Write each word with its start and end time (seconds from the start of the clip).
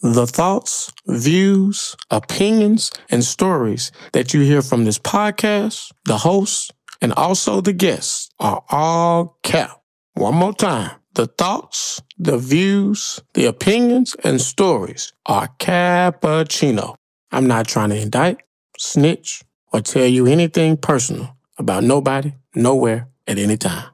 The 0.00 0.28
thoughts, 0.28 0.92
views, 1.08 1.96
opinions, 2.10 2.92
and 3.10 3.24
stories 3.24 3.90
that 4.12 4.32
you 4.32 4.42
hear 4.42 4.62
from 4.62 4.84
this 4.84 4.98
podcast, 4.98 5.90
the 6.04 6.18
hosts, 6.18 6.70
and 7.00 7.12
also 7.14 7.60
the 7.60 7.72
guests 7.72 8.30
are 8.38 8.62
all 8.70 9.38
cap. 9.42 9.82
One 10.14 10.36
more 10.36 10.52
time. 10.52 10.92
The 11.14 11.26
thoughts, 11.26 12.00
the 12.16 12.38
views, 12.38 13.20
the 13.34 13.46
opinions, 13.46 14.14
and 14.22 14.40
stories 14.40 15.12
are 15.26 15.48
cappuccino. 15.58 16.94
I'm 17.32 17.48
not 17.48 17.66
trying 17.66 17.90
to 17.90 18.00
indict, 18.00 18.38
snitch, 18.78 19.42
or 19.72 19.80
tell 19.80 20.06
you 20.06 20.28
anything 20.28 20.76
personal 20.76 21.36
about 21.58 21.82
nobody, 21.82 22.34
nowhere, 22.54 23.08
at 23.26 23.38
any 23.38 23.56
time. 23.56 23.88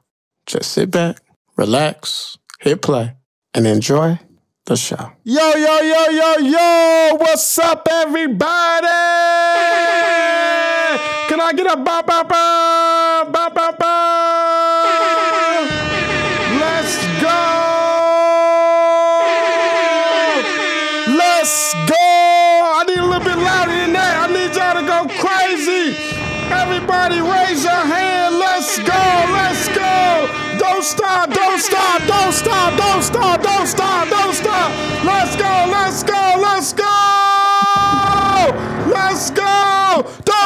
Just 0.45 0.71
sit 0.71 0.91
back, 0.91 1.17
relax, 1.57 2.37
hit 2.59 2.83
play, 2.83 3.15
and 3.55 3.65
enjoy 3.65 4.19
the 4.65 4.75
show. 4.75 5.11
Yo, 5.23 5.51
yo, 5.55 5.79
yo, 5.81 6.09
yo, 6.09 6.37
yo! 6.39 7.15
What's 7.19 7.59
up, 7.59 7.87
everybody? 7.89 8.87
Can 11.27 11.39
I 11.39 11.53
get 11.55 11.71
a 11.71 11.77
ba 11.77 12.03
ba 12.05 12.25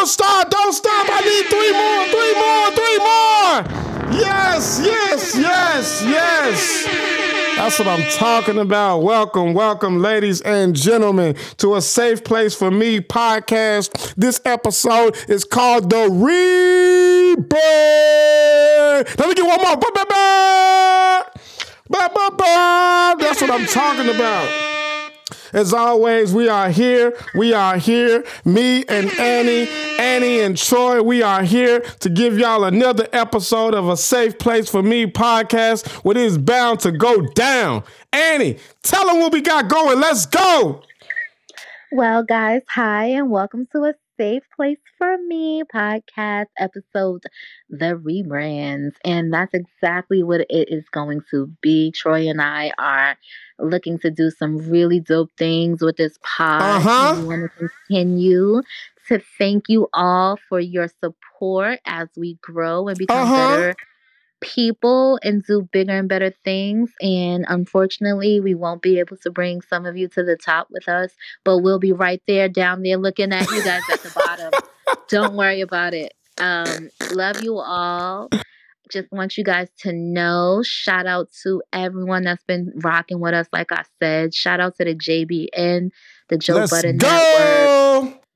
stop! 0.10 0.50
Don't 0.50 0.74
stop! 0.74 1.08
I 1.10 1.22
need 1.22 1.46
three 1.46 1.72
more! 1.72 2.06
Three 2.10 2.34
more! 2.34 2.72
Three 2.74 2.98
more! 2.98 3.64
Yes! 4.20 4.82
Yes! 4.84 5.36
Yes! 5.38 6.04
Yes! 6.04 6.86
That's 7.58 7.78
what 7.78 7.88
I'm 7.88 8.10
talking 8.12 8.58
about. 8.58 9.00
Welcome, 9.00 9.54
welcome, 9.54 10.00
ladies 10.02 10.42
and 10.42 10.76
gentlemen, 10.76 11.36
to 11.58 11.76
a 11.76 11.82
safe 11.82 12.24
place 12.24 12.56
for 12.56 12.72
me 12.72 13.00
podcast. 13.02 14.16
This 14.16 14.42
episode 14.46 15.16
is 15.28 15.46
called 15.46 15.90
The 15.90 16.10
Rebirth. 16.10 17.60
Let 19.20 19.28
me 19.30 19.36
get 19.36 19.46
one 19.46 19.62
more. 19.62 19.78
Ba, 19.78 19.88
ba, 19.94 20.06
ba. 20.10 21.26
Ba, 21.90 22.10
ba, 22.14 22.32
ba. 22.36 23.16
That's 23.20 23.42
what 23.42 23.52
I'm 23.52 23.66
talking 23.68 24.10
about. 24.10 24.89
As 25.52 25.74
always, 25.74 26.34
we 26.34 26.48
are 26.48 26.70
here. 26.70 27.18
We 27.34 27.54
are 27.54 27.78
here. 27.78 28.24
Me 28.46 28.86
and 28.88 29.10
Annie, 29.20 29.68
Annie 29.98 30.42
and 30.42 30.56
Troy, 30.56 31.02
we 31.02 31.24
are 31.24 31.42
here 31.42 31.80
to 31.80 32.10
give 32.10 32.38
y'all 32.38 32.66
another 32.66 33.08
episode 33.14 33.74
of 33.74 33.90
a 33.90 33.98
Safe 33.98 34.38
Place 34.38 34.70
for 34.70 34.84
Me 34.84 35.08
podcast, 35.08 35.88
what 36.04 36.18
is 36.18 36.38
bound 36.38 36.82
to 36.82 36.92
go 36.92 37.22
down. 37.34 37.84
Annie, 38.14 38.60
tell 38.84 39.08
them 39.08 39.20
what 39.20 39.32
we 39.32 39.42
got 39.42 39.70
going. 39.70 40.00
Let's 40.00 40.28
go. 40.28 40.84
Well, 41.92 42.24
guys, 42.24 42.62
hi, 42.70 43.06
and 43.06 43.32
welcome 43.32 43.68
to 43.72 43.86
a 43.86 43.94
Safe 44.20 44.44
Place 44.56 44.78
for 44.98 45.18
Me 45.28 45.64
podcast 45.74 46.48
episode, 46.58 47.24
The 47.70 47.96
Rebrands. 47.96 48.96
And 49.06 49.34
that's 49.34 49.54
exactly 49.54 50.24
what 50.24 50.42
it 50.42 50.68
is 50.70 50.84
going 50.92 51.22
to 51.32 51.48
be. 51.62 51.92
Troy 51.92 52.28
and 52.28 52.42
I 52.42 52.74
are 52.78 53.18
looking 53.60 53.98
to 54.00 54.12
do 54.12 54.30
some 54.30 54.58
really 54.58 55.00
dope 55.00 55.32
things 55.38 55.82
with 55.82 55.96
this 55.98 56.18
pod. 56.22 56.62
Uh-huh. 56.86 57.14
We 57.22 57.28
want 57.28 57.52
to 57.60 57.70
continue 57.88 58.62
to 59.08 59.22
thank 59.38 59.66
you 59.70 59.88
all 59.94 60.38
for 60.50 60.60
your 60.60 60.90
support 61.02 61.80
as 61.86 62.10
we 62.18 62.38
grow 62.42 62.90
and 62.90 62.98
become 62.98 63.18
Uh-huh. 63.20 63.36
better 63.56 63.76
people 64.42 65.20
and 65.24 65.44
do 65.44 65.68
bigger 65.72 65.98
and 65.98 66.10
better 66.10 66.34
things. 66.44 66.92
And 67.02 67.46
unfortunately, 67.48 68.40
we 68.40 68.56
won't 68.56 68.82
be 68.82 69.00
able 69.00 69.18
to 69.18 69.32
bring 69.32 69.62
some 69.62 69.86
of 69.86 69.98
you 69.98 70.08
to 70.10 70.24
the 70.24 70.38
top 70.38 70.68
with 70.72 70.88
us, 70.88 71.12
but 71.44 71.60
we'll 71.60 71.80
be 71.80 71.94
right 71.94 72.22
there 72.28 72.50
down 72.50 72.84
there 72.84 72.98
looking 72.98 73.32
at 73.34 73.50
you 73.52 73.64
guys 73.64 73.84
at 73.92 74.02
the 74.02 74.12
bottom. 74.16 74.52
Don't 75.10 75.36
worry 75.36 75.62
about 75.62 75.94
it. 75.94 76.14
Um, 76.40 76.90
love 77.12 77.44
you 77.44 77.58
all. 77.58 78.30
Just 78.92 79.12
want 79.12 79.38
you 79.38 79.44
guys 79.44 79.68
to 79.80 79.94
know. 79.94 80.64
Shout 80.66 81.06
out 81.06 81.30
to 81.44 81.62
everyone 81.72 82.24
that's 82.24 82.44
been 82.46 82.72
rocking 82.78 83.20
with 83.20 83.36
us. 83.36 83.48
Like 83.54 83.72
I 83.72 83.84
said, 84.02 84.34
shout 84.34 84.60
out 84.60 84.78
to 84.78 84.86
the 84.86 84.96
JBN, 84.96 85.92
the 86.30 86.38
Joe 86.38 86.56
Let's 86.56 86.72
Budden 86.72 86.98
Network. 86.98 87.89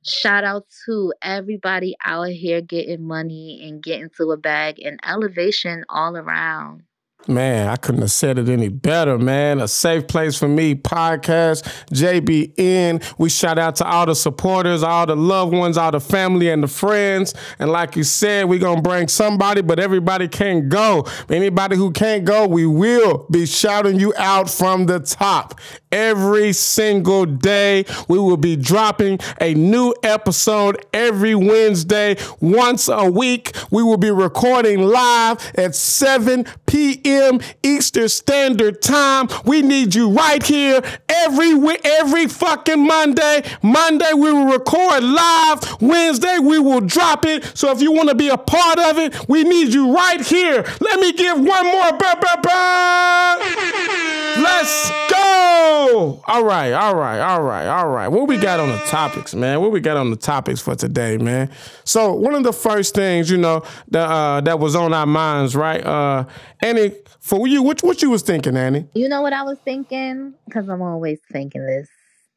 Shout 0.06 0.44
out 0.44 0.66
to 0.86 1.14
everybody 1.22 1.96
out 2.06 2.28
here 2.28 2.60
getting 2.60 3.08
money 3.08 3.62
and 3.64 3.82
getting 3.82 4.10
to 4.18 4.32
a 4.32 4.38
bag 4.38 4.80
and 4.84 5.00
elevation 5.04 5.86
all 5.88 6.18
around. 6.18 6.84
Man, 7.28 7.70
I 7.70 7.78
couldn't 7.78 8.02
have 8.02 8.12
said 8.12 8.38
it 8.38 8.50
any 8.50 8.68
better, 8.68 9.18
man. 9.18 9.62
A 9.62 9.68
safe 9.70 10.08
place 10.08 10.38
for 10.38 10.50
me 10.50 10.76
podcast, 10.76 11.64
JBN. 11.90 13.02
We 13.18 13.30
shout 13.30 13.58
out 13.58 13.78
to 13.78 13.86
all 13.86 14.06
the 14.06 14.16
supporters, 14.16 14.84
all 14.84 15.06
the 15.06 15.16
loved 15.16 15.54
ones, 15.54 15.78
all 15.78 15.92
the 15.92 16.02
family 16.02 16.50
and 16.50 16.62
the 16.62 16.68
friends. 16.68 17.34
And 17.60 17.72
like 17.72 17.96
you 17.96 18.04
said, 18.04 18.50
we're 18.50 18.60
going 18.60 18.78
to 18.78 18.82
bring 18.82 19.08
somebody, 19.08 19.62
but 19.62 19.80
everybody 19.80 20.28
can't 20.28 20.68
go. 20.68 21.08
Anybody 21.30 21.78
who 21.78 21.92
can't 21.92 22.26
go, 22.26 22.46
we 22.46 22.66
will 22.66 23.26
be 23.32 23.46
shouting 23.46 23.98
you 23.98 24.14
out 24.18 24.50
from 24.50 24.88
the 24.88 25.00
top. 25.00 25.62
Every 25.94 26.54
single 26.54 27.28
day, 27.28 27.86
we 28.08 28.18
will 28.18 28.36
be 28.36 28.56
dropping 28.56 29.20
a 29.40 29.54
new 29.54 29.94
episode 30.02 30.84
every 30.92 31.36
Wednesday. 31.36 32.18
Once 32.42 32.88
a 32.88 33.08
week, 33.08 33.56
we 33.70 33.84
will 33.84 33.98
be 33.98 34.10
recording 34.10 34.82
live 34.82 35.52
at 35.54 35.76
7 35.76 36.48
p.m. 36.66 37.40
Eastern 37.62 38.10
Standard 38.10 38.82
Time. 38.82 39.28
We 39.46 39.62
need 39.62 39.94
you 39.94 40.10
right 40.10 40.42
here 40.42 40.82
every 41.08 41.54
every 41.86 42.28
fucking 42.28 42.88
Monday. 42.88 43.44
Monday 43.62 44.14
we 44.16 44.34
will 44.34 44.48
record 44.52 45.04
live. 45.04 45.80
Wednesday 45.80 46.40
we 46.40 46.58
will 46.58 46.82
drop 46.82 47.24
it. 47.28 47.56
So 47.56 47.70
if 47.70 47.84
you 47.84 47.92
want 47.92 48.10
to 48.10 48.16
be 48.16 48.30
a 48.30 48.38
part 48.38 48.80
of 48.80 48.98
it, 48.98 49.30
we 49.30 49.44
need 49.44 49.72
you 49.72 49.94
right 49.94 50.22
here. 50.26 50.66
Let 50.82 51.00
me 51.00 51.14
give 51.14 51.38
one 51.38 51.66
more. 51.68 51.92
Ba, 51.92 52.18
ba, 52.20 52.40
ba. 52.42 54.23
Let's 54.44 54.92
go. 55.10 56.22
All 56.28 56.44
right, 56.44 56.74
all 56.74 56.96
right, 56.96 57.20
all 57.20 57.42
right, 57.42 57.66
all 57.68 57.88
right. 57.88 58.10
What 58.10 58.28
we 58.28 58.38
got 58.38 58.60
on 58.60 58.70
the 58.70 58.78
topics, 58.80 59.34
man? 59.34 59.62
What 59.62 59.72
we 59.72 59.80
got 59.80 59.96
on 59.96 60.10
the 60.10 60.18
topics 60.18 60.60
for 60.60 60.76
today, 60.76 61.18
man? 61.18 61.50
So 61.86 62.14
one 62.14 62.36
of 62.36 62.44
the 62.44 62.52
first 62.52 62.94
things, 62.94 63.32
you 63.32 63.38
know, 63.38 63.64
that 63.92 64.10
uh, 64.10 64.42
that 64.42 64.60
was 64.60 64.76
on 64.76 64.94
our 64.94 65.06
minds, 65.06 65.56
right? 65.56 65.86
Uh, 65.86 66.26
Annie, 66.62 66.92
for 67.22 67.48
you, 67.48 67.64
what 67.64 67.82
what 67.84 68.02
you 68.02 68.10
was 68.10 68.22
thinking, 68.22 68.58
Annie? 68.58 68.86
You 68.94 69.08
know 69.08 69.22
what 69.22 69.32
I 69.32 69.44
was 69.44 69.60
thinking? 69.64 70.34
Because 70.46 70.68
I'm 70.68 70.82
always 70.82 71.20
thinking 71.32 71.66
this. 71.66 71.88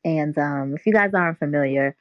And 0.05 0.39
um, 0.39 0.75
if 0.75 0.87
you 0.87 0.93
guys 0.93 1.13
aren't 1.13 1.41
familiar 1.41 1.97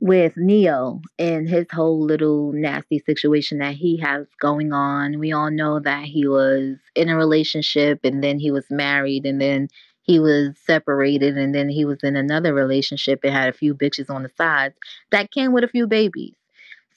with 0.00 0.34
Ne-Yo 0.36 1.00
and 1.18 1.48
his 1.48 1.66
whole 1.72 2.00
little 2.00 2.52
nasty 2.52 2.98
situation 2.98 3.58
that 3.58 3.74
he 3.74 3.96
has 3.98 4.26
going 4.40 4.72
on, 4.72 5.18
we 5.18 5.32
all 5.32 5.50
know 5.50 5.80
that 5.80 6.04
he 6.04 6.26
was 6.26 6.76
in 6.94 7.08
a 7.08 7.16
relationship 7.16 8.00
and 8.04 8.22
then 8.22 8.38
he 8.38 8.50
was 8.50 8.66
married 8.70 9.24
and 9.24 9.40
then 9.40 9.68
he 10.02 10.20
was 10.20 10.54
separated 10.64 11.36
and 11.36 11.54
then 11.54 11.68
he 11.68 11.84
was 11.84 11.98
in 12.02 12.14
another 12.14 12.52
relationship 12.52 13.20
and 13.24 13.32
had 13.32 13.48
a 13.48 13.56
few 13.56 13.74
bitches 13.74 14.10
on 14.10 14.22
the 14.22 14.30
sides 14.36 14.74
that 15.10 15.30
came 15.30 15.52
with 15.52 15.64
a 15.64 15.68
few 15.68 15.86
babies. 15.86 16.34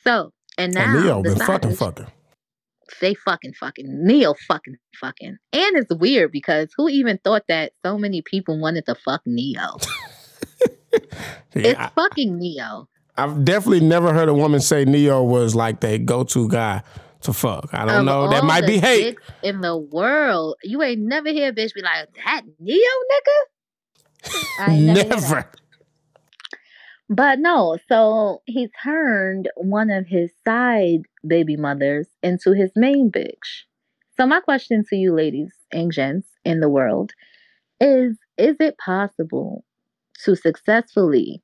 So, 0.03 0.31
and 0.57 0.73
now 0.73 0.93
oh, 0.95 1.01
Ne-Yo 1.01 1.23
been 1.23 1.35
fucking 1.35 1.75
fucking. 1.75 2.07
they 2.99 3.13
fucking 3.13 3.53
fucking 3.53 4.05
Ne-Yo 4.05 4.33
fucking 4.47 4.77
fucking. 4.99 5.37
And 5.53 5.77
it's 5.77 5.93
weird 5.93 6.31
because 6.33 6.69
who 6.75 6.89
even 6.89 7.17
thought 7.23 7.43
that 7.47 7.71
so 7.83 7.97
many 7.97 8.21
people 8.21 8.59
wanted 8.59 8.85
to 8.87 8.95
fuck 8.95 9.21
Ne-Yo? 9.25 9.77
It's 11.53 11.77
Yeah, 11.77 11.89
fucking 11.89 12.37
Ne-Yo. 12.37 12.87
I've 13.19 13.43
definitely 13.43 13.81
never 13.81 14.13
heard 14.13 14.29
a 14.29 14.33
woman 14.33 14.59
say 14.61 14.85
Ne-Yo 14.85 15.23
was 15.23 15.55
like 15.55 15.79
their 15.81 15.97
go-to 15.97 16.47
guy 16.47 16.83
to 17.21 17.33
fuck. 17.33 17.69
I 17.73 17.85
don't 17.85 17.99
Of 17.99 18.05
know. 18.05 18.29
That 18.29 18.43
might 18.45 18.65
be 18.65 18.77
hate. 18.79 19.17
in 19.43 19.61
the 19.61 19.77
world. 19.77 20.55
You 20.63 20.81
ain't 20.81 21.01
never 21.01 21.29
hear 21.29 21.49
a 21.49 21.53
bitch 21.53 21.73
be 21.73 21.81
like, 21.81 22.07
that 22.25 22.41
Ne-Yo 22.59 22.77
nigga? 23.11 24.39
I 24.57 24.77
never. 24.79 25.09
Never. 25.09 25.51
But 27.09 27.39
no, 27.39 27.77
so 27.87 28.41
he 28.45 28.69
turned 28.83 29.49
one 29.55 29.89
of 29.89 30.05
his 30.07 30.31
side 30.45 31.01
baby 31.27 31.57
mothers 31.57 32.07
into 32.21 32.53
his 32.53 32.71
main 32.75 33.09
bitch. 33.11 33.63
So 34.15 34.27
my 34.27 34.39
question 34.41 34.83
to 34.89 34.95
you 34.95 35.13
ladies 35.13 35.51
and 35.71 35.91
gents 35.91 36.27
in 36.45 36.59
the 36.59 36.69
world 36.69 37.11
is 37.81 38.17
is 38.37 38.57
it 38.59 38.77
possible 38.77 39.63
to 40.23 40.35
successfully 40.35 41.41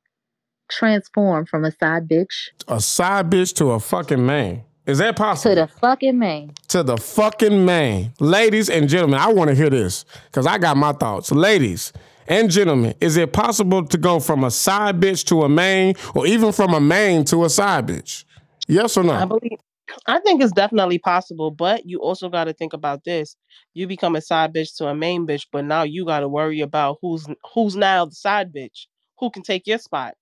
transform 0.70 1.46
from 1.46 1.64
a 1.66 1.72
side 1.72 2.08
bitch 2.08 2.50
A 2.68 2.80
side 2.80 3.30
bitch 3.30 3.54
to 3.56 3.72
a 3.72 3.80
fucking 3.80 4.26
man. 4.26 4.64
Is 4.86 5.00
that 5.00 5.16
possible? 5.16 5.56
to 5.56 5.62
the 5.62 5.68
fucking 5.68 6.20
main? 6.20 6.54
to 6.68 6.84
the 6.84 6.98
fucking 6.98 7.66
man. 7.66 8.14
Ladies 8.20 8.70
and 8.70 8.88
gentlemen, 8.88 9.20
I 9.20 9.32
want 9.34 9.50
to 9.50 9.56
hear 9.56 9.70
this 9.70 10.06
because 10.26 10.46
I 10.46 10.58
got 10.60 10.78
my 10.78 10.92
thoughts. 10.94 11.32
Ladies, 11.32 11.92
and 12.28 12.52
gentlemen, 12.52 12.94
is 13.02 13.18
it 13.18 13.34
possible 13.34 13.86
to 13.86 13.98
go 13.98 14.20
from 14.20 14.44
a 14.44 14.52
side 14.52 15.00
bitch 15.00 15.26
to 15.26 15.44
a 15.44 15.50
main, 15.50 15.96
or 16.14 16.28
even 16.28 16.52
from 16.52 16.74
a 16.74 16.80
main 16.80 17.24
to 17.26 17.46
a 17.46 17.50
side 17.50 17.88
bitch? 17.88 18.26
Yes 18.68 18.98
or 18.98 19.04
no? 19.04 19.14
I 19.14 19.26
believe. 19.26 19.60
I 20.08 20.20
think 20.20 20.42
it's 20.42 20.52
definitely 20.52 20.98
possible, 20.98 21.52
but 21.52 21.86
you 21.86 22.00
also 22.00 22.28
got 22.30 22.46
to 22.46 22.54
think 22.54 22.74
about 22.74 23.04
this. 23.04 23.36
You 23.76 23.88
become 23.88 24.16
a 24.16 24.22
side 24.22 24.54
bitch 24.54 24.76
to 24.78 24.88
a 24.88 24.96
main 24.96 25.28
bitch, 25.28 25.46
but 25.52 25.66
now 25.66 25.84
you 25.84 26.06
got 26.06 26.22
to 26.22 26.28
worry 26.28 26.62
about 26.62 26.98
who's 27.02 27.28
who's 27.54 27.76
now 27.76 28.06
the 28.06 28.16
side 28.16 28.52
bitch. 28.54 28.88
Who 29.20 29.30
can 29.30 29.44
take 29.44 29.68
your 29.68 29.78
spot? 29.78 30.16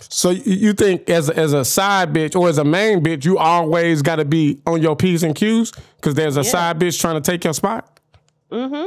So 0.00 0.30
you 0.30 0.72
think 0.72 1.10
as 1.10 1.28
a, 1.28 1.36
as 1.36 1.52
a 1.52 1.64
side 1.64 2.12
bitch 2.12 2.38
or 2.38 2.48
as 2.48 2.58
a 2.58 2.64
main 2.64 3.02
bitch, 3.02 3.24
you 3.24 3.38
always 3.38 4.02
got 4.02 4.16
to 4.16 4.24
be 4.24 4.60
on 4.66 4.80
your 4.80 4.96
p's 4.96 5.22
and 5.22 5.34
q's 5.34 5.72
because 5.96 6.14
there's 6.14 6.36
a 6.36 6.42
yeah. 6.42 6.50
side 6.50 6.78
bitch 6.78 7.00
trying 7.00 7.20
to 7.20 7.30
take 7.30 7.44
your 7.44 7.54
spot. 7.54 8.00
Mm-hmm. 8.50 8.86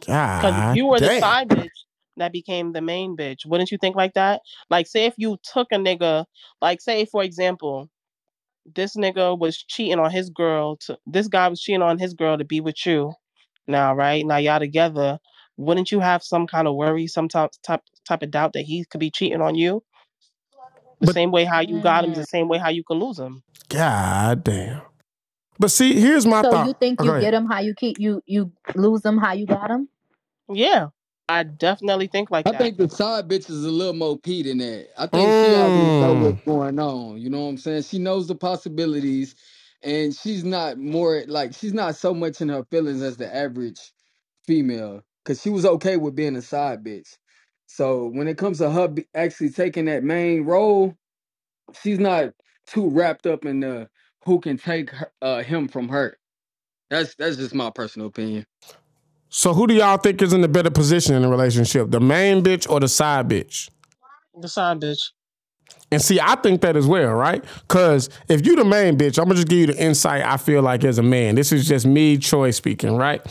Because 0.00 0.76
you 0.76 0.86
were 0.86 0.98
damn. 0.98 1.14
the 1.14 1.20
side 1.20 1.48
bitch 1.48 1.70
that 2.16 2.32
became 2.32 2.72
the 2.72 2.80
main 2.80 3.16
bitch. 3.16 3.46
Wouldn't 3.46 3.70
you 3.70 3.78
think 3.78 3.96
like 3.96 4.14
that? 4.14 4.40
Like, 4.70 4.86
say 4.86 5.04
if 5.06 5.14
you 5.18 5.36
took 5.52 5.68
a 5.72 5.76
nigga, 5.76 6.24
like 6.60 6.80
say 6.80 7.04
for 7.04 7.22
example, 7.22 7.88
this 8.74 8.96
nigga 8.96 9.38
was 9.38 9.56
cheating 9.56 9.98
on 9.98 10.10
his 10.10 10.30
girl. 10.30 10.76
To 10.86 10.98
this 11.06 11.28
guy 11.28 11.48
was 11.48 11.60
cheating 11.60 11.82
on 11.82 11.98
his 11.98 12.14
girl 12.14 12.38
to 12.38 12.44
be 12.44 12.60
with 12.60 12.84
you. 12.84 13.12
Now, 13.68 13.94
right 13.94 14.24
now, 14.24 14.36
y'all 14.36 14.58
together. 14.58 15.18
Wouldn't 15.58 15.90
you 15.90 16.00
have 16.00 16.22
some 16.22 16.46
kind 16.46 16.68
of 16.68 16.74
worry, 16.74 17.06
some 17.06 17.28
type 17.28 17.50
type 17.64 17.82
type 18.06 18.22
of 18.22 18.30
doubt 18.30 18.52
that 18.54 18.62
he 18.62 18.84
could 18.90 19.00
be 19.00 19.10
cheating 19.10 19.40
on 19.40 19.54
you? 19.54 19.82
The 21.00 21.06
but, 21.06 21.14
same 21.14 21.30
way 21.30 21.44
how 21.44 21.60
you 21.60 21.80
got 21.82 22.04
him, 22.04 22.14
the 22.14 22.24
same 22.24 22.48
way 22.48 22.58
how 22.58 22.70
you 22.70 22.82
can 22.82 22.98
lose 22.98 23.18
him. 23.18 23.42
God 23.68 24.44
damn. 24.44 24.82
But 25.58 25.70
see, 25.70 25.98
here's 25.98 26.26
my 26.26 26.42
so 26.42 26.50
thought. 26.50 26.66
you 26.66 26.74
think 26.78 27.02
you 27.02 27.20
get 27.20 27.34
him 27.34 27.46
how 27.46 27.60
you 27.60 27.74
keep 27.74 27.98
you 27.98 28.22
you 28.26 28.52
lose 28.74 29.02
them 29.02 29.18
how 29.18 29.32
you 29.32 29.46
got 29.46 29.68
them? 29.68 29.88
Yeah. 30.48 30.88
I 31.28 31.42
definitely 31.42 32.06
think 32.06 32.30
like 32.30 32.46
I 32.46 32.52
that. 32.52 32.60
think 32.60 32.76
the 32.76 32.88
side 32.88 33.28
bitch 33.28 33.50
is 33.50 33.64
a 33.64 33.70
little 33.70 33.94
more 33.94 34.16
P 34.16 34.42
than 34.42 34.58
that. 34.58 34.88
I 34.96 35.06
think 35.06 35.28
mm. 35.28 35.44
she 35.44 35.54
already 35.54 36.00
know 36.00 36.30
what's 36.30 36.42
going 36.42 36.78
on. 36.78 37.18
You 37.18 37.30
know 37.30 37.40
what 37.40 37.48
I'm 37.48 37.58
saying? 37.58 37.82
She 37.82 37.98
knows 37.98 38.28
the 38.28 38.36
possibilities, 38.36 39.34
and 39.82 40.14
she's 40.14 40.44
not 40.44 40.78
more 40.78 41.24
like 41.26 41.52
she's 41.52 41.74
not 41.74 41.96
so 41.96 42.14
much 42.14 42.40
in 42.40 42.48
her 42.50 42.64
feelings 42.70 43.02
as 43.02 43.16
the 43.16 43.34
average 43.34 43.80
female. 44.46 45.02
Cause 45.24 45.42
she 45.42 45.50
was 45.50 45.66
okay 45.66 45.96
with 45.96 46.14
being 46.14 46.36
a 46.36 46.42
side 46.42 46.84
bitch. 46.84 47.16
So 47.66 48.06
when 48.08 48.28
it 48.28 48.38
comes 48.38 48.58
to 48.58 48.70
her 48.70 48.94
actually 49.14 49.50
taking 49.50 49.86
that 49.86 50.04
main 50.04 50.44
role, 50.44 50.94
she's 51.82 51.98
not 51.98 52.32
too 52.66 52.88
wrapped 52.88 53.26
up 53.26 53.44
in 53.44 53.60
the 53.60 53.88
who 54.24 54.40
can 54.40 54.56
take 54.56 54.90
her, 54.90 55.12
uh, 55.22 55.42
him 55.42 55.68
from 55.68 55.88
her. 55.88 56.16
That's 56.90 57.14
that's 57.16 57.36
just 57.36 57.54
my 57.54 57.70
personal 57.70 58.08
opinion. 58.08 58.46
So 59.28 59.52
who 59.52 59.66
do 59.66 59.74
y'all 59.74 59.98
think 59.98 60.22
is 60.22 60.32
in 60.32 60.40
the 60.40 60.48
better 60.48 60.70
position 60.70 61.14
in 61.14 61.22
the 61.22 61.28
relationship, 61.28 61.90
the 61.90 62.00
main 62.00 62.42
bitch 62.42 62.68
or 62.70 62.80
the 62.80 62.88
side 62.88 63.28
bitch? 63.28 63.68
The 64.40 64.48
side 64.48 64.80
bitch. 64.80 65.10
And 65.92 66.02
see, 66.02 66.18
I 66.18 66.34
think 66.34 66.62
that 66.62 66.76
as 66.76 66.86
well, 66.86 67.12
right? 67.12 67.44
Because 67.68 68.10
if 68.28 68.44
you 68.44 68.56
the 68.56 68.64
main 68.64 68.98
bitch, 68.98 69.18
I'm 69.18 69.26
gonna 69.26 69.36
just 69.36 69.46
give 69.46 69.58
you 69.58 69.66
the 69.68 69.80
insight 69.80 70.24
I 70.24 70.36
feel 70.36 70.60
like 70.60 70.82
as 70.82 70.98
a 70.98 71.02
man. 71.02 71.36
This 71.36 71.52
is 71.52 71.68
just 71.68 71.86
me, 71.86 72.18
Troy 72.18 72.50
speaking, 72.50 72.96
right? 72.96 73.22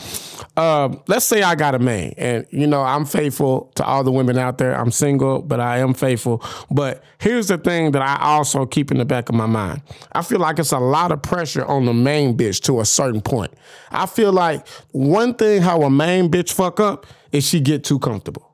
Uh, 0.56 0.96
let's 1.06 1.26
say 1.26 1.42
I 1.42 1.54
got 1.54 1.74
a 1.74 1.78
man, 1.78 2.14
and 2.16 2.46
you 2.50 2.66
know 2.66 2.80
I'm 2.80 3.04
faithful 3.04 3.70
to 3.74 3.84
all 3.84 4.02
the 4.04 4.10
women 4.10 4.38
out 4.38 4.56
there. 4.56 4.74
I'm 4.74 4.90
single, 4.90 5.42
but 5.42 5.60
I 5.60 5.78
am 5.78 5.92
faithful. 5.92 6.42
But 6.70 7.04
here's 7.18 7.48
the 7.48 7.58
thing 7.58 7.90
that 7.90 8.00
I 8.00 8.16
also 8.22 8.64
keep 8.64 8.90
in 8.90 8.96
the 8.96 9.04
back 9.04 9.28
of 9.28 9.34
my 9.34 9.46
mind. 9.46 9.82
I 10.12 10.22
feel 10.22 10.38
like 10.38 10.58
it's 10.58 10.72
a 10.72 10.78
lot 10.78 11.12
of 11.12 11.20
pressure 11.20 11.64
on 11.66 11.84
the 11.84 11.92
main 11.92 12.38
bitch 12.38 12.62
to 12.62 12.80
a 12.80 12.86
certain 12.86 13.20
point. 13.20 13.52
I 13.90 14.06
feel 14.06 14.32
like 14.32 14.66
one 14.92 15.34
thing 15.34 15.60
how 15.60 15.82
a 15.82 15.90
main 15.90 16.30
bitch 16.30 16.52
fuck 16.52 16.80
up 16.80 17.06
is 17.32 17.46
she 17.46 17.60
get 17.60 17.84
too 17.84 17.98
comfortable 17.98 18.45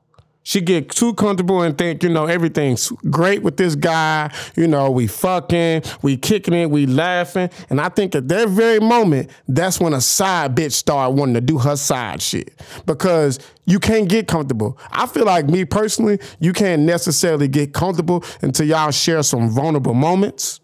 she 0.43 0.61
get 0.61 0.89
too 0.89 1.13
comfortable 1.15 1.61
and 1.61 1.77
think, 1.77 2.03
you 2.03 2.09
know, 2.09 2.25
everything's 2.25 2.89
great 3.09 3.41
with 3.41 3.57
this 3.57 3.75
guy. 3.75 4.31
You 4.55 4.67
know, 4.67 4.91
we 4.91 5.07
fucking, 5.07 5.83
we 6.01 6.17
kicking 6.17 6.53
it, 6.53 6.69
we 6.69 6.85
laughing. 6.85 7.49
And 7.69 7.81
I 7.81 7.89
think 7.89 8.13
at 8.15 8.27
that 8.27 8.49
very 8.49 8.79
moment, 8.79 9.29
that's 9.47 9.79
when 9.79 9.93
a 9.93 10.01
side 10.01 10.55
bitch 10.55 10.73
start 10.73 11.13
wanting 11.13 11.35
to 11.35 11.41
do 11.41 11.57
her 11.59 11.75
side 11.75 12.21
shit. 12.21 12.53
Because 12.85 13.39
you 13.65 13.79
can't 13.79 14.09
get 14.09 14.27
comfortable. 14.27 14.77
I 14.91 15.07
feel 15.07 15.25
like 15.25 15.47
me 15.47 15.65
personally, 15.65 16.19
you 16.39 16.53
can't 16.53 16.83
necessarily 16.83 17.47
get 17.47 17.73
comfortable 17.73 18.23
until 18.41 18.67
y'all 18.67 18.91
share 18.91 19.23
some 19.23 19.49
vulnerable 19.49 19.93
moments. 19.93 20.59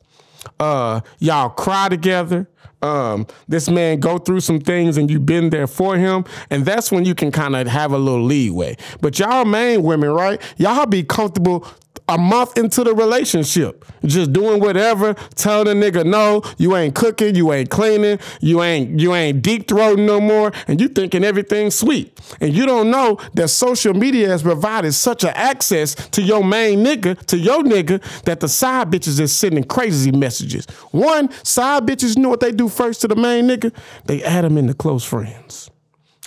Uh, 0.60 1.02
y'all 1.20 1.50
cry 1.50 1.88
together 1.90 2.48
um, 2.82 3.28
this 3.48 3.70
man 3.70 4.00
go 4.00 4.18
through 4.18 4.40
some 4.40 4.60
things 4.60 4.98
and 4.98 5.10
you've 5.12 5.26
been 5.26 5.50
there 5.50 5.68
for 5.68 5.98
him, 5.98 6.26
and 6.50 6.66
that's 6.66 6.92
when 6.92 7.06
you 7.06 7.14
can 7.14 7.32
kind 7.32 7.56
of 7.56 7.68
have 7.68 7.92
a 7.92 7.98
little 7.98 8.24
leeway. 8.24 8.78
But 9.02 9.20
y'all 9.20 9.46
main 9.46 9.84
women, 9.84 10.12
right? 10.12 10.42
Y'all 10.58 10.86
be 10.86 11.04
comfortable 11.04 11.68
a 12.10 12.18
month 12.18 12.58
into 12.58 12.84
the 12.84 12.94
relationship, 12.94 13.86
just 14.04 14.34
doing 14.34 14.60
whatever, 14.60 15.14
telling 15.36 15.80
the 15.80 15.92
nigga 15.92 16.04
no, 16.06 16.42
you 16.58 16.76
ain't 16.76 16.96
cooking, 16.96 17.36
you 17.36 17.54
ain't 17.54 17.70
cleaning, 17.70 18.20
you 18.42 18.62
ain't 18.64 19.00
you 19.00 19.14
ain't 19.14 19.42
deep 19.42 19.68
throating 19.68 20.06
no 20.06 20.20
more, 20.20 20.52
and 20.68 20.82
you 20.82 20.88
thinking 20.90 21.24
everything's 21.24 21.76
sweet. 21.76 22.20
And 22.42 22.54
you 22.54 22.66
don't 22.66 22.90
know 22.90 23.20
that 23.36 23.50
social 23.50 23.94
media 23.94 24.28
has 24.28 24.42
provided 24.42 24.94
such 24.94 25.24
an 25.24 25.34
access 25.36 25.94
to 26.10 26.24
your 26.24 26.44
main 26.44 26.84
nigga, 26.84 27.24
to 27.28 27.38
your 27.38 27.62
nigga, 27.62 28.02
that 28.24 28.40
the 28.40 28.48
side 28.48 28.90
bitches 28.90 29.20
is 29.20 29.32
sending 29.32 29.64
crazy 29.64 30.12
messages. 30.12 30.66
One, 30.92 31.32
side 31.44 31.86
bitches 31.86 32.18
know 32.18 32.30
what 32.30 32.40
they 32.40 32.52
do 32.52 32.70
first 32.70 33.02
to 33.02 33.08
the 33.08 33.16
main 33.16 33.48
nigga? 33.48 33.72
They 34.06 34.24
add 34.24 34.44
them 34.44 34.58
into 34.58 34.74
close 34.74 35.06
friends. 35.06 35.70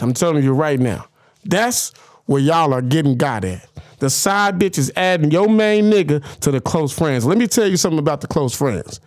I'm 0.00 0.14
telling 0.14 0.44
you 0.44 0.52
right 0.52 0.78
now. 0.78 1.06
That's 1.44 1.92
where 2.26 2.40
y'all 2.40 2.72
are 2.72 2.82
getting 2.82 3.16
got 3.16 3.44
at. 3.44 3.66
The 4.02 4.10
side 4.10 4.58
bitch 4.58 4.78
is 4.78 4.90
adding 4.96 5.30
your 5.30 5.48
main 5.48 5.84
nigga 5.84 6.24
to 6.40 6.50
the 6.50 6.60
close 6.60 6.92
friends. 6.92 7.24
Let 7.24 7.38
me 7.38 7.46
tell 7.46 7.68
you 7.68 7.76
something 7.76 8.00
about 8.00 8.20
the 8.20 8.26
close 8.26 8.52
friends. 8.52 8.98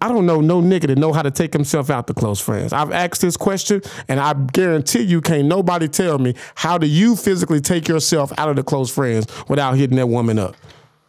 I 0.00 0.08
don't 0.08 0.26
know 0.26 0.40
no 0.40 0.60
nigga 0.60 0.88
that 0.88 0.98
know 0.98 1.12
how 1.12 1.22
to 1.22 1.30
take 1.30 1.52
himself 1.52 1.88
out 1.88 2.08
the 2.08 2.14
close 2.14 2.40
friends. 2.40 2.72
I've 2.72 2.90
asked 2.90 3.20
this 3.20 3.36
question, 3.36 3.80
and 4.08 4.18
I 4.18 4.34
guarantee 4.34 5.02
you 5.02 5.20
can't 5.20 5.46
nobody 5.46 5.86
tell 5.86 6.18
me 6.18 6.34
how 6.56 6.78
do 6.78 6.88
you 6.88 7.14
physically 7.14 7.60
take 7.60 7.86
yourself 7.86 8.32
out 8.36 8.48
of 8.48 8.56
the 8.56 8.64
close 8.64 8.92
friends 8.92 9.28
without 9.48 9.76
hitting 9.76 9.98
that 9.98 10.08
woman 10.08 10.40
up. 10.40 10.56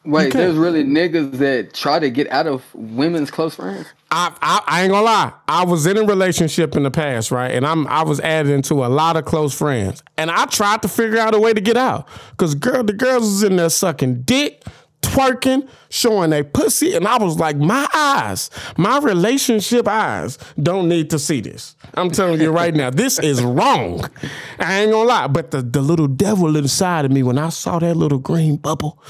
Wait, 0.05 0.33
there's 0.33 0.55
really 0.55 0.83
niggas 0.83 1.31
that 1.39 1.73
try 1.73 1.99
to 1.99 2.09
get 2.09 2.29
out 2.31 2.47
of 2.47 2.63
women's 2.73 3.31
close 3.31 3.55
friends. 3.55 3.87
I, 4.11 4.33
I, 4.41 4.61
I 4.67 4.81
ain't 4.83 4.91
gonna 4.91 5.05
lie. 5.05 5.33
I 5.47 5.65
was 5.65 5.85
in 5.85 5.97
a 5.97 6.03
relationship 6.03 6.75
in 6.75 6.83
the 6.83 6.91
past, 6.91 7.31
right? 7.31 7.51
And 7.51 7.65
I'm 7.65 7.87
I 7.87 8.03
was 8.03 8.19
added 8.19 8.51
into 8.51 8.85
a 8.85 8.87
lot 8.87 9.17
of 9.17 9.25
close 9.25 9.57
friends, 9.57 10.03
and 10.17 10.29
I 10.29 10.45
tried 10.45 10.83
to 10.83 10.87
figure 10.87 11.19
out 11.19 11.33
a 11.33 11.39
way 11.39 11.53
to 11.53 11.61
get 11.61 11.75
out. 11.75 12.07
Cause 12.37 12.55
girl, 12.55 12.83
the 12.83 12.93
girls 12.93 13.23
was 13.23 13.43
in 13.43 13.55
there 13.55 13.69
sucking 13.69 14.21
dick, 14.21 14.63
twerking, 15.01 15.67
showing 15.89 16.33
a 16.33 16.43
pussy, 16.43 16.95
and 16.95 17.07
I 17.07 17.17
was 17.17 17.39
like, 17.39 17.57
my 17.57 17.87
eyes, 17.93 18.49
my 18.77 18.99
relationship 18.99 19.87
eyes 19.87 20.37
don't 20.61 20.87
need 20.87 21.09
to 21.09 21.19
see 21.19 21.41
this. 21.41 21.75
I'm 21.95 22.11
telling 22.11 22.39
you 22.39 22.51
right 22.51 22.73
now, 22.73 22.89
this 22.89 23.19
is 23.19 23.41
wrong. 23.43 24.05
I 24.59 24.81
ain't 24.81 24.91
gonna 24.91 25.07
lie, 25.07 25.27
but 25.27 25.51
the, 25.51 25.61
the 25.61 25.81
little 25.81 26.07
devil 26.07 26.55
inside 26.55 27.05
of 27.05 27.11
me, 27.11 27.23
when 27.23 27.37
I 27.37 27.49
saw 27.49 27.79
that 27.79 27.95
little 27.97 28.19
green 28.19 28.57
bubble, 28.57 29.01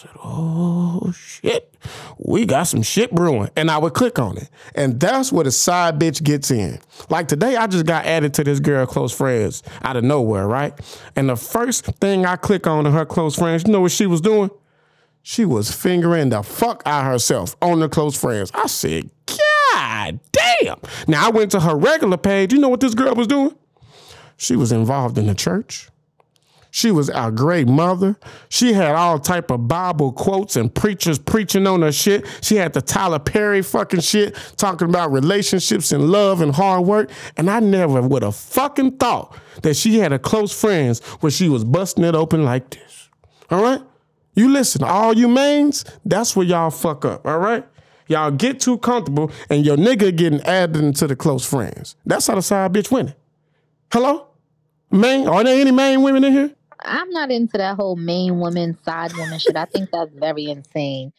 said, 0.00 0.10
oh 0.24 1.12
shit, 1.14 1.74
we 2.16 2.46
got 2.46 2.62
some 2.62 2.80
shit 2.80 3.14
brewing. 3.14 3.50
And 3.54 3.70
I 3.70 3.76
would 3.76 3.92
click 3.92 4.18
on 4.18 4.38
it. 4.38 4.48
And 4.74 4.98
that's 4.98 5.30
where 5.30 5.44
the 5.44 5.50
side 5.50 6.00
bitch 6.00 6.22
gets 6.22 6.50
in. 6.50 6.78
Like 7.10 7.28
today, 7.28 7.56
I 7.56 7.66
just 7.66 7.84
got 7.84 8.06
added 8.06 8.32
to 8.34 8.44
this 8.44 8.60
girl 8.60 8.86
close 8.86 9.12
friends 9.12 9.62
out 9.82 9.96
of 9.96 10.04
nowhere, 10.04 10.46
right? 10.48 10.72
And 11.16 11.28
the 11.28 11.36
first 11.36 11.84
thing 11.84 12.24
I 12.24 12.36
click 12.36 12.66
on 12.66 12.86
in 12.86 12.92
her 12.92 13.04
close 13.04 13.36
friends, 13.36 13.64
you 13.66 13.72
know 13.72 13.82
what 13.82 13.92
she 13.92 14.06
was 14.06 14.22
doing? 14.22 14.50
She 15.22 15.44
was 15.44 15.70
fingering 15.70 16.30
the 16.30 16.42
fuck 16.42 16.82
out 16.86 17.04
herself 17.04 17.54
on 17.60 17.80
the 17.80 17.88
close 17.90 18.18
friends. 18.18 18.50
I 18.54 18.68
said, 18.68 19.10
God 19.26 20.18
damn. 20.32 20.78
Now 21.08 21.26
I 21.26 21.30
went 21.30 21.50
to 21.50 21.60
her 21.60 21.76
regular 21.76 22.16
page. 22.16 22.54
You 22.54 22.58
know 22.58 22.70
what 22.70 22.80
this 22.80 22.94
girl 22.94 23.14
was 23.14 23.26
doing? 23.26 23.54
She 24.38 24.56
was 24.56 24.72
involved 24.72 25.18
in 25.18 25.26
the 25.26 25.34
church. 25.34 25.90
She 26.70 26.90
was 26.90 27.10
a 27.12 27.30
great 27.30 27.66
mother. 27.66 28.16
She 28.48 28.72
had 28.72 28.94
all 28.94 29.18
type 29.18 29.50
of 29.50 29.66
Bible 29.66 30.12
quotes 30.12 30.56
and 30.56 30.72
preachers 30.72 31.18
preaching 31.18 31.66
on 31.66 31.82
her 31.82 31.92
shit. 31.92 32.26
She 32.42 32.56
had 32.56 32.72
the 32.72 32.80
Tyler 32.80 33.18
Perry 33.18 33.62
fucking 33.62 34.00
shit 34.00 34.36
talking 34.56 34.88
about 34.88 35.10
relationships 35.10 35.90
and 35.92 36.10
love 36.10 36.40
and 36.40 36.54
hard 36.54 36.86
work. 36.86 37.10
And 37.36 37.50
I 37.50 37.60
never 37.60 38.00
would 38.00 38.22
have 38.22 38.36
fucking 38.36 38.98
thought 38.98 39.36
that 39.62 39.74
she 39.74 39.98
had 39.98 40.12
a 40.12 40.18
close 40.18 40.58
friends 40.58 41.00
where 41.20 41.30
she 41.30 41.48
was 41.48 41.64
busting 41.64 42.04
it 42.04 42.14
open 42.14 42.44
like 42.44 42.70
this. 42.70 43.08
All 43.50 43.62
right? 43.62 43.82
You 44.34 44.48
listen, 44.48 44.84
all 44.84 45.16
you 45.16 45.26
mains, 45.28 45.84
that's 46.04 46.36
where 46.36 46.46
y'all 46.46 46.70
fuck 46.70 47.04
up. 47.04 47.26
All 47.26 47.38
right? 47.38 47.66
Y'all 48.06 48.30
get 48.30 48.60
too 48.60 48.78
comfortable 48.78 49.30
and 49.48 49.64
your 49.64 49.76
nigga 49.76 50.14
getting 50.16 50.40
added 50.42 50.82
into 50.82 51.06
the 51.06 51.16
close 51.16 51.44
friends. 51.44 51.96
That's 52.06 52.26
how 52.26 52.36
the 52.36 52.42
side 52.42 52.72
bitch 52.72 52.90
winning. 52.90 53.14
Hello? 53.92 54.28
Main? 54.90 55.28
Are 55.28 55.44
there 55.44 55.60
any 55.60 55.70
main 55.70 56.02
women 56.02 56.24
in 56.24 56.32
here? 56.32 56.54
I'm 56.82 57.10
not 57.10 57.30
into 57.30 57.58
that 57.58 57.76
whole 57.76 57.96
main 57.96 58.38
woman, 58.38 58.78
side 58.84 59.14
woman 59.14 59.38
shit. 59.38 59.56
I 59.56 59.66
think 59.66 59.90
that's 59.92 60.14
very 60.14 60.48
insane. 60.48 61.12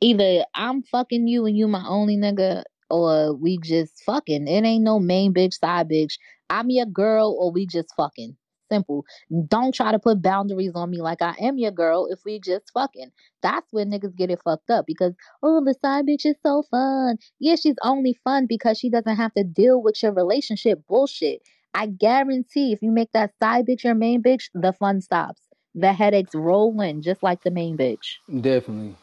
Either 0.00 0.44
I'm 0.54 0.82
fucking 0.82 1.26
you 1.26 1.46
and 1.46 1.56
you 1.56 1.66
my 1.68 1.84
only 1.86 2.16
nigga, 2.16 2.62
or 2.90 3.34
we 3.34 3.58
just 3.62 4.02
fucking. 4.04 4.46
It 4.48 4.64
ain't 4.64 4.84
no 4.84 4.98
main 4.98 5.34
bitch, 5.34 5.54
side 5.54 5.88
bitch. 5.88 6.14
I'm 6.50 6.70
your 6.70 6.86
girl, 6.86 7.36
or 7.38 7.52
we 7.52 7.66
just 7.66 7.92
fucking. 7.96 8.36
Simple. 8.70 9.04
Don't 9.48 9.74
try 9.74 9.92
to 9.92 9.98
put 9.98 10.20
boundaries 10.20 10.72
on 10.74 10.90
me 10.90 11.00
like 11.00 11.22
I 11.22 11.34
am 11.40 11.56
your 11.56 11.70
girl 11.70 12.06
if 12.10 12.20
we 12.26 12.38
just 12.38 12.70
fucking. 12.74 13.10
That's 13.42 13.66
where 13.72 13.86
niggas 13.86 14.14
get 14.14 14.30
it 14.30 14.40
fucked 14.44 14.68
up 14.70 14.84
because, 14.86 15.14
oh, 15.42 15.64
the 15.64 15.74
side 15.82 16.06
bitch 16.06 16.26
is 16.26 16.36
so 16.42 16.62
fun. 16.70 17.16
Yeah, 17.40 17.56
she's 17.56 17.76
only 17.82 18.18
fun 18.24 18.46
because 18.46 18.78
she 18.78 18.90
doesn't 18.90 19.16
have 19.16 19.32
to 19.34 19.42
deal 19.44 19.82
with 19.82 20.02
your 20.02 20.12
relationship 20.12 20.86
bullshit. 20.86 21.40
I 21.74 21.86
guarantee 21.86 22.72
if 22.72 22.82
you 22.82 22.90
make 22.90 23.12
that 23.12 23.32
side 23.40 23.66
bitch 23.66 23.84
your 23.84 23.94
main 23.94 24.22
bitch, 24.22 24.50
the 24.54 24.72
fun 24.72 25.00
stops. 25.00 25.40
The 25.74 25.92
headaches 25.92 26.34
roll 26.34 26.80
in 26.80 27.02
just 27.02 27.22
like 27.22 27.42
the 27.42 27.50
main 27.50 27.76
bitch. 27.76 28.16
Definitely. 28.40 28.96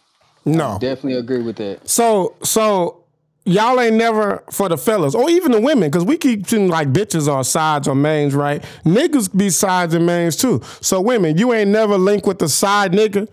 No. 0.46 0.78
Definitely 0.80 1.20
agree 1.20 1.42
with 1.42 1.56
that. 1.58 1.88
So, 1.90 2.36
so 2.44 3.04
y'all 3.46 3.80
ain't 3.80 3.96
never 3.96 4.44
for 4.52 4.68
the 4.68 4.78
fellas 4.78 5.16
or 5.16 5.30
even 5.30 5.52
the 5.52 5.62
women 5.62 5.90
because 5.90 6.04
we 6.04 6.18
keep 6.18 6.46
treating 6.48 6.68
like 6.68 6.92
bitches 6.92 7.32
are 7.32 7.44
sides 7.44 7.88
or 7.88 7.96
mains, 7.96 8.36
right? 8.36 8.64
Niggas 8.84 9.36
be 9.36 9.50
sides 9.50 9.94
and 9.94 10.06
mains 10.06 10.36
too. 10.36 10.62
So 10.82 11.00
women, 11.00 11.38
you 11.38 11.54
ain't 11.54 11.70
never 11.70 11.98
linked 11.98 12.28
with 12.28 12.40
the 12.40 12.50
side 12.50 12.92
nigga 12.92 13.28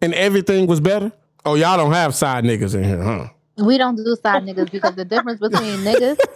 and 0.00 0.14
everything 0.14 0.66
was 0.66 0.80
better. 0.80 1.10
Oh, 1.44 1.54
y'all 1.54 1.76
don't 1.76 1.92
have 1.92 2.14
side 2.14 2.44
niggas 2.44 2.74
in 2.74 2.84
here, 2.84 3.02
huh? 3.02 3.28
We 3.58 3.78
don't 3.78 3.96
do 3.96 4.16
side 4.22 4.44
niggas 4.44 4.70
because 4.70 4.94
the 4.96 5.04
difference 5.04 5.40
between 5.40 5.78
niggas. 5.80 6.18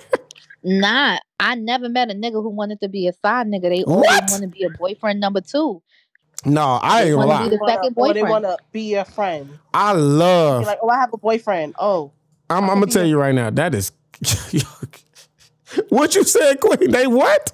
Nah, 0.62 1.16
I 1.40 1.54
never 1.54 1.88
met 1.88 2.11
a 2.11 2.14
nigga 2.14 2.35
who 2.35 2.50
wanted 2.50 2.80
to 2.80 2.88
be 2.88 3.09
a 3.09 3.12
side 3.14 3.47
nigga. 3.47 3.62
They 3.62 3.82
always 3.82 4.09
want 4.30 4.42
to 4.42 4.49
be 4.49 4.64
a 4.64 4.70
boyfriend 4.70 5.20
number 5.20 5.40
two. 5.40 5.82
No, 6.44 6.78
I 6.82 7.04
ain't 7.04 7.16
gonna 7.16 7.26
lie. 7.26 7.49
Be 7.49 7.56
the 7.56 7.64
second 7.66 7.94
boyfriend. 7.94 8.18
Or 8.18 8.26
they 8.26 8.30
want 8.30 8.44
to 8.44 8.56
be 8.73 8.82
your 8.82 9.04
friend. 9.04 9.59
I 9.75 9.92
love. 9.92 10.64
like, 10.66 10.78
oh, 10.82 10.88
I 10.88 10.97
have 10.97 11.12
a 11.12 11.18
boyfriend. 11.18 11.75
Oh, 11.78 12.12
I'm, 12.49 12.64
I'm 12.64 12.80
gonna 12.80 12.87
tell 12.92 13.06
you 13.06 13.18
right 13.18 13.35
now. 13.35 13.50
That 13.50 13.75
is. 13.75 13.92
what 15.88 16.14
you 16.14 16.25
said, 16.25 16.61
Queen? 16.61 16.90
They 16.90 17.06
what? 17.06 17.52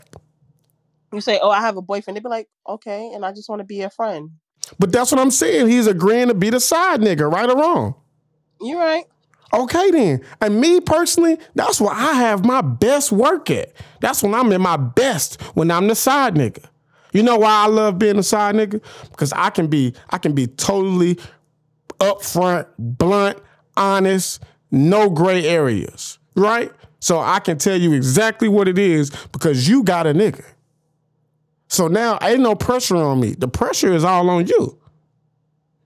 You 1.12 1.20
say, 1.20 1.38
oh, 1.40 1.50
I 1.50 1.60
have 1.60 1.76
a 1.76 1.82
boyfriend. 1.82 2.16
They 2.16 2.20
be 2.20 2.28
like, 2.28 2.48
okay, 2.68 3.12
and 3.14 3.24
I 3.24 3.32
just 3.32 3.48
want 3.48 3.60
to 3.60 3.64
be 3.64 3.82
a 3.82 3.90
friend. 3.90 4.30
But 4.78 4.92
that's 4.92 5.12
what 5.12 5.20
I'm 5.20 5.30
saying. 5.30 5.68
He's 5.68 5.86
agreeing 5.86 6.28
to 6.28 6.34
be 6.34 6.50
the 6.50 6.60
side 6.60 7.00
nigga, 7.00 7.30
right 7.32 7.48
or 7.48 7.56
wrong. 7.56 7.94
You're 8.60 8.80
right. 8.80 9.04
Okay 9.52 9.90
then. 9.90 10.20
And 10.40 10.60
me 10.60 10.80
personally, 10.80 11.38
that's 11.54 11.80
where 11.80 11.94
I 11.94 12.14
have 12.14 12.44
my 12.44 12.60
best 12.60 13.12
work 13.12 13.50
at. 13.50 13.72
That's 14.00 14.22
when 14.22 14.34
I'm 14.34 14.52
in 14.52 14.60
my 14.60 14.76
best 14.76 15.40
when 15.54 15.70
I'm 15.70 15.88
the 15.88 15.94
side 15.94 16.34
nigga. 16.34 16.64
You 17.12 17.22
know 17.22 17.36
why 17.36 17.64
I 17.64 17.66
love 17.66 17.98
being 17.98 18.18
a 18.18 18.22
side 18.22 18.54
nigga? 18.54 18.82
Because 19.10 19.32
I 19.32 19.50
can 19.50 19.68
be 19.68 19.94
I 20.10 20.18
can 20.18 20.34
be 20.34 20.46
totally 20.46 21.18
upfront, 21.98 22.66
blunt, 22.78 23.38
honest, 23.76 24.42
no 24.70 25.08
gray 25.08 25.46
areas, 25.46 26.18
right? 26.34 26.70
So 27.00 27.20
I 27.20 27.38
can 27.40 27.58
tell 27.58 27.76
you 27.76 27.92
exactly 27.92 28.48
what 28.48 28.68
it 28.68 28.78
is 28.78 29.10
because 29.32 29.68
you 29.68 29.82
got 29.82 30.06
a 30.06 30.12
nigga. 30.12 30.44
So 31.68 31.88
now 31.88 32.18
ain't 32.22 32.40
no 32.40 32.54
pressure 32.54 32.96
on 32.96 33.20
me. 33.20 33.32
The 33.32 33.48
pressure 33.48 33.92
is 33.92 34.04
all 34.04 34.28
on 34.30 34.46
you. 34.46 34.78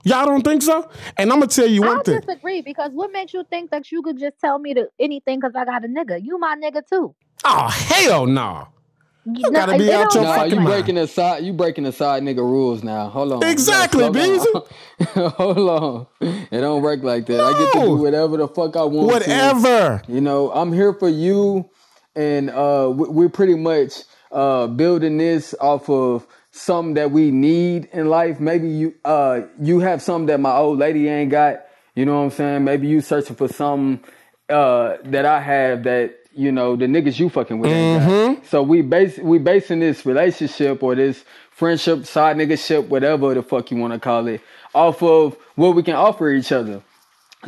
Y'all 0.05 0.25
don't 0.25 0.43
think 0.43 0.63
so? 0.63 0.89
And 1.17 1.31
I'm 1.31 1.41
gonna 1.41 1.49
tell 1.49 1.67
you 1.67 1.83
one 1.83 2.01
I 2.01 2.03
thing. 2.03 2.17
I 2.17 2.21
disagree 2.21 2.63
because 2.63 2.91
what 2.93 3.13
makes 3.13 3.35
you 3.35 3.45
think 3.51 3.71
that 3.71 3.93
you 3.93 4.03
could 4.03 4.19
just 4.19 4.39
tell 4.41 4.59
me 4.59 4.75
to 4.75 4.89
anything 4.99 5.41
because 5.41 5.55
I 5.55 5.65
got 5.65 5.85
a 5.85 5.89
nigga? 5.89 6.23
You 6.23 6.39
my 6.39 6.57
nigga 6.57 6.83
too. 6.89 7.15
Oh 7.45 7.69
hell 7.69 8.27
no. 8.27 8.69
You 9.27 9.51
no, 9.51 9.51
gotta 9.51 9.77
be 9.77 9.93
out 9.93 10.15
your 10.15 10.23
no, 10.25 10.45
you 10.45 10.61
breaking 10.61 10.95
the 10.95 11.07
side. 11.07 11.45
You 11.45 11.53
breaking 11.53 11.85
the 11.85 11.93
side 11.93 12.23
nigga 12.23 12.39
rules 12.39 12.83
now. 12.83 13.09
Hold 13.09 13.33
on. 13.33 13.45
Exactly, 13.45 14.09
Beezy. 14.11 14.49
Hold 15.15 15.59
on. 15.59 16.07
It 16.51 16.61
don't 16.61 16.83
work 16.83 17.03
like 17.03 17.27
that. 17.27 17.37
No. 17.37 17.45
I 17.45 17.59
get 17.59 17.73
to 17.75 17.81
do 17.81 17.97
whatever 17.97 18.39
the 18.39 18.49
fuck 18.49 18.77
I 18.77 18.85
want. 18.85 19.09
Whatever. 19.09 20.03
To. 20.07 20.13
You 20.13 20.23
know, 20.23 20.51
I'm 20.53 20.73
here 20.73 20.95
for 20.95 21.11
you, 21.11 21.69
and 22.17 22.49
uh, 22.49 22.91
we're 22.95 23.29
pretty 23.29 23.57
much 23.57 23.93
uh, 24.33 24.69
building 24.69 25.19
this 25.19 25.55
off 25.61 25.91
of 25.91 26.27
something 26.61 26.95
that 26.95 27.11
we 27.11 27.31
need 27.31 27.89
in 27.93 28.09
life. 28.09 28.41
Maybe 28.41 28.69
you 28.69 28.95
uh, 29.05 29.43
you 29.61 29.81
have 29.81 30.03
something 30.03 30.27
that 30.27 30.41
my 30.41 30.55
old 30.55 30.79
lady 30.79 31.09
ain't 31.09 31.31
got. 31.31 31.67
You 31.95 32.05
know 32.05 32.19
what 32.19 32.25
I'm 32.25 32.31
saying? 32.31 32.65
Maybe 32.65 32.87
you 32.87 33.01
searching 33.01 33.37
for 33.37 33.49
something 33.49 34.05
uh, 34.49 34.99
that 35.05 35.27
I 35.27 35.41
have 35.41 35.83
that 35.85 36.21
you 36.33 36.53
know, 36.53 36.77
the 36.77 36.87
niggas 36.87 37.19
you 37.19 37.29
fucking 37.29 37.59
with. 37.59 37.71
Mm-hmm. 37.71 38.45
So 38.47 38.63
we 38.63 38.83
base 38.83 39.19
we 39.19 39.39
basing 39.39 39.81
this 39.81 40.07
relationship 40.07 40.83
or 40.83 40.95
this 40.95 41.25
friendship, 41.51 42.07
side 42.07 42.37
nigga 42.37 42.59
ship, 42.59 42.87
whatever 42.87 43.35
the 43.35 43.43
fuck 43.43 43.71
you 43.71 43.77
want 43.77 43.93
to 43.93 43.99
call 43.99 44.27
it, 44.29 44.41
off 44.75 45.03
of 45.03 45.37
what 45.57 45.75
we 45.75 45.83
can 45.83 45.97
offer 45.97 46.31
each 46.31 46.53
other. 46.53 46.83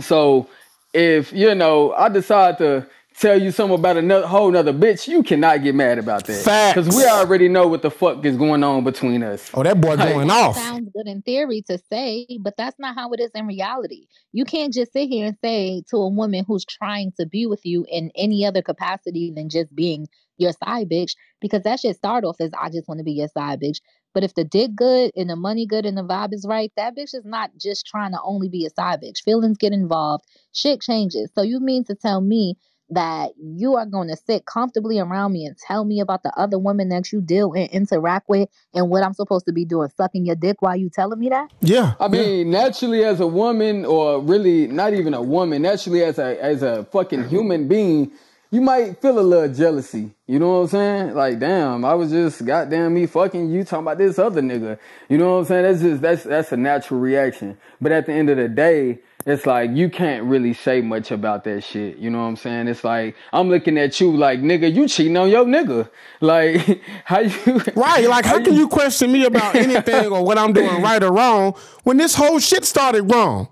So 0.00 0.48
if 0.92 1.32
you 1.32 1.54
know, 1.54 1.92
I 1.92 2.08
decide 2.08 2.58
to 2.58 2.86
tell 3.22 3.40
you 3.40 3.52
something 3.52 3.78
about 3.78 3.96
another 3.96 4.26
whole 4.26 4.50
nother 4.50 4.72
bitch, 4.72 5.06
you 5.06 5.22
cannot 5.22 5.62
get 5.62 5.76
mad 5.76 5.98
about 5.98 6.24
that. 6.26 6.74
Because 6.74 6.94
we 6.94 7.04
already 7.04 7.48
know 7.48 7.68
what 7.68 7.82
the 7.82 7.90
fuck 7.90 8.24
is 8.24 8.36
going 8.36 8.64
on 8.64 8.82
between 8.82 9.22
us. 9.22 9.48
Oh, 9.54 9.62
that 9.62 9.80
boy 9.80 9.96
going 9.96 10.28
off. 10.28 10.56
Sounds 10.56 10.90
good 10.92 11.06
in 11.06 11.22
theory 11.22 11.62
to 11.68 11.78
say, 11.90 12.26
but 12.40 12.56
that's 12.56 12.78
not 12.80 12.96
how 12.96 13.12
it 13.12 13.20
is 13.20 13.30
in 13.34 13.46
reality. 13.46 14.08
You 14.32 14.44
can't 14.44 14.72
just 14.72 14.92
sit 14.92 15.08
here 15.08 15.28
and 15.28 15.36
say 15.42 15.84
to 15.90 15.98
a 15.98 16.08
woman 16.08 16.44
who's 16.46 16.64
trying 16.64 17.12
to 17.20 17.24
be 17.24 17.46
with 17.46 17.64
you 17.64 17.86
in 17.88 18.10
any 18.16 18.44
other 18.44 18.60
capacity 18.60 19.32
than 19.34 19.48
just 19.48 19.74
being 19.74 20.08
your 20.36 20.52
side 20.64 20.90
bitch, 20.90 21.12
because 21.40 21.62
that 21.62 21.78
should 21.78 21.94
start 21.94 22.24
off 22.24 22.40
as 22.40 22.50
I 22.60 22.70
just 22.70 22.88
want 22.88 22.98
to 22.98 23.04
be 23.04 23.12
your 23.12 23.28
side 23.28 23.60
bitch. 23.60 23.78
But 24.14 24.24
if 24.24 24.34
the 24.34 24.44
dick 24.44 24.74
good 24.74 25.12
and 25.16 25.30
the 25.30 25.36
money 25.36 25.64
good 25.64 25.86
and 25.86 25.96
the 25.96 26.02
vibe 26.02 26.34
is 26.34 26.44
right, 26.46 26.72
that 26.76 26.96
bitch 26.96 27.14
is 27.14 27.24
not 27.24 27.50
just 27.56 27.86
trying 27.86 28.10
to 28.12 28.18
only 28.22 28.48
be 28.48 28.66
a 28.66 28.70
side 28.70 29.00
bitch. 29.00 29.22
Feelings 29.24 29.58
get 29.58 29.72
involved, 29.72 30.24
shit 30.52 30.80
changes. 30.80 31.30
So 31.34 31.42
you 31.42 31.60
mean 31.60 31.84
to 31.84 31.94
tell 31.94 32.20
me 32.20 32.56
that 32.92 33.30
you 33.38 33.76
are 33.76 33.86
going 33.86 34.08
to 34.08 34.16
sit 34.16 34.44
comfortably 34.44 34.98
around 34.98 35.32
me 35.32 35.46
and 35.46 35.56
tell 35.56 35.84
me 35.84 36.00
about 36.00 36.22
the 36.22 36.32
other 36.36 36.58
women 36.58 36.90
that 36.90 37.10
you 37.10 37.20
deal 37.20 37.52
and 37.52 37.70
interact 37.70 38.28
with 38.28 38.48
and 38.74 38.90
what 38.90 39.02
I'm 39.02 39.14
supposed 39.14 39.46
to 39.46 39.52
be 39.52 39.64
doing, 39.64 39.88
sucking 39.96 40.26
your 40.26 40.36
dick 40.36 40.60
while 40.60 40.76
you 40.76 40.90
telling 40.90 41.18
me 41.18 41.30
that? 41.30 41.50
Yeah. 41.60 41.94
I 41.98 42.08
mean, 42.08 42.52
yeah. 42.52 42.60
naturally 42.64 43.04
as 43.04 43.20
a 43.20 43.26
woman, 43.26 43.84
or 43.84 44.20
really 44.20 44.66
not 44.66 44.92
even 44.94 45.14
a 45.14 45.22
woman, 45.22 45.62
naturally 45.62 46.04
as 46.04 46.18
a 46.18 46.42
as 46.42 46.62
a 46.62 46.84
fucking 46.84 47.28
human 47.28 47.68
being, 47.68 48.12
you 48.50 48.60
might 48.60 49.00
feel 49.00 49.18
a 49.18 49.20
little 49.20 49.52
jealousy. 49.52 50.10
You 50.26 50.38
know 50.38 50.52
what 50.52 50.60
I'm 50.60 50.68
saying? 50.68 51.14
Like, 51.14 51.38
damn, 51.38 51.86
I 51.86 51.94
was 51.94 52.10
just 52.10 52.44
goddamn 52.44 52.92
me 52.92 53.06
fucking 53.06 53.50
you 53.50 53.64
talking 53.64 53.84
about 53.84 53.96
this 53.96 54.18
other 54.18 54.42
nigga. 54.42 54.78
You 55.08 55.16
know 55.16 55.36
what 55.36 55.38
I'm 55.38 55.44
saying? 55.46 55.62
That's 55.62 55.80
just 55.80 56.02
that's 56.02 56.24
that's 56.24 56.52
a 56.52 56.58
natural 56.58 57.00
reaction. 57.00 57.56
But 57.80 57.92
at 57.92 58.04
the 58.04 58.12
end 58.12 58.28
of 58.28 58.36
the 58.36 58.48
day, 58.48 58.98
it's 59.26 59.46
like 59.46 59.70
you 59.72 59.88
can't 59.90 60.24
really 60.24 60.52
say 60.54 60.80
much 60.80 61.10
about 61.10 61.44
that 61.44 61.62
shit. 61.62 61.98
You 61.98 62.10
know 62.10 62.18
what 62.18 62.24
I'm 62.24 62.36
saying? 62.36 62.68
It's 62.68 62.84
like 62.84 63.16
I'm 63.32 63.48
looking 63.48 63.78
at 63.78 64.00
you 64.00 64.16
like 64.16 64.40
nigga, 64.40 64.72
you 64.72 64.88
cheating 64.88 65.16
on 65.16 65.30
your 65.30 65.44
nigga. 65.44 65.88
Like 66.20 66.80
how 67.04 67.20
you 67.20 67.62
Right, 67.74 68.08
like 68.08 68.24
how, 68.24 68.38
how 68.38 68.44
can 68.44 68.54
you 68.54 68.68
question 68.68 69.10
me 69.10 69.24
about 69.24 69.56
anything 69.56 70.12
or 70.12 70.24
what 70.24 70.38
I'm 70.38 70.52
doing 70.52 70.80
right 70.82 71.02
or 71.02 71.12
wrong 71.12 71.54
when 71.82 71.96
this 71.96 72.14
whole 72.14 72.38
shit 72.38 72.64
started 72.64 73.02
wrong? 73.12 73.48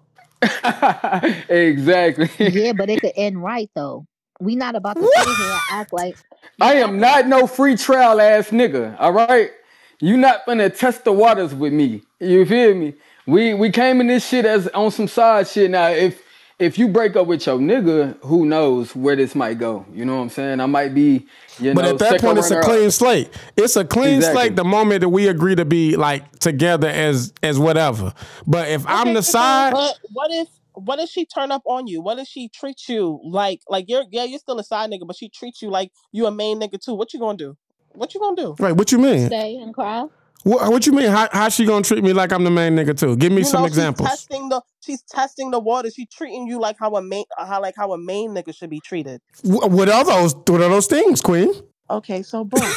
exactly. 1.48 2.30
Yeah, 2.38 2.72
but 2.72 2.88
it 2.90 3.00
could 3.00 3.12
end 3.16 3.42
right 3.42 3.70
though. 3.74 4.06
We 4.40 4.56
not 4.56 4.76
about 4.76 4.96
to 4.96 5.02
sit 5.02 5.36
here 5.36 5.50
and 5.50 5.60
act 5.70 5.92
like 5.92 6.16
I 6.60 6.74
am 6.74 7.00
not 7.00 7.26
no 7.26 7.46
free 7.46 7.76
trial 7.76 8.20
ass 8.20 8.50
nigga, 8.50 8.96
all 9.00 9.12
right? 9.12 9.50
You 10.00 10.16
not 10.16 10.46
gonna 10.46 10.70
test 10.70 11.04
the 11.04 11.12
waters 11.12 11.54
with 11.54 11.72
me. 11.72 12.02
You 12.20 12.46
feel 12.46 12.74
me? 12.74 12.94
We 13.30 13.54
we 13.54 13.70
came 13.70 14.00
in 14.00 14.08
this 14.08 14.26
shit 14.26 14.44
as 14.44 14.66
on 14.68 14.90
some 14.90 15.06
side 15.06 15.46
shit. 15.46 15.70
Now 15.70 15.88
if 15.88 16.22
if 16.58 16.78
you 16.78 16.88
break 16.88 17.14
up 17.16 17.26
with 17.28 17.46
your 17.46 17.58
nigga, 17.58 18.18
who 18.22 18.44
knows 18.44 18.94
where 18.94 19.14
this 19.14 19.34
might 19.34 19.58
go? 19.58 19.86
You 19.94 20.04
know 20.04 20.16
what 20.16 20.22
I'm 20.22 20.30
saying? 20.30 20.60
I 20.60 20.66
might 20.66 20.94
be, 20.94 21.26
you 21.58 21.72
but 21.72 21.82
know. 21.82 21.96
But 21.96 22.02
at 22.02 22.10
that 22.10 22.20
point, 22.20 22.38
it's 22.38 22.50
a 22.50 22.60
clean 22.60 22.88
up. 22.88 22.92
slate. 22.92 23.30
It's 23.56 23.76
a 23.76 23.84
clean 23.84 24.16
exactly. 24.16 24.42
slate 24.42 24.56
the 24.56 24.64
moment 24.64 25.00
that 25.02 25.08
we 25.08 25.28
agree 25.28 25.54
to 25.54 25.64
be 25.64 25.96
like 25.96 26.38
together 26.40 26.88
as 26.88 27.32
as 27.42 27.58
whatever. 27.58 28.12
But 28.48 28.68
if 28.68 28.84
okay, 28.84 28.92
I'm 28.92 29.14
the 29.14 29.22
side, 29.22 29.72
but 29.72 29.98
what 30.12 30.30
if 30.32 30.48
what 30.74 30.98
if 30.98 31.08
she 31.08 31.24
turn 31.24 31.52
up 31.52 31.62
on 31.66 31.86
you? 31.86 32.00
What 32.00 32.18
if 32.18 32.26
she 32.26 32.48
treat 32.48 32.88
you 32.88 33.20
like 33.22 33.62
like 33.68 33.84
you're 33.88 34.04
yeah 34.10 34.24
you're 34.24 34.40
still 34.40 34.58
a 34.58 34.64
side 34.64 34.90
nigga, 34.90 35.06
but 35.06 35.14
she 35.14 35.28
treats 35.28 35.62
you 35.62 35.70
like 35.70 35.92
you 36.10 36.26
a 36.26 36.32
main 36.32 36.60
nigga 36.60 36.82
too? 36.82 36.94
What 36.94 37.14
you 37.14 37.20
gonna 37.20 37.38
do? 37.38 37.56
What 37.92 38.12
you 38.12 38.20
gonna 38.20 38.36
do? 38.36 38.56
Right? 38.58 38.72
What 38.72 38.90
you 38.90 38.98
mean? 38.98 39.26
Stay 39.28 39.54
and 39.54 39.72
cry. 39.72 40.06
What, 40.42 40.70
what 40.72 40.86
you 40.86 40.92
mean? 40.92 41.10
How 41.10 41.28
how 41.32 41.48
she 41.50 41.66
gonna 41.66 41.84
treat 41.84 42.02
me 42.02 42.12
like 42.12 42.32
I'm 42.32 42.44
the 42.44 42.50
main 42.50 42.74
nigga 42.74 42.98
too? 42.98 43.16
Give 43.16 43.30
me 43.30 43.38
you 43.38 43.44
some 43.44 43.62
know, 43.62 43.66
examples. 43.66 44.08
She's 44.08 44.18
testing 44.18 44.48
the 44.48 44.62
she's 44.80 45.02
testing 45.02 45.50
the 45.50 45.58
water. 45.58 45.90
She's 45.90 46.08
treating 46.08 46.46
you 46.46 46.58
like 46.58 46.76
how 46.78 46.96
a 46.96 47.02
main 47.02 47.24
how 47.36 47.60
like 47.60 47.74
how 47.76 47.92
a 47.92 47.98
main 47.98 48.30
nigga 48.30 48.54
should 48.54 48.70
be 48.70 48.80
treated. 48.80 49.20
What 49.42 49.88
are 49.88 50.04
those? 50.04 50.34
What 50.34 50.62
are 50.62 50.68
those 50.70 50.86
things, 50.86 51.20
Queen? 51.20 51.52
Okay, 51.90 52.22
so 52.22 52.44
boom. 52.44 52.62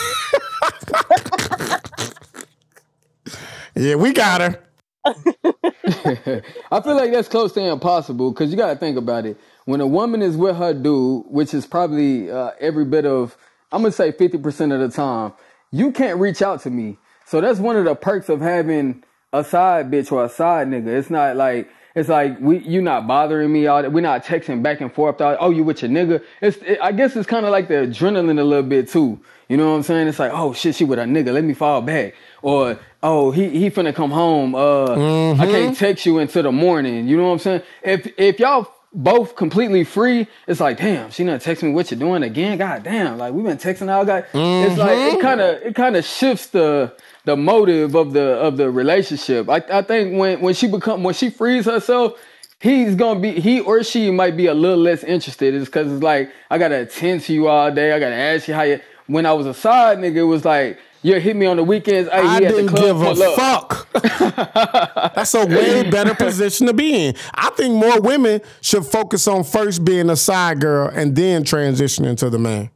yeah, 3.76 3.96
we 3.96 4.12
got 4.12 4.42
her. 4.42 4.60
I 5.06 6.82
feel 6.82 6.96
like 6.96 7.12
that's 7.12 7.28
close 7.28 7.52
to 7.54 7.62
impossible 7.62 8.32
because 8.32 8.52
you 8.52 8.58
got 8.58 8.74
to 8.74 8.76
think 8.80 8.98
about 8.98 9.26
it. 9.26 9.38
When 9.66 9.82
a 9.82 9.88
woman 9.88 10.22
is 10.22 10.38
with 10.38 10.56
her 10.58 10.74
dude, 10.74 11.26
which 11.28 11.54
is 11.54 11.66
probably 11.66 12.32
uh, 12.32 12.52
every 12.60 12.86
bit 12.86 13.06
of, 13.06 13.38
I'm 13.72 13.82
gonna 13.82 13.92
say 13.92 14.12
50% 14.12 14.74
of 14.74 14.80
the 14.80 14.90
time, 14.90 15.34
you 15.72 15.92
can't 15.92 16.20
reach 16.20 16.42
out 16.42 16.62
to 16.62 16.70
me. 16.70 16.98
So 17.26 17.42
that's 17.42 17.60
one 17.60 17.76
of 17.76 17.86
the 17.86 17.96
perks 17.96 18.30
of 18.30 18.42
having 18.42 19.04
a 19.32 19.44
side 19.44 19.90
bitch 19.92 20.12
or 20.12 20.26
a 20.26 20.30
side 20.30 20.68
nigga. 20.68 20.88
It's 20.88 21.10
not 21.10 21.36
like 21.36 21.70
it's 21.96 22.10
like 22.10 22.40
we 22.40 22.60
you 22.60 22.82
not 22.82 23.08
bothering 23.08 23.52
me 23.52 23.68
all 23.68 23.82
that. 23.82 23.92
we're 23.92 24.02
not 24.02 24.26
texting 24.26 24.64
back 24.64 24.82
and 24.82 24.92
forth 24.92 25.22
all, 25.22 25.38
oh 25.40 25.52
you 25.52 25.64
with 25.64 25.82
your 25.82 25.92
nigga 25.92 26.24
it's 26.42 26.58
it, 26.58 26.80
i 26.82 26.92
guess 26.92 27.16
it's 27.16 27.28
kind 27.28 27.46
of 27.46 27.52
like 27.52 27.68
the 27.68 27.76
adrenaline 27.76 28.40
a 28.40 28.44
little 28.44 28.64
bit 28.64 28.90
too 28.90 29.20
you 29.48 29.58
know 29.58 29.70
what 29.70 29.76
i'm 29.76 29.84
saying 29.84 30.08
it's 30.08 30.20
like 30.20 30.32
oh 30.34 30.54
shit 30.54 30.76
she 30.76 30.86
with 30.86 31.00
a 31.00 31.04
nigga 31.04 31.32
let 31.32 31.44
me 31.44 31.54
fall 31.54 31.82
back 31.82 32.16
or 32.42 32.80
oh 33.04 33.32
he 33.32 33.50
he 33.50 33.70
finna 33.70 33.94
come 33.94 34.12
home 34.12 34.56
uh 34.56 34.88
mm-hmm. 34.88 35.42
i 35.42 35.46
can't 35.46 35.78
text 35.78 36.06
you 36.06 36.18
until 36.20 36.44
the 36.44 36.52
morning 36.52 37.08
you 37.08 37.16
know 37.16 37.28
what 37.28 37.34
i'm 37.34 37.40
saying 37.40 37.62
if 37.84 38.12
if 38.18 38.40
y'all 38.40 38.68
both 38.94 39.36
completely 39.36 39.84
free, 39.84 40.28
it's 40.48 40.60
like, 40.60 40.78
damn, 40.78 41.10
she 41.10 41.24
not 41.24 41.42
text 41.42 41.64
me 41.64 41.72
what 41.72 41.90
you 41.90 41.98
doing 41.98 42.24
again. 42.24 42.58
God 42.58 42.84
damn, 42.84 43.18
like 43.18 43.34
we've 43.34 43.44
been 43.44 43.58
texting 43.58 43.92
all 43.92 44.06
guy. 44.06 44.22
Mm-hmm. 44.22 44.72
It's 44.72 44.78
like 44.78 44.98
it 45.14 45.20
kind 45.20 45.42
of 45.42 45.62
it 45.64 45.76
kind 45.76 45.96
of 45.96 46.06
shifts 46.06 46.48
the 46.48 46.96
the 47.26 47.38
motive 47.38 47.96
of 47.96 48.14
the 48.14 48.22
of 48.22 48.58
the 48.58 48.70
relationship. 48.70 49.50
I 49.50 49.64
I 49.72 49.82
think 49.82 50.18
when 50.18 50.42
when 50.42 50.54
she 50.54 50.68
become 50.68 51.04
when 51.04 51.14
she 51.14 51.30
frees 51.30 51.66
herself, 51.66 52.20
he's 52.60 52.96
gonna 52.96 53.20
be 53.20 53.40
he 53.40 53.60
or 53.60 53.84
she 53.84 54.12
might 54.12 54.36
be 54.36 54.48
a 54.48 54.54
little 54.54 54.80
less 54.80 55.04
interested. 55.04 55.54
It's 55.54 55.66
because 55.66 55.92
it's 55.92 56.04
like 56.04 56.32
I 56.50 56.58
gotta 56.58 56.82
attend 56.82 57.22
to 57.22 57.34
you 57.34 57.48
all 57.48 57.72
day. 57.72 57.92
I 57.94 58.00
gotta 58.00 58.16
ask 58.16 58.48
you 58.48 58.54
how 58.54 58.64
you. 58.64 58.80
When 59.08 59.26
I 59.26 59.34
was 59.34 59.46
a 59.46 59.54
side 59.54 59.98
nigga, 59.98 60.16
it 60.16 60.24
was 60.24 60.46
like 60.46 60.80
you 61.02 61.20
hit 61.20 61.36
me 61.36 61.46
on 61.46 61.58
the 61.58 61.64
weekends. 61.64 62.10
Hey, 62.10 62.20
I 62.20 62.40
didn't 62.40 62.74
give 62.74 63.02
a 63.02 63.16
fuck. 63.36 63.92
That's 65.14 65.34
a 65.34 65.46
way 65.46 65.90
better 65.90 66.16
position 66.16 66.68
to 66.68 66.74
be 66.74 67.08
in. 67.08 67.16
I 67.34 67.50
think 67.52 67.76
more 67.76 68.00
women 68.00 68.40
should 68.62 68.86
focus 68.86 69.28
on 69.28 69.44
first 69.44 69.84
being 69.84 70.10
a 70.10 70.16
side 70.16 70.62
girl 70.62 70.90
and 70.94 71.14
then 71.14 71.44
transitioning 71.44 72.18
to 72.20 72.30
the 72.30 72.40
man. 72.40 72.70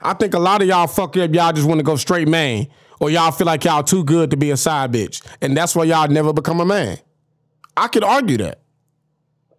I 0.00 0.14
think 0.14 0.34
a 0.34 0.38
lot 0.38 0.62
of 0.62 0.68
y'all 0.68 0.86
fuck 0.86 1.16
up. 1.16 1.34
Y'all 1.34 1.52
just 1.52 1.66
want 1.66 1.80
to 1.80 1.84
go 1.84 1.96
straight 1.96 2.28
man, 2.28 2.68
or 3.00 3.10
y'all 3.10 3.30
feel 3.30 3.46
like 3.46 3.64
y'all 3.64 3.82
too 3.82 4.04
good 4.04 4.30
to 4.30 4.36
be 4.36 4.50
a 4.50 4.56
side 4.56 4.92
bitch, 4.92 5.24
and 5.40 5.56
that's 5.56 5.74
why 5.74 5.84
y'all 5.84 6.08
never 6.08 6.32
become 6.32 6.60
a 6.60 6.66
man. 6.66 6.98
I 7.76 7.88
could 7.88 8.04
argue 8.04 8.38
that. 8.38 8.60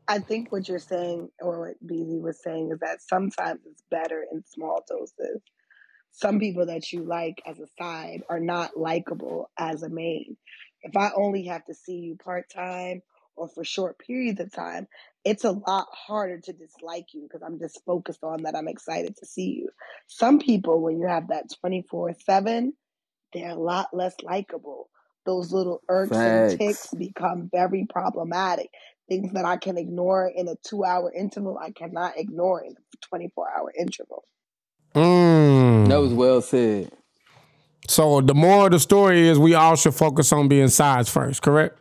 I 0.07 0.19
think 0.19 0.51
what 0.51 0.67
you're 0.67 0.79
saying, 0.79 1.29
or 1.39 1.59
what 1.59 1.87
BZ 1.87 2.21
was 2.21 2.41
saying, 2.41 2.71
is 2.71 2.79
that 2.79 3.01
sometimes 3.01 3.61
it's 3.65 3.83
better 3.89 4.25
in 4.31 4.43
small 4.45 4.83
doses 4.87 5.41
some 6.11 6.39
people 6.39 6.65
that 6.65 6.91
you 6.91 7.03
like 7.03 7.41
as 7.45 7.59
a 7.59 7.67
side 7.79 8.23
are 8.29 8.39
not 8.39 8.77
likable 8.77 9.49
as 9.57 9.83
a 9.83 9.89
main. 9.89 10.37
If 10.81 10.95
I 10.97 11.11
only 11.15 11.45
have 11.45 11.65
to 11.65 11.73
see 11.73 11.95
you 11.95 12.15
part 12.15 12.49
time 12.49 13.01
or 13.35 13.47
for 13.47 13.63
short 13.63 13.99
periods 13.99 14.39
of 14.39 14.51
time, 14.51 14.87
it's 15.23 15.43
a 15.43 15.51
lot 15.51 15.87
harder 15.91 16.39
to 16.39 16.53
dislike 16.53 17.13
you 17.13 17.23
because 17.23 17.41
I'm 17.41 17.59
just 17.59 17.83
focused 17.85 18.23
on 18.23 18.43
that 18.43 18.55
I'm 18.55 18.67
excited 18.67 19.15
to 19.17 19.25
see 19.25 19.53
you. 19.61 19.69
Some 20.07 20.39
people, 20.39 20.81
when 20.81 20.99
you 20.99 21.07
have 21.07 21.27
that 21.29 21.45
24 21.61 22.15
7, 22.25 22.73
they're 23.33 23.51
a 23.51 23.55
lot 23.55 23.87
less 23.93 24.15
likable. 24.23 24.89
Those 25.25 25.51
little 25.51 25.81
irks 25.89 26.11
Facts. 26.11 26.51
and 26.53 26.59
ticks 26.59 26.87
become 26.93 27.49
very 27.51 27.85
problematic. 27.89 28.69
Things 29.07 29.33
that 29.33 29.45
I 29.45 29.57
can 29.57 29.77
ignore 29.77 30.31
in 30.33 30.47
a 30.47 30.55
two 30.63 30.83
hour 30.83 31.11
interval, 31.11 31.57
I 31.57 31.71
cannot 31.71 32.17
ignore 32.17 32.63
in 32.63 32.71
a 32.71 33.07
24 33.07 33.49
hour 33.57 33.73
interval. 33.77 34.23
Mm. 34.95 35.87
That 35.89 35.97
was 35.97 36.13
well 36.13 36.41
said. 36.41 36.91
So 37.87 38.21
the 38.21 38.35
more 38.35 38.67
of 38.67 38.71
the 38.71 38.79
story 38.79 39.27
is 39.27 39.39
we 39.39 39.55
all 39.55 39.75
should 39.75 39.95
focus 39.95 40.31
on 40.31 40.47
being 40.47 40.67
sides 40.67 41.09
first, 41.09 41.41
correct? 41.41 41.79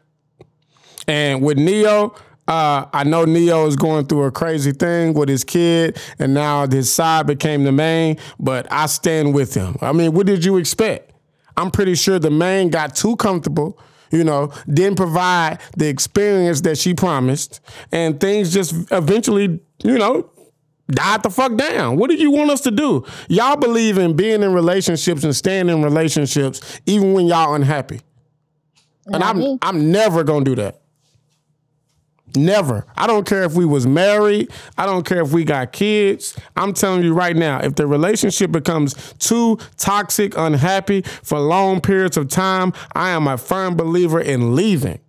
And 1.06 1.42
with 1.42 1.58
Ne-Yo, 1.58 2.14
uh, 2.48 2.86
I 2.92 3.04
know 3.04 3.26
Ne-Yo 3.26 3.66
is 3.66 3.76
going 3.76 4.06
through 4.06 4.24
a 4.24 4.30
crazy 4.30 4.72
thing 4.72 5.12
with 5.12 5.28
his 5.28 5.44
kid, 5.44 5.98
and 6.18 6.32
now 6.32 6.66
his 6.66 6.90
side 6.90 7.26
became 7.26 7.64
the 7.64 7.72
main, 7.72 8.16
but 8.40 8.66
I 8.72 8.86
stand 8.86 9.34
with 9.34 9.52
him. 9.52 9.76
I 9.82 9.92
mean, 9.92 10.12
what 10.12 10.26
did 10.26 10.44
you 10.44 10.56
expect? 10.56 11.07
I'm 11.58 11.70
pretty 11.72 11.96
sure 11.96 12.18
the 12.18 12.30
man 12.30 12.68
got 12.68 12.94
too 12.94 13.16
comfortable, 13.16 13.78
you 14.12 14.22
know, 14.22 14.52
didn't 14.72 14.96
provide 14.96 15.58
the 15.76 15.88
experience 15.88 16.60
that 16.62 16.78
she 16.78 16.94
promised, 16.94 17.60
and 17.92 18.20
things 18.20 18.52
just 18.52 18.72
eventually, 18.92 19.60
you 19.82 19.98
know, 19.98 20.30
died 20.88 21.22
the 21.24 21.30
fuck 21.30 21.56
down. 21.56 21.96
What 21.96 22.10
do 22.10 22.16
you 22.16 22.30
want 22.30 22.50
us 22.50 22.60
to 22.62 22.70
do? 22.70 23.04
Y'all 23.28 23.56
believe 23.56 23.98
in 23.98 24.14
being 24.14 24.42
in 24.42 24.52
relationships 24.54 25.24
and 25.24 25.34
staying 25.34 25.68
in 25.68 25.82
relationships 25.82 26.80
even 26.86 27.12
when 27.12 27.26
y'all 27.26 27.54
unhappy. 27.54 28.00
And 29.06 29.22
I'm 29.22 29.58
I'm 29.62 29.90
never 29.90 30.22
gonna 30.22 30.44
do 30.44 30.54
that. 30.56 30.80
Never. 32.36 32.86
I 32.96 33.06
don't 33.06 33.26
care 33.26 33.44
if 33.44 33.54
we 33.54 33.64
was 33.64 33.86
married. 33.86 34.50
I 34.76 34.86
don't 34.86 35.04
care 35.04 35.22
if 35.22 35.32
we 35.32 35.44
got 35.44 35.72
kids. 35.72 36.38
I'm 36.56 36.72
telling 36.72 37.02
you 37.02 37.14
right 37.14 37.36
now, 37.36 37.60
if 37.60 37.74
the 37.74 37.86
relationship 37.86 38.52
becomes 38.52 39.14
too 39.18 39.58
toxic, 39.76 40.36
unhappy 40.36 41.02
for 41.02 41.38
long 41.38 41.80
periods 41.80 42.16
of 42.16 42.28
time, 42.28 42.72
I 42.94 43.10
am 43.10 43.26
a 43.26 43.38
firm 43.38 43.76
believer 43.76 44.20
in 44.20 44.54
leaving. 44.54 45.00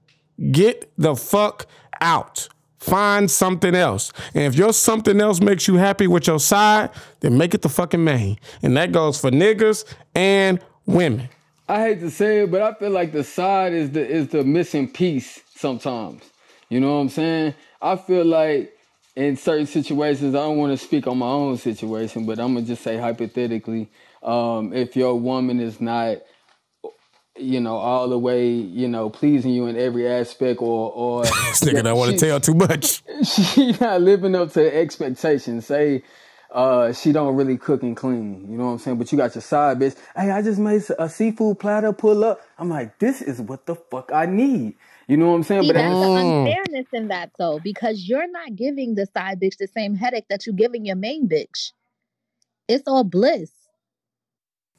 Get 0.51 0.91
the 0.97 1.15
fuck 1.15 1.65
out. 2.01 2.47
Find 2.79 3.29
something 3.29 3.75
else. 3.75 4.13
And 4.33 4.45
if 4.45 4.55
your 4.55 4.71
something 4.71 5.19
else 5.19 5.41
makes 5.41 5.67
you 5.67 5.75
happy 5.75 6.07
with 6.07 6.27
your 6.27 6.39
side, 6.39 6.89
then 7.19 7.37
make 7.37 7.53
it 7.53 7.61
the 7.61 7.69
fucking 7.69 8.03
main. 8.03 8.39
And 8.61 8.77
that 8.77 8.93
goes 8.93 9.19
for 9.19 9.31
niggas 9.31 9.83
and 10.15 10.59
women. 10.85 11.27
I 11.67 11.81
hate 11.81 11.99
to 11.99 12.09
say 12.09 12.43
it, 12.43 12.51
but 12.51 12.61
I 12.61 12.73
feel 12.73 12.89
like 12.89 13.11
the 13.11 13.23
side 13.23 13.73
is 13.73 13.91
the 13.91 14.07
is 14.07 14.29
the 14.29 14.43
missing 14.43 14.89
piece 14.89 15.41
sometimes. 15.55 16.23
You 16.69 16.79
know 16.79 16.95
what 16.95 17.01
I'm 17.01 17.09
saying? 17.09 17.55
I 17.81 17.95
feel 17.95 18.25
like 18.25 18.73
in 19.15 19.35
certain 19.35 19.65
situations, 19.65 20.35
I 20.35 20.39
don't 20.39 20.57
want 20.57 20.77
to 20.77 20.85
speak 20.85 21.07
on 21.07 21.17
my 21.17 21.27
own 21.27 21.57
situation, 21.57 22.25
but 22.25 22.39
I'm 22.39 22.53
gonna 22.53 22.65
just 22.65 22.83
say 22.83 22.97
hypothetically, 22.97 23.89
um, 24.21 24.73
if 24.73 24.95
your 24.95 25.19
woman 25.19 25.59
is 25.59 25.81
not 25.81 26.19
you 27.39 27.61
know, 27.61 27.77
all 27.77 28.09
the 28.09 28.19
way, 28.19 28.49
you 28.49 28.87
know, 28.87 29.09
pleasing 29.09 29.51
you 29.51 29.67
in 29.67 29.77
every 29.77 30.07
aspect 30.07 30.61
or 30.61 30.91
or 30.91 31.23
this 31.23 31.61
nigga 31.61 31.83
don't 31.83 31.97
want 31.97 32.11
to 32.11 32.17
tell 32.17 32.39
too 32.39 32.53
much. 32.53 33.01
She 33.23 33.73
not 33.81 34.01
living 34.01 34.35
up 34.35 34.53
to 34.53 34.75
expectations. 34.75 35.65
Say 35.65 36.03
uh, 36.51 36.93
she 36.93 37.11
don't 37.11 37.35
really 37.35 37.57
cook 37.57 37.83
and 37.83 37.95
clean. 37.95 38.47
You 38.49 38.57
know 38.57 38.65
what 38.65 38.71
I'm 38.71 38.79
saying? 38.79 38.97
But 38.97 39.11
you 39.11 39.17
got 39.17 39.35
your 39.35 39.41
side 39.41 39.79
bitch. 39.79 39.97
Hey, 40.15 40.31
I 40.31 40.41
just 40.41 40.59
made 40.59 40.83
a 40.97 41.09
seafood 41.09 41.59
platter 41.59 41.91
pull 41.93 42.23
up. 42.23 42.41
I'm 42.57 42.69
like, 42.69 42.97
this 42.99 43.21
is 43.21 43.41
what 43.41 43.65
the 43.65 43.75
fuck 43.75 44.11
I 44.13 44.25
need. 44.25 44.75
You 45.09 45.17
know 45.17 45.29
what 45.29 45.37
I'm 45.37 45.43
saying? 45.43 45.63
See, 45.63 45.69
but 45.69 45.73
that's 45.73 45.91
the 45.91 46.05
mm. 46.05 46.45
unfairness 46.45 46.87
in 46.93 47.07
that 47.07 47.31
though, 47.39 47.59
because 47.63 48.07
you're 48.07 48.29
not 48.29 48.55
giving 48.55 48.93
the 48.93 49.07
side 49.07 49.41
bitch 49.41 49.57
the 49.57 49.67
same 49.67 49.95
headache 49.95 50.27
that 50.29 50.45
you're 50.45 50.55
giving 50.55 50.85
your 50.85 50.97
main 50.97 51.27
bitch. 51.27 51.71
It's 52.67 52.87
all 52.87 53.03
bliss. 53.03 53.49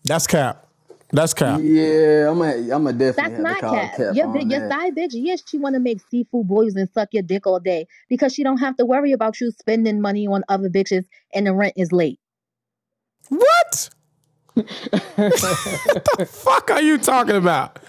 That's 0.04 0.28
cap. 0.28 0.68
That's 1.12 1.34
cap. 1.34 1.58
Yeah, 1.60 2.30
I'm 2.30 2.40
a, 2.42 2.70
I'm 2.70 2.86
a 2.86 2.92
definitely. 2.92 3.42
That's 3.42 3.42
not 3.42 3.74
cap. 3.74 3.96
cap 3.96 4.14
your 4.14 4.38
your 4.38 4.68
side 4.68 4.94
bitch, 4.94 5.10
yes, 5.14 5.42
she 5.44 5.58
want 5.58 5.74
to 5.74 5.80
make 5.80 5.98
seafood 6.08 6.46
boils 6.46 6.76
and 6.76 6.88
suck 6.90 7.08
your 7.10 7.24
dick 7.24 7.44
all 7.48 7.58
day 7.58 7.88
because 8.08 8.32
she 8.32 8.44
don't 8.44 8.58
have 8.58 8.76
to 8.76 8.84
worry 8.84 9.10
about 9.10 9.40
you 9.40 9.50
spending 9.50 10.00
money 10.00 10.28
on 10.28 10.44
other 10.48 10.70
bitches 10.70 11.06
and 11.34 11.48
the 11.48 11.52
rent 11.52 11.74
is 11.76 11.90
late. 11.90 12.20
What? 13.30 13.90
what 14.54 14.66
the 16.16 16.28
fuck 16.30 16.70
are 16.70 16.82
you 16.82 16.98
talking 16.98 17.34
about? 17.34 17.80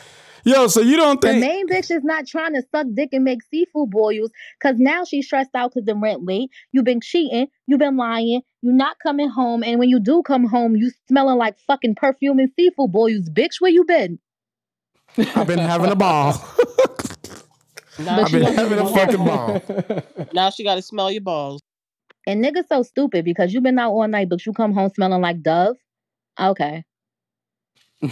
Yo, 0.44 0.68
so 0.68 0.82
you 0.82 0.98
don't 0.98 1.22
think 1.22 1.36
the 1.36 1.48
main 1.48 1.68
bitch 1.68 1.92
is 1.92 2.04
not 2.04 2.26
trying 2.26 2.54
to 2.54 2.64
suck 2.72 2.88
dick 2.94 3.10
and 3.12 3.24
make 3.24 3.44
seafood 3.44 3.90
boils 3.90 4.32
because 4.60 4.78
now 4.80 5.04
she's 5.04 5.26
stressed 5.26 5.54
out 5.56 5.72
because 5.72 5.86
the 5.86 5.96
rent 5.96 6.26
late. 6.26 6.50
You've 6.72 6.86
been 6.86 7.02
cheating, 7.02 7.48
you've 7.68 7.80
been 7.80 7.98
lying, 7.98 8.42
you're 8.62 8.74
not 8.74 8.98
coming 9.04 9.30
home, 9.30 9.64
and 9.64 9.80
when 9.80 9.90
you 9.90 10.00
do 10.00 10.24
come 10.24 10.46
home, 10.46 10.76
you 10.76 10.92
smelling 11.08 11.38
like 11.38 11.60
fucking 11.68 11.96
perfume 11.96 12.40
and 12.40 12.50
seafood 12.56 12.92
boils. 12.92 13.30
Bitch, 13.30 13.60
where 13.60 13.72
you 13.72 13.84
been? 13.86 14.20
I've 15.18 15.48
been 15.48 15.60
having 15.60 15.92
a 15.92 15.96
ball. 15.96 16.34
I've 18.00 18.32
been 18.32 18.42
having 18.44 18.80
a 18.80 18.88
fucking 18.88 19.26
ball. 19.26 19.62
Now 20.34 20.50
she 20.50 20.64
got 20.64 20.76
to 20.76 20.82
smell 20.82 21.12
your 21.12 21.22
balls. 21.22 21.62
And 22.26 22.44
niggas 22.44 22.68
so 22.70 22.84
stupid 22.84 23.26
because 23.26 23.54
you've 23.54 23.64
been 23.64 23.80
out 23.80 23.92
all 23.92 24.08
night, 24.08 24.30
but 24.30 24.46
you 24.46 24.54
come 24.54 24.74
home 24.74 24.90
smelling 24.90 25.22
like 25.22 25.42
Dove. 25.42 25.76
Okay. 26.40 26.84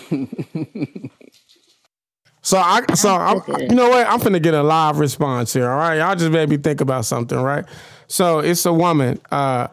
So 2.50 2.58
I 2.58 2.82
so 2.96 3.14
I'm, 3.14 3.44
you 3.60 3.76
know 3.76 3.90
what? 3.90 4.08
I'm 4.08 4.20
finna 4.20 4.42
get 4.42 4.56
a 4.56 4.64
live 4.64 4.98
response 4.98 5.54
here. 5.54 5.70
All 5.70 5.78
right, 5.78 5.98
y'all 5.98 6.16
just 6.16 6.32
made 6.32 6.50
me 6.50 6.58
think 6.58 6.82
about 6.82 7.06
something. 7.06 7.40
Right. 7.40 7.64
So 8.08 8.40
it's 8.40 8.66
a 8.66 8.74
woman. 8.74 9.22
Uh, 9.30 9.68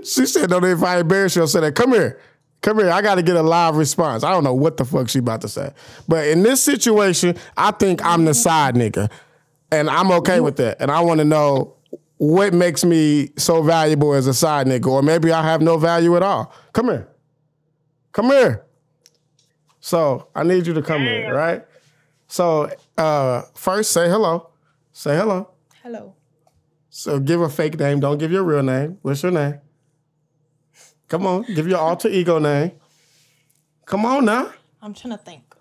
she 0.02 0.24
said, 0.24 0.48
"Don't 0.48 0.64
if 0.64 0.82
I 0.82 1.00
embarrass 1.00 1.36
you, 1.36 1.42
I'll 1.42 1.48
say 1.48 1.60
that. 1.60 1.74
Come 1.74 1.92
here, 1.92 2.18
come 2.62 2.78
here. 2.78 2.90
I 2.90 3.02
got 3.02 3.16
to 3.16 3.22
get 3.22 3.36
a 3.36 3.42
live 3.42 3.76
response. 3.76 4.24
I 4.24 4.30
don't 4.30 4.44
know 4.44 4.54
what 4.54 4.78
the 4.78 4.86
fuck 4.86 5.10
she 5.10 5.18
about 5.18 5.42
to 5.42 5.48
say, 5.48 5.74
but 6.08 6.26
in 6.26 6.42
this 6.42 6.62
situation, 6.62 7.36
I 7.58 7.72
think 7.72 8.02
I'm 8.02 8.24
the 8.24 8.32
side 8.32 8.76
nigga, 8.76 9.10
and 9.70 9.90
I'm 9.90 10.10
okay 10.10 10.40
with 10.40 10.56
that. 10.56 10.78
And 10.80 10.90
I 10.90 11.00
want 11.00 11.18
to 11.18 11.26
know 11.26 11.74
what 12.16 12.54
makes 12.54 12.82
me 12.82 13.28
so 13.36 13.60
valuable 13.60 14.14
as 14.14 14.26
a 14.26 14.32
side 14.32 14.66
nigga, 14.66 14.86
or 14.86 15.02
maybe 15.02 15.32
I 15.32 15.42
have 15.42 15.60
no 15.60 15.76
value 15.76 16.16
at 16.16 16.22
all. 16.22 16.50
Come 16.72 16.86
here, 16.86 17.08
come 18.12 18.28
here." 18.28 18.65
So 19.86 20.26
I 20.34 20.42
need 20.42 20.66
you 20.66 20.74
to 20.74 20.82
come 20.82 21.04
Damn. 21.04 21.26
in, 21.26 21.30
right? 21.30 21.64
So 22.26 22.68
uh, 22.98 23.42
first, 23.54 23.92
say 23.92 24.08
hello. 24.08 24.50
Say 24.92 25.14
hello. 25.16 25.50
Hello. 25.80 26.12
So 26.90 27.20
give 27.20 27.40
a 27.40 27.48
fake 27.48 27.78
name. 27.78 28.00
Don't 28.00 28.18
give 28.18 28.32
your 28.32 28.42
real 28.42 28.64
name. 28.64 28.98
What's 29.02 29.22
your 29.22 29.30
name? 29.30 29.60
Come 31.06 31.24
on, 31.28 31.44
give 31.54 31.68
your 31.68 31.78
alter 31.78 32.08
ego 32.08 32.40
name. 32.40 32.72
Come 33.84 34.04
on 34.04 34.24
now. 34.24 34.50
I'm 34.82 34.92
trying 34.92 35.16
to 35.16 35.22
think. 35.22 35.54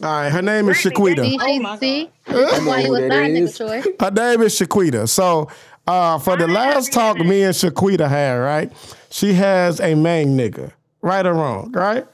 All 0.00 0.08
right, 0.08 0.30
her 0.30 0.40
name 0.40 0.68
is 0.68 0.76
Shaquita. 0.76 1.24
See, 1.24 1.36
Oh 1.40 1.58
my? 1.58 1.76
God. 1.76 1.80
This 1.80 2.66
why 2.66 2.78
you 2.78 2.86
who 2.86 2.94
a 2.94 3.00
that 3.00 3.10
side 3.10 3.30
is. 3.32 3.58
nigga, 3.58 3.82
Troy. 3.82 3.94
Her 3.98 4.10
name 4.12 4.42
is 4.42 4.54
Shaquita. 4.54 5.08
So 5.08 5.48
uh, 5.88 6.20
for 6.20 6.36
the 6.36 6.46
last 6.46 6.92
talk 6.92 7.18
me 7.18 7.42
and 7.42 7.52
Shaquita 7.52 8.08
had, 8.08 8.34
right? 8.34 8.72
She 9.10 9.32
has 9.32 9.80
a 9.80 9.96
main 9.96 10.36
nigga, 10.38 10.70
right 11.02 11.26
or 11.26 11.34
wrong, 11.34 11.72
right? 11.72 12.06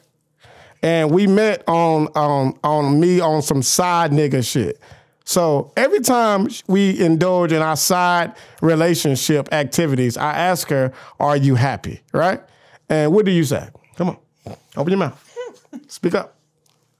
And 0.82 1.10
we 1.10 1.26
met 1.26 1.62
on 1.68 2.06
on 2.08 2.58
on 2.64 2.98
me 3.00 3.20
on 3.20 3.42
some 3.42 3.62
side 3.62 4.12
nigga 4.12 4.46
shit. 4.46 4.80
So 5.24 5.72
every 5.76 6.00
time 6.00 6.48
we 6.66 6.98
indulge 6.98 7.52
in 7.52 7.60
our 7.62 7.76
side 7.76 8.32
relationship 8.62 9.52
activities, 9.52 10.16
I 10.16 10.32
ask 10.32 10.68
her, 10.68 10.92
"Are 11.20 11.36
you 11.36 11.54
happy?" 11.54 12.00
Right? 12.12 12.40
And 12.88 13.12
what 13.12 13.26
do 13.26 13.30
you 13.30 13.44
say? 13.44 13.68
Come 13.96 14.08
on, 14.08 14.56
open 14.76 14.90
your 14.90 14.98
mouth, 14.98 15.22
speak 15.88 16.14
up, 16.14 16.34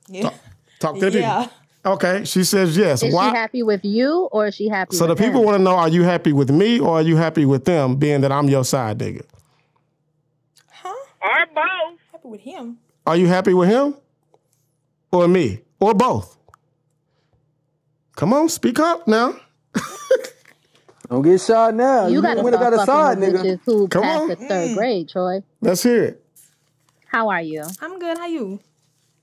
Yeah. 0.08 0.30
talk 0.78 0.98
to 0.98 1.10
the 1.10 1.18
Yeah. 1.18 1.40
people. 1.44 1.56
Okay, 1.94 2.24
she 2.24 2.44
says 2.44 2.76
yes. 2.76 3.02
Is 3.02 3.14
Why? 3.14 3.30
she 3.30 3.36
happy 3.36 3.62
with 3.62 3.84
you 3.84 4.28
or 4.30 4.48
is 4.48 4.54
she 4.54 4.68
happy 4.68 4.94
So 4.94 5.06
the 5.06 5.16
people 5.16 5.42
want 5.42 5.56
to 5.56 5.62
know: 5.62 5.74
Are 5.76 5.88
you 5.88 6.02
happy 6.02 6.34
with 6.34 6.50
me 6.50 6.78
or 6.78 6.98
are 6.98 7.02
you 7.02 7.16
happy 7.16 7.46
with 7.46 7.64
them? 7.64 7.96
Being 7.96 8.20
that 8.20 8.30
I'm 8.30 8.48
your 8.50 8.64
side 8.66 8.98
nigga. 8.98 9.22
Huh? 10.70 10.94
Or 11.22 11.46
both. 11.54 11.98
Happy 12.12 12.28
with 12.28 12.42
him. 12.42 12.76
Are 13.06 13.16
you 13.16 13.26
happy 13.26 13.54
with 13.54 13.68
him 13.68 13.94
or 15.12 15.26
me 15.28 15.62
or 15.80 15.94
both? 15.94 16.36
Come 18.16 18.32
on, 18.32 18.48
speak 18.48 18.78
up 18.78 19.08
now. 19.08 19.34
Don't 21.08 21.22
get 21.22 21.40
shot 21.40 21.74
now. 21.74 22.06
You 22.06 22.16
You, 22.16 22.22
gotta 22.22 22.40
start 22.40 22.52
got 22.60 22.72
a 22.74 22.86
side, 22.86 23.18
fucking 23.18 23.32
with 23.32 23.42
nigga. 23.44 23.60
who 23.64 23.88
Come 23.88 24.02
passed 24.02 24.22
on. 24.22 24.28
the 24.28 24.36
third 24.36 24.70
Mm. 24.70 24.74
grade, 24.76 25.08
Troy. 25.08 25.42
Let's 25.60 25.82
hear 25.82 26.04
it. 26.04 26.24
How 27.06 27.28
are 27.30 27.40
you? 27.42 27.64
I'm 27.80 27.98
good. 27.98 28.18
How 28.18 28.26
you? 28.26 28.60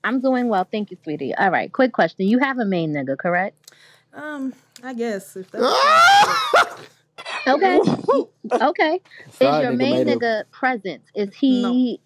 I'm 0.04 0.20
doing 0.22 0.48
well, 0.50 0.68
thank 0.70 0.92
you, 0.92 0.98
sweetie. 1.04 1.34
All 1.36 1.50
right, 1.52 1.72
quick 1.72 1.94
question. 1.94 2.28
You 2.28 2.40
have 2.40 2.60
a 2.60 2.66
main 2.66 2.94
nigga, 2.94 3.18
correct? 3.18 3.72
Um, 4.14 4.54
I 4.84 4.94
guess 4.94 5.36
if 5.36 5.50
that's 5.52 5.64
Okay. 7.48 7.80
okay. 8.62 9.02
Is 9.28 9.40
your 9.40 9.50
nigga 9.72 9.78
main 9.78 10.06
made 10.06 10.20
nigga 10.20 10.44
present? 10.52 11.02
Is 11.16 11.34
he 11.36 12.00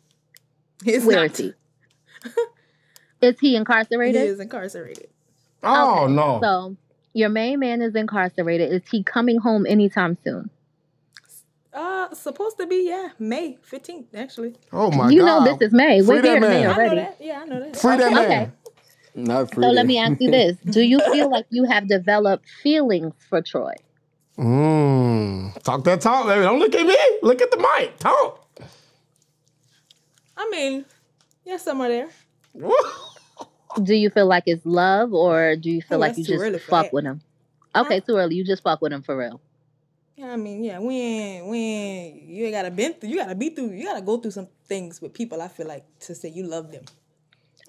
it's 0.85 1.05
where 1.05 1.17
not. 1.17 1.31
is 1.31 1.37
he? 1.37 1.53
Is 3.21 3.39
he 3.39 3.55
incarcerated? 3.55 4.21
He 4.21 4.27
is 4.27 4.39
incarcerated. 4.39 5.09
Oh 5.63 6.03
Okay, 6.05 6.13
no. 6.13 6.39
So 6.41 6.75
your 7.13 7.29
main 7.29 7.59
man 7.59 7.81
is 7.81 7.95
incarcerated. 7.95 8.71
Is 8.73 8.81
he 8.89 9.03
coming 9.03 9.37
home 9.39 9.65
anytime 9.67 10.17
soon? 10.23 10.49
Uh, 11.73 12.13
supposed 12.13 12.57
to 12.57 12.67
be 12.67 12.87
yeah, 12.89 13.09
May 13.19 13.57
fifteenth 13.61 14.13
actually. 14.15 14.55
oh 14.73 14.91
my 14.91 15.09
you 15.09 15.21
god. 15.21 15.25
You 15.25 15.25
know 15.25 15.43
this 15.57 15.67
is 15.67 15.73
May. 15.73 16.01
Free 16.01 16.07
We're 16.15 16.21
that 16.21 16.27
here 16.27 16.35
in 16.37 16.41
May 16.41 16.47
man. 16.49 16.65
I 16.65 16.67
know 16.67 16.73
already. 16.73 16.95
that. 16.97 17.17
Yeah, 17.21 17.39
I 17.41 17.45
know 17.45 17.59
that. 17.59 17.77
Free 17.77 17.97
that 17.97 18.11
Okay. 18.11 18.27
man. 18.27 18.53
Not 19.15 19.53
free. 19.53 19.63
So 19.63 19.69
let 19.69 19.85
me 19.85 19.97
ask 19.99 20.19
you 20.19 20.31
this: 20.31 20.57
Do 20.69 20.81
you 20.81 20.99
feel 21.11 21.29
like 21.29 21.45
you 21.49 21.63
have 21.65 21.87
developed 21.87 22.47
feelings 22.63 23.13
for 23.29 23.41
Troy? 23.41 23.73
Mm. 24.37 25.61
Talk 25.63 25.83
that 25.85 26.01
talk, 26.01 26.25
baby. 26.25 26.41
Don't 26.43 26.59
look 26.59 26.73
at 26.75 26.85
me. 26.85 26.97
Look 27.21 27.41
at 27.41 27.51
the 27.51 27.57
mic. 27.57 27.97
Talk. 27.99 28.49
I 30.37 30.49
mean, 30.49 30.85
yeah, 31.51 31.57
somewhere 31.57 31.89
there. 31.89 32.09
Do 33.83 33.93
you 33.93 34.09
feel 34.09 34.25
like 34.25 34.43
it's 34.45 34.65
love, 34.65 35.13
or 35.13 35.55
do 35.55 35.69
you 35.69 35.81
feel 35.81 35.97
Oh, 35.97 36.01
like 36.01 36.17
you 36.17 36.23
just 36.25 36.65
fuck 36.65 36.85
that. 36.85 36.93
with 36.93 37.05
him? 37.05 37.21
Okay, 37.75 37.99
too 38.01 38.17
early. 38.17 38.35
You 38.35 38.43
just 38.43 38.63
fuck 38.63 38.81
with 38.81 38.91
him 38.91 39.01
for 39.01 39.17
real. 39.17 39.39
Yeah, 40.17 40.33
I 40.33 40.35
mean, 40.35 40.63
yeah, 40.63 40.77
when 40.79 41.47
when 41.47 42.19
you 42.27 42.45
ain't 42.45 42.53
gotta 42.53 42.69
been 42.71 42.93
through, 42.93 43.09
you 43.09 43.17
gotta 43.17 43.35
be 43.35 43.49
through, 43.49 43.71
you 43.71 43.85
gotta 43.85 44.01
go 44.01 44.17
through 44.17 44.31
some 44.31 44.47
things 44.67 45.01
with 45.01 45.13
people. 45.13 45.41
I 45.41 45.47
feel 45.47 45.67
like 45.67 45.85
to 46.01 46.15
say 46.15 46.29
you 46.29 46.43
love 46.43 46.71
them. 46.71 46.83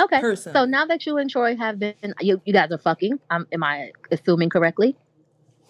Okay. 0.01 0.21
Person. 0.21 0.53
So 0.53 0.64
now 0.64 0.87
that 0.87 1.07
you 1.07 1.18
and 1.18 1.31
Troy 1.31 1.55
have 1.57 1.79
been, 1.79 1.95
you, 2.21 2.40
you 2.45 2.53
guys 2.53 2.73
are 2.73 2.79
fucking. 2.79 3.21
Um, 3.31 3.47
am 3.53 3.62
I 3.62 3.92
assuming 4.11 4.51
correctly? 4.51 4.97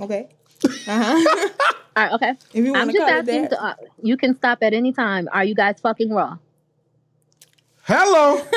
Okay. 0.01 0.29
Uh 0.65 0.69
huh. 0.87 1.49
All 1.97 2.05
right. 2.05 2.13
Okay. 2.15 2.31
if 2.55 2.65
you 2.65 2.75
I'm 2.75 2.91
just 2.91 3.01
asking. 3.03 3.49
To, 3.51 3.63
uh, 3.63 3.75
you 4.03 4.17
can 4.17 4.35
stop 4.37 4.59
at 4.63 4.73
any 4.73 4.93
time. 4.93 5.29
Are 5.31 5.45
you 5.45 5.55
guys 5.55 5.77
fucking 5.83 6.11
raw? 6.11 6.39
Hello. 7.85 8.43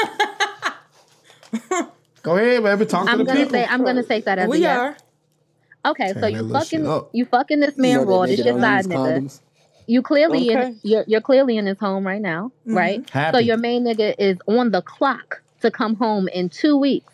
Go 2.23 2.38
ahead, 2.38 2.63
baby. 2.63 2.85
Talk 2.85 3.05
to 3.05 3.11
I'm 3.11 3.19
the 3.19 3.23
gonna 3.25 3.39
people. 3.39 3.51
say. 3.51 3.65
I'm 3.65 3.83
gonna 3.83 4.03
take 4.03 4.25
that 4.25 4.39
as 4.39 4.47
a 4.47 4.49
we 4.49 4.59
yes. 4.59 4.77
are. 4.77 4.97
Okay. 5.91 6.13
So 6.19 6.27
you 6.27 6.49
fucking 6.51 7.01
you 7.13 7.25
fucking 7.25 7.59
this 7.59 7.75
You 7.77 7.81
man 7.81 7.95
know 7.97 8.05
that 8.05 8.11
raw. 8.11 8.25
This 8.25 8.39
your 8.45 8.59
side 8.59 8.85
nigga. 8.85 8.95
condoms. 9.19 9.39
You 9.88 10.01
clearly 10.01 10.49
in, 10.49 10.79
you're 10.83 11.03
you're 11.07 11.21
clearly 11.21 11.57
in 11.57 11.67
his 11.67 11.77
home 11.79 12.05
right 12.07 12.21
now, 12.21 12.51
Mhm. 12.67 12.75
right? 12.75 13.33
So 13.33 13.38
your 13.39 13.57
main 13.57 13.83
nigga 13.83 14.15
is 14.17 14.38
on 14.47 14.71
the 14.71 14.81
clock 14.81 15.43
to 15.61 15.69
come 15.69 15.95
home 15.95 16.27
in 16.27 16.49
two 16.49 16.75
weeks. 16.77 17.13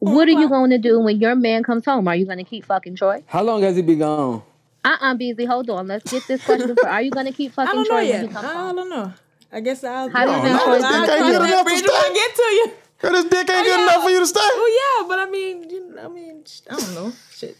On 0.00 0.14
What 0.14 0.26
the 0.26 0.34
are 0.34 0.40
you 0.40 0.48
going 0.48 0.70
to 0.70 0.78
do 0.78 1.00
when 1.00 1.20
your 1.20 1.34
man 1.36 1.62
comes 1.62 1.84
home? 1.84 2.06
Are 2.08 2.16
you 2.16 2.26
going 2.26 2.38
to 2.38 2.44
keep 2.44 2.64
fucking 2.66 2.96
Troy? 2.96 3.22
How 3.26 3.42
long 3.44 3.62
has 3.62 3.76
he 3.76 3.82
been 3.82 4.00
gone? 4.00 4.42
Uh 4.84 4.96
uh 5.00 5.14
busy. 5.14 5.44
Hold 5.44 5.70
on. 5.70 5.86
Let's 5.86 6.10
get 6.10 6.26
this 6.26 6.44
question. 6.44 6.74
For, 6.76 6.88
are 6.88 7.02
you 7.02 7.10
going 7.12 7.26
to 7.26 7.32
keep 7.32 7.52
fucking 7.54 7.72
don't 7.72 7.86
Troy 7.86 8.10
when 8.10 8.22
he 8.22 8.28
comes 8.28 8.44
I 8.44 8.52
home? 8.52 8.76
don't 8.76 8.90
know. 8.90 9.12
I 9.52 9.60
guess 9.60 9.84
I'll. 9.84 10.08
How 10.10 10.24
do 10.24 10.30
you 10.30 10.36
I'll- 10.36 10.42
think 10.42 10.54
I'll- 10.56 10.64
Troy's 10.64 10.82
I'll 10.84 10.92
gonna 10.92 11.06
cross 11.06 11.18
feel? 11.18 11.26
that 11.26 11.38
Good 11.38 11.48
enough 11.48 11.58
to 11.58 11.64
bridge 11.64 11.82
when 11.82 11.90
I 11.92 12.12
get 12.14 12.34
to 12.36 12.42
you. 12.42 12.72
Girl, 12.98 13.12
this 13.12 13.24
dick 13.24 13.50
ain't 13.50 13.50
Oh, 13.50 13.62
good 13.62 13.66
yeah. 13.78 13.82
enough 13.82 14.02
for 14.04 14.10
you 14.10 14.20
to 14.20 14.26
stay. 14.26 14.40
Oh 14.42 14.98
yeah, 15.02 15.08
but 15.08 15.18
I 15.18 15.30
mean, 15.30 15.70
you 15.70 15.94
know, 15.94 16.04
I 16.04 16.08
mean, 16.08 16.44
I 16.70 16.76
don't 16.76 16.94
know. 16.94 17.12
Shit. 17.30 17.56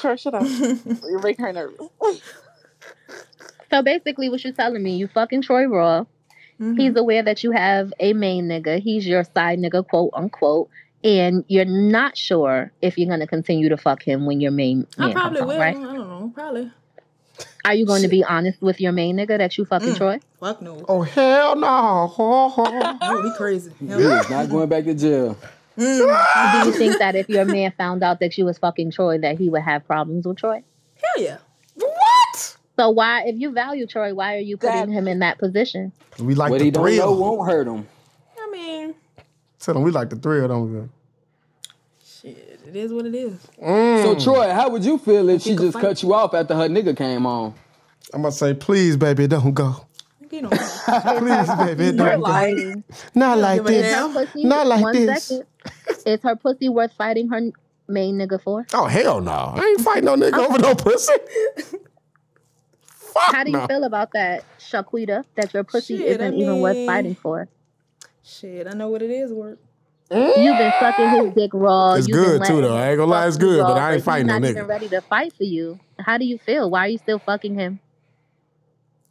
Sure, 0.00 0.16
shut 0.16 0.34
up. 0.34 0.42
You're 1.08 1.22
making 1.22 1.44
her 1.44 1.52
nervous. 1.52 1.88
So 3.70 3.82
basically, 3.82 4.28
what 4.28 4.42
you're 4.42 4.52
telling 4.52 4.82
me, 4.82 4.96
you 4.96 5.06
fucking 5.08 5.42
Troy 5.42 5.66
Raw. 5.66 6.04
Mhm. 6.60 6.78
He's 6.78 6.96
aware 6.96 7.22
that 7.22 7.42
you 7.44 7.52
have 7.52 7.92
a 8.00 8.12
main 8.12 8.48
nigga. 8.48 8.80
He's 8.80 9.06
your 9.06 9.24
side 9.24 9.58
nigga, 9.60 9.86
quote 9.86 10.10
unquote. 10.12 10.68
And 11.02 11.44
you're 11.48 11.64
not 11.64 12.16
sure 12.18 12.72
if 12.82 12.98
you're 12.98 13.08
going 13.08 13.20
to 13.20 13.26
continue 13.26 13.70
to 13.70 13.78
fuck 13.78 14.02
him 14.02 14.26
when 14.26 14.40
your 14.42 14.50
main 14.50 14.86
I 14.98 15.06
man 15.06 15.12
probably 15.14 15.38
comes 15.38 15.48
will. 15.48 15.52
home, 15.54 15.60
right? 15.62 15.76
I 15.76 15.96
don't 15.96 16.08
know. 16.08 16.32
Probably. 16.34 16.70
Are 17.64 17.74
you 17.74 17.86
going 17.86 18.02
to 18.02 18.08
be 18.08 18.24
honest 18.24 18.60
with 18.62 18.80
your 18.80 18.92
main 18.92 19.16
nigga 19.16 19.38
that 19.38 19.56
you 19.58 19.64
fucking 19.64 19.90
Mm. 19.90 19.96
Troy? 19.96 20.20
Fuck 20.40 20.62
no. 20.62 20.84
Oh 20.88 21.02
hell 21.02 21.56
no. 21.56 22.06
Ho, 22.08 22.48
ho. 22.50 22.64
No, 23.00 23.22
he 23.22 23.32
crazy. 23.36 23.70
Hell 23.86 23.98
He 23.98 24.04
is 24.04 24.30
not 24.30 24.48
going 24.50 24.68
back 24.68 24.84
to 24.84 24.94
jail. 24.94 25.36
Mm. 25.78 26.62
Do 26.62 26.68
you 26.70 26.74
think 26.76 26.98
that 26.98 27.14
if 27.14 27.28
your 27.28 27.44
man 27.44 27.72
found 27.76 28.02
out 28.02 28.20
that 28.20 28.36
you 28.36 28.44
was 28.44 28.58
fucking 28.58 28.90
Troy, 28.90 29.18
that 29.18 29.38
he 29.38 29.48
would 29.48 29.62
have 29.62 29.86
problems 29.86 30.26
with 30.26 30.38
Troy? 30.38 30.62
Hell 31.02 31.24
yeah. 31.24 31.38
What? 31.76 32.56
So 32.78 32.90
why, 32.90 33.24
if 33.26 33.36
you 33.38 33.52
value 33.52 33.86
Troy, 33.86 34.14
why 34.14 34.36
are 34.36 34.40
you 34.40 34.56
putting 34.56 34.90
him 34.90 35.06
in 35.08 35.18
that 35.20 35.38
position? 35.38 35.92
We 36.18 36.34
like 36.34 36.50
what 36.50 36.58
the 36.58 36.64
he 36.66 36.70
don't 36.70 36.84
know 36.84 36.90
thrill. 36.90 37.16
won't 37.18 37.50
hurt 37.50 37.66
him. 37.66 37.86
I 38.38 38.50
mean, 38.50 38.94
Tell 39.58 39.74
them 39.74 39.82
we 39.82 39.90
like 39.90 40.08
the 40.10 40.16
thrill, 40.16 40.48
don't 40.48 40.72
we? 40.72 40.88
Shit. 42.70 42.76
It 42.76 42.84
is 42.84 42.92
what 42.92 43.06
it 43.06 43.14
is. 43.14 43.46
Mm. 43.62 44.02
So 44.02 44.24
Troy, 44.24 44.52
how 44.52 44.68
would 44.70 44.84
you 44.84 44.98
feel 44.98 45.28
if 45.28 45.42
she 45.42 45.56
just 45.56 45.78
cut 45.78 46.02
you 46.02 46.14
off 46.14 46.34
after 46.34 46.54
her 46.54 46.68
nigga 46.68 46.96
came 46.96 47.26
on? 47.26 47.54
I'm 48.14 48.22
gonna 48.22 48.32
say, 48.32 48.54
please, 48.54 48.96
baby, 48.96 49.26
don't 49.26 49.52
go. 49.54 49.86
You 50.30 50.42
know. 50.42 50.48
Please, 51.18 51.50
baby, 51.56 51.84
You're 51.86 51.92
don't 51.92 52.20
go. 52.20 52.30
lying. 52.30 52.84
Not 53.16 53.38
like 53.38 53.64
this. 53.64 53.84
Is 53.84 53.92
damn. 53.92 54.12
her 54.12 54.26
pussy, 54.26 54.44
Not 54.44 54.66
like 54.68 54.92
this. 54.92 55.24
second. 55.24 55.46
Is 56.06 56.22
her 56.22 56.36
pussy 56.36 56.68
worth 56.68 56.92
fighting 56.92 57.28
her 57.30 57.50
main 57.88 58.16
nigga 58.16 58.40
for? 58.40 58.64
Oh 58.72 58.86
hell 58.86 59.20
no! 59.20 59.32
I 59.32 59.60
ain't 59.60 59.80
fighting 59.80 60.04
no 60.04 60.14
nigga 60.14 60.38
over 60.38 60.58
no 60.60 60.76
pussy. 60.76 61.12
Fuck 62.84 63.34
How 63.34 63.42
do 63.42 63.50
you 63.50 63.56
no. 63.56 63.66
feel 63.66 63.82
about 63.82 64.12
that, 64.12 64.44
Shaquita? 64.60 65.24
That 65.34 65.52
your 65.52 65.64
pussy 65.64 65.98
Shit, 65.98 66.06
isn't 66.20 66.34
even 66.34 66.60
worth 66.60 66.86
fighting 66.86 67.16
for? 67.16 67.48
Shit, 68.22 68.68
I 68.68 68.72
know 68.74 68.88
what 68.88 69.02
it 69.02 69.10
is. 69.10 69.32
Work. 69.32 69.58
You've 70.10 70.58
been 70.58 70.72
sucking 70.80 71.08
his 71.24 71.34
dick 71.36 71.50
raw. 71.54 71.94
It's 71.94 72.08
You've 72.08 72.16
good, 72.16 72.44
too, 72.44 72.60
though. 72.62 72.76
I 72.76 72.88
ain't 72.90 72.98
gonna 72.98 73.10
lie, 73.10 73.26
it's 73.28 73.36
good, 73.36 73.62
but 73.62 73.76
I 73.76 73.88
ain't 73.90 73.94
he's 73.96 74.04
fighting 74.04 74.26
no 74.26 74.34
not 74.38 74.42
nigga. 74.42 74.50
even 74.50 74.66
ready 74.66 74.88
to 74.88 75.00
fight 75.02 75.32
for 75.34 75.44
you. 75.44 75.78
How 76.00 76.18
do 76.18 76.24
you 76.24 76.38
feel? 76.38 76.68
Why 76.70 76.86
are 76.86 76.88
you 76.88 76.98
still 76.98 77.18
fucking 77.20 77.54
him? 77.54 77.78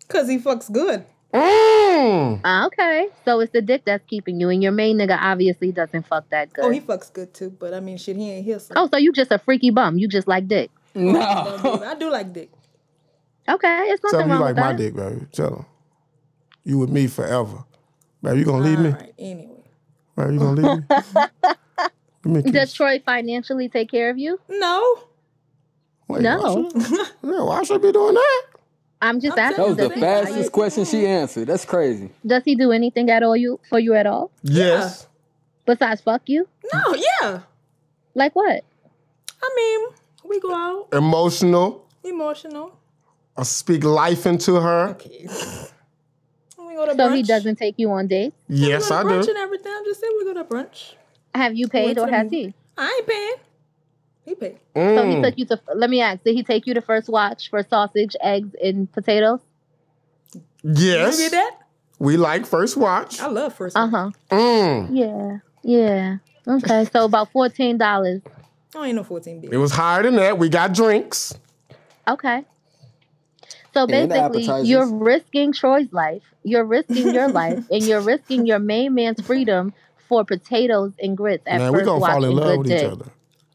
Cause 0.10 0.28
he 0.28 0.40
fucks 0.40 0.72
good. 0.72 1.06
Mm. 1.34 2.42
Ah, 2.44 2.66
okay, 2.66 3.10
so 3.24 3.40
it's 3.40 3.52
the 3.54 3.62
dick 3.62 3.84
that's 3.86 4.04
keeping 4.08 4.40
you, 4.40 4.50
and 4.50 4.64
your 4.64 4.72
main 4.72 4.98
nigga 4.98 5.16
obviously 5.22 5.72
doesn't 5.72 6.08
fuck 6.08 6.28
that 6.32 6.52
good. 6.52 6.66
Oh, 6.66 6.70
he 6.72 6.82
fucks 6.82 7.14
good 7.14 7.34
too. 7.34 7.52
But 7.52 7.74
I 7.74 7.80
mean, 7.80 7.98
shit, 7.98 8.16
he 8.18 8.32
ain't 8.32 8.46
here. 8.46 8.58
So. 8.60 8.74
Oh, 8.76 8.90
so 8.92 8.98
you 8.98 9.14
just 9.14 9.32
a 9.32 9.38
freaky 9.38 9.70
bum? 9.70 9.98
You 10.00 10.08
just 10.08 10.28
like 10.28 10.48
dick? 10.48 10.72
No. 10.96 11.20
I 11.22 11.96
do 12.00 12.10
like 12.10 12.34
dick. 12.34 12.50
Okay, 13.48 13.84
it's 13.90 14.02
Tell 14.02 14.12
nothing 14.14 14.26
him 14.26 14.28
you 14.30 14.34
wrong 14.34 14.42
like 14.42 14.56
with 14.56 14.64
my 14.66 14.72
that. 14.74 14.78
dick, 14.78 14.96
baby. 14.96 15.28
Tell 15.32 15.56
him. 15.56 15.66
You 16.64 16.80
with 16.80 16.90
me 16.90 17.06
forever. 17.08 17.64
Baby, 18.24 18.40
you 18.40 18.46
gonna 18.46 18.64
leave 18.64 18.80
me? 18.80 18.90
All 18.90 18.96
right. 18.96 19.14
Anyway. 19.20 19.59
Baby, 20.20 20.34
you 20.34 20.40
gonna 20.40 20.62
leave 20.62 20.80
me? 20.80 20.86
Give 22.24 22.32
me 22.34 22.40
a 22.40 22.52
Does. 22.52 22.74
Troy 22.74 23.00
financially 23.06 23.70
take 23.70 23.90
care 23.90 24.10
of 24.10 24.18
you? 24.18 24.40
No. 24.50 25.00
Wait, 26.10 26.22
No. 26.22 26.38
Why 26.40 26.54
should, 26.82 26.92
yeah, 27.24 27.42
why 27.44 27.64
should 27.64 27.76
I 27.76 27.78
be 27.88 27.92
doing 27.92 28.16
that? 28.16 28.44
I'm 29.02 29.22
just 29.22 29.38
I'm 29.38 29.46
asking. 29.54 29.58
That 29.64 29.68
was 29.70 29.78
the 29.78 29.88
does, 29.88 29.96
he 29.96 30.02
buy 30.02 30.08
fastest 30.26 30.44
you- 30.44 30.50
question 30.50 30.86
she 30.86 31.08
answered. 31.08 31.48
That's 31.48 31.64
crazy. 31.66 32.10
does 32.26 32.44
he 32.44 32.56
do 32.56 32.72
anything 32.74 33.10
at 33.10 33.24
all 33.24 33.38
you 33.38 33.60
for 33.70 33.80
you 33.80 33.94
at 33.96 34.06
all 34.06 34.30
Yes. 34.44 35.08
besides 35.66 36.02
fuck 36.02 36.24
you? 36.26 36.48
No. 36.74 36.96
Yeah. 37.22 37.40
Like 38.16 38.36
what? 38.36 38.64
I 39.42 39.50
mean, 39.56 39.90
we 40.30 40.40
go 40.42 40.54
out 40.54 40.88
Emotional. 40.92 41.88
emotional. 42.04 42.78
I 43.38 43.44
speak 43.44 43.86
life 43.86 44.26
into 44.26 44.60
her. 44.60 44.90
Okay. 44.90 45.30
we 46.80 46.86
go 46.86 46.92
to 46.92 46.98
So 46.98 47.10
brunch. 47.10 47.16
he 47.16 47.24
doesn't 47.24 47.56
take 47.58 47.76
you 47.78 47.92
on 47.92 48.08
dates? 48.08 48.36
Yes, 48.48 48.84
we 48.84 48.90
go 48.90 48.96
I 48.96 49.04
brunch 49.04 49.24
do. 49.26 49.30
And 49.32 49.38
everything. 49.40 49.72
I'm 49.76 49.86
just 49.86 50.00
saying 50.02 50.14
we 50.18 50.26
go 50.26 50.34
to 50.36 50.44
brunch. 50.44 50.94
Have 51.36 51.56
you 51.56 51.68
paid 51.68 51.98
or 51.98 52.08
has 52.08 52.32
he? 52.32 52.54
I 52.78 52.96
ain't 52.98 53.08
paying. 53.08 53.34
He 54.26 54.36
paid. 54.36 54.60
Mm. 54.76 54.96
So 54.96 55.04
Mm. 55.04 55.16
he 55.16 55.22
took 55.22 55.38
you 55.38 55.46
to. 55.46 55.62
Let 55.76 55.90
me 55.90 56.02
ask. 56.02 56.24
Did 56.24 56.36
he 56.36 56.44
take 56.44 56.68
you 56.68 56.74
to 56.76 56.82
first 56.82 57.10
watch 57.10 57.50
for 57.50 57.64
sausage, 57.64 58.16
eggs, 58.22 58.56
and 58.64 58.92
potatoes? 58.92 59.40
Yes. 60.64 61.18
You 61.20 61.26
get 61.26 61.32
that? 61.32 61.58
We 62.00 62.18
like 62.18 62.46
first 62.46 62.78
watch. 62.78 63.20
I 63.20 63.28
love 63.28 63.54
first. 63.54 63.76
Uh 63.78 63.88
huh. 63.88 64.10
Mm. 64.32 64.90
Yeah. 64.92 65.38
Yeah. 65.64 66.18
Okay. 66.48 66.86
So 66.92 67.06
about 67.06 67.32
fourteen 67.32 67.78
dollars. 67.78 68.22
I 68.76 68.88
ain't 68.88 68.96
no 68.96 69.04
fourteen 69.04 69.42
bit. 69.42 69.52
It 69.52 69.58
was 69.58 69.72
higher 69.72 70.04
than 70.04 70.16
that. 70.16 70.38
We 70.38 70.48
got 70.50 70.74
drinks. 70.74 71.34
Okay. 72.08 72.46
So 73.80 73.88
basically, 73.88 74.68
you're 74.68 74.88
risking 74.88 75.54
Troy's 75.54 75.92
life, 75.94 76.24
you're 76.44 76.66
risking 76.66 77.14
your 77.14 77.30
life, 77.30 77.64
and 77.72 77.84
you're 77.88 78.02
risking 78.02 78.46
your 78.46 78.60
main 78.60 78.94
man's 78.94 79.22
freedom 79.22 79.74
for 80.08 80.26
potatoes 80.26 80.92
and 81.02 81.16
grits 81.16 81.44
at 81.48 81.60
Man, 81.60 81.72
we're 81.72 81.86
gonna 81.86 82.00
watch 82.00 82.12
fall 82.14 82.24
in 82.26 82.36
love 82.36 82.58
with 82.60 82.68
dick. 82.68 82.82
each 82.84 82.92
other. 82.92 83.06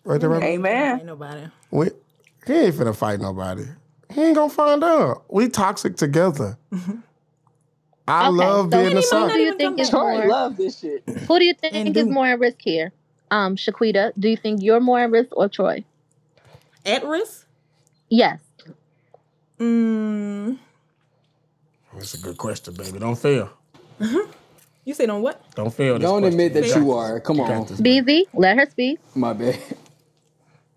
Right 0.04 0.20
there, 0.20 0.30
right? 0.30 0.42
Amen. 0.42 0.98
Ain't 0.98 1.06
nobody. 1.06 1.46
We, 1.70 1.90
he 2.46 2.52
ain't 2.52 2.74
finna 2.74 2.94
fight 2.96 3.20
nobody. 3.20 3.64
He 4.12 4.22
ain't 4.22 4.37
gonna 4.37 4.50
find 4.50 4.84
out. 4.84 5.24
We 5.28 5.48
toxic 5.48 5.96
together. 5.96 6.56
I 8.06 8.28
Okay, 8.28 8.37
love 8.37 8.70
so 8.70 8.78
being 8.78 8.90
the 8.94 9.00
who 9.00 9.02
side. 9.02 9.32
do 9.32 9.38
you 9.40 9.56
think 9.56 9.80
is 9.80 9.92
more? 9.92 10.26
love 10.26 10.56
this 10.56 10.78
shit. 10.78 11.02
Who 11.06 11.38
do 11.38 11.44
you 11.44 11.54
And 11.62 11.72
think 11.72 11.96
is 11.96 12.04
do. 12.06 12.10
more 12.12 12.26
at 12.26 12.38
risk 12.38 12.58
here? 12.60 12.92
Um, 13.30 13.56
Shaquita, 13.56 14.12
do 14.18 14.28
you 14.28 14.37
think 14.37 14.62
you're 14.62 14.80
more 14.80 15.00
at 15.00 15.10
risk 15.10 15.37
or 15.37 15.48
Troy? 15.48 15.84
At 16.84 17.04
risk? 17.06 17.46
Yes. 18.10 18.40
Mm, 19.64 20.59
That's 21.94 22.14
a 22.14 22.18
good 22.18 22.37
question, 22.37 22.74
baby. 22.74 22.98
Don't 22.98 23.16
fail. 23.18 23.48
you 24.85 24.92
say 24.94 25.07
don't 25.07 25.22
what? 25.22 25.42
Don't 25.55 25.72
fail. 25.72 25.94
This 25.94 26.03
Don't 26.03 26.20
question. 26.20 26.40
admit 26.40 26.55
that 26.55 26.66
Fair. 26.66 26.79
you 26.83 26.92
are. 26.92 27.20
Come 27.20 27.37
You 27.38 27.44
on. 27.44 27.66
this. 27.66 27.81
BZ, 27.81 28.24
let 28.35 28.59
her 28.59 28.66
speak. 28.70 28.98
My 29.14 29.33
bad. 29.33 29.59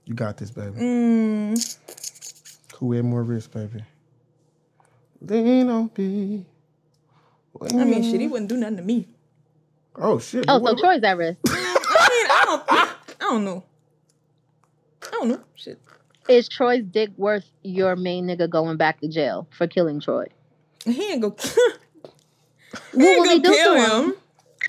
You 0.05 0.13
got 0.13 0.37
this, 0.37 0.51
baby. 0.51 0.79
Mm, 0.79 1.77
Who 2.77 2.93
had 2.93 3.03
more 3.03 3.23
risk, 3.23 3.51
baby? 3.51 3.83
Lean 5.21 5.69
on 5.69 5.91
me. 5.97 6.45
I 7.71 7.73
mean, 7.83 8.03
shit, 8.03 8.21
he 8.21 8.27
wouldn't 8.27 8.49
do 8.49 8.55
nothing 8.55 8.77
to 8.77 8.83
me. 8.83 9.07
Oh 9.95 10.19
shit. 10.19 10.45
Oh, 10.47 10.59
What 10.59 10.77
so 10.77 10.85
about- 10.85 11.01
Troy's 11.01 11.03
at 11.03 11.17
risk. 11.17 11.39
I 11.49 11.53
mean, 11.55 12.31
I 12.31 12.43
don't. 12.45 12.63
I 12.71 12.93
don't 13.19 13.43
know. 13.43 13.63
I 15.03 15.09
don't 15.11 15.27
know. 15.29 15.43
Shit. 15.55 15.79
Is 16.29 16.49
Troy's 16.49 16.83
dick 16.83 17.09
worth 17.17 17.45
your 17.63 17.95
main 17.95 18.27
nigga 18.27 18.49
going 18.49 18.77
back 18.77 18.99
to 19.01 19.07
jail 19.07 19.47
for 19.57 19.67
killing 19.67 19.99
Troy? 20.01 20.27
He 20.85 21.11
ain't 21.13 21.21
go. 21.21 21.35
he 21.41 21.47
What 22.93 22.93
will 22.93 23.07
ain't 23.07 23.31
he 23.31 23.39
gonna 23.39 23.43
do 23.43 23.51
kill 23.51 23.73
to 23.75 23.79
him. 23.81 24.03
him? 24.09 24.13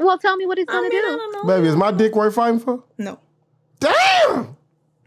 Well, 0.00 0.18
tell 0.18 0.36
me 0.36 0.46
what 0.46 0.58
he's 0.58 0.66
gonna 0.66 0.88
mean, 0.88 0.92
I 0.98 1.00
do. 1.10 1.16
don't 1.16 1.32
know. 1.32 1.44
Baby, 1.56 1.68
is 1.68 1.76
my 1.76 1.90
dick 1.90 2.14
worth 2.14 2.34
fighting 2.34 2.60
for? 2.60 2.84
No, 2.98 3.18
Damn. 3.80 4.56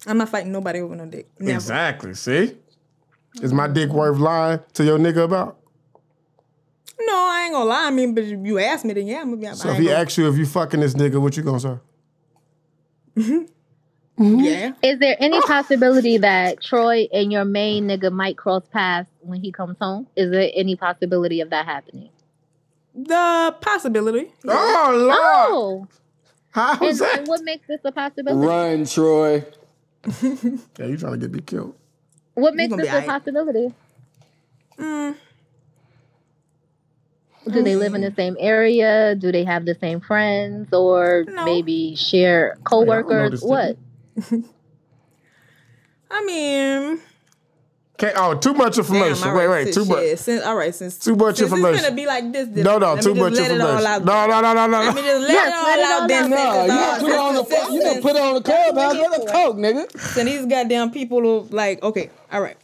I'm 0.07 0.17
not 0.17 0.29
fighting 0.29 0.51
nobody 0.51 0.79
over 0.81 0.95
no 0.95 1.05
dick. 1.05 1.29
Never. 1.39 1.53
Exactly. 1.55 2.13
See? 2.15 2.57
Is 3.41 3.53
my 3.53 3.67
dick 3.67 3.89
worth 3.91 4.17
lying 4.17 4.59
to 4.73 4.83
your 4.83 4.97
nigga 4.97 5.23
about? 5.23 5.57
No, 6.99 7.13
I 7.13 7.43
ain't 7.45 7.53
gonna 7.53 7.65
lie. 7.65 7.87
I 7.87 7.91
mean, 7.91 8.13
but 8.15 8.23
if 8.25 8.39
you 8.45 8.59
ask 8.59 8.83
me, 8.83 8.93
then 8.93 9.07
yeah, 9.07 9.21
I'm 9.21 9.29
gonna 9.29 9.37
be. 9.37 9.47
I 9.47 9.53
So 9.53 9.69
if 9.69 9.77
he 9.77 9.85
gonna- 9.85 9.97
asks 9.97 10.17
you 10.17 10.27
if 10.29 10.37
you 10.37 10.45
fucking 10.45 10.79
this 10.81 10.93
nigga, 10.95 11.21
what 11.21 11.37
you 11.37 11.43
gonna 11.43 11.59
say? 11.59 11.77
yeah. 14.21 14.71
Is 14.84 14.99
there 14.99 15.15
any 15.19 15.41
possibility 15.41 16.17
that 16.19 16.62
Troy 16.62 17.07
and 17.12 17.31
your 17.31 17.45
main 17.45 17.88
nigga 17.88 18.12
might 18.12 18.38
cross 18.38 18.63
paths 18.71 19.10
when 19.21 19.41
he 19.41 19.51
comes 19.51 19.77
home? 19.81 20.07
Is 20.15 20.31
there 20.31 20.49
any 20.53 20.75
possibility 20.75 21.41
of 21.41 21.49
that 21.49 21.65
happening? 21.65 22.10
The 22.93 23.55
possibility. 23.62 24.31
Oh 24.47 24.91
Lord. 24.95 25.17
Oh, 25.17 25.88
How's 26.51 26.81
and, 26.81 26.99
that? 26.99 27.19
and 27.19 27.27
what 27.27 27.41
makes 27.43 27.65
this 27.67 27.79
a 27.86 27.91
possibility? 27.91 28.45
Run, 28.47 28.86
Troy. 28.86 29.45
Yeah, 30.21 30.86
you 30.88 30.97
trying 30.97 31.13
to 31.13 31.17
get 31.17 31.31
me 31.31 31.39
killed. 31.41 31.75
What 32.34 32.55
makes 32.55 32.75
this 32.75 32.88
a 32.88 32.91
aight. 33.01 33.05
possibility? 33.05 33.73
Mm, 34.77 35.15
Do 37.51 37.63
they 37.63 37.75
live 37.75 37.93
in 37.93 38.01
the 38.01 38.13
same 38.15 38.36
area? 38.39 39.15
Do 39.15 39.31
they 39.31 39.43
have 39.43 39.65
the 39.65 39.75
same 39.75 39.99
friends, 40.01 40.73
or 40.73 41.25
No. 41.27 41.45
maybe 41.45 41.95
share 41.95 42.55
know 42.57 42.62
coworkers? 42.63 43.31
this 43.31 43.43
what? 43.43 43.77
I 46.12 46.26
mean, 46.26 47.00
Okay. 47.95 48.13
Oh, 48.15 48.34
too 48.34 48.54
much 48.56 48.80
information. 48.80 49.28
all 49.30 49.36
wait, 49.36 49.45
right, 49.45 49.65
wait. 49.65 49.74
Too 49.76 49.86
much. 49.86 50.04
yeah, 50.04 50.15
since, 50.15 50.43
all 50.43 50.56
right, 50.56 50.74
since 50.74 50.97
Too 50.97 51.15
much 51.15 51.36
since 51.38 51.52
information. 51.52 51.76
It's 51.76 51.84
gonna 51.84 51.95
be 51.95 52.08
like 52.08 52.34
this. 52.34 52.47
then 52.50 52.63
No, 52.63 52.80
no, 52.80 52.97
too 52.97 53.13
much 53.13 53.34
let 53.34 53.52
it 53.52 53.62
all 53.62 53.78
information. 53.78 54.06
No, 54.06 54.26
no, 54.28 54.41
no, 54.41 54.54
no, 54.54 54.65
no. 54.67 54.80
Let 54.80 54.95
me 54.95 55.02
just 55.04 55.21
let 55.21 55.30
Yes, 55.30 55.47
it 55.47 55.86
all 55.86 56.02
out. 56.02 56.08
then 56.08 56.30
No, 56.32 56.62
you 56.63 56.67
done 56.67 57.00
put 57.00 57.10
it 57.12 57.19
on 57.19 57.36
the 57.36 57.45
since- 57.45 57.69
you 57.74 57.82
done 57.84 58.02
put 58.02 58.15
it 58.15 58.21
on 58.24 58.34
the 58.34 58.41
clubhouse. 58.41 58.93
Let 58.95 59.12
us 59.21 59.32
coke, 59.32 59.56
nigga. 59.58 59.91
Since 60.00 60.30
these 60.32 60.45
goddamn 60.47 60.89
people 60.89 61.21
who 61.21 61.47
like, 61.56 61.84
okay, 61.84 62.10
all 62.32 62.41
right. 62.41 62.58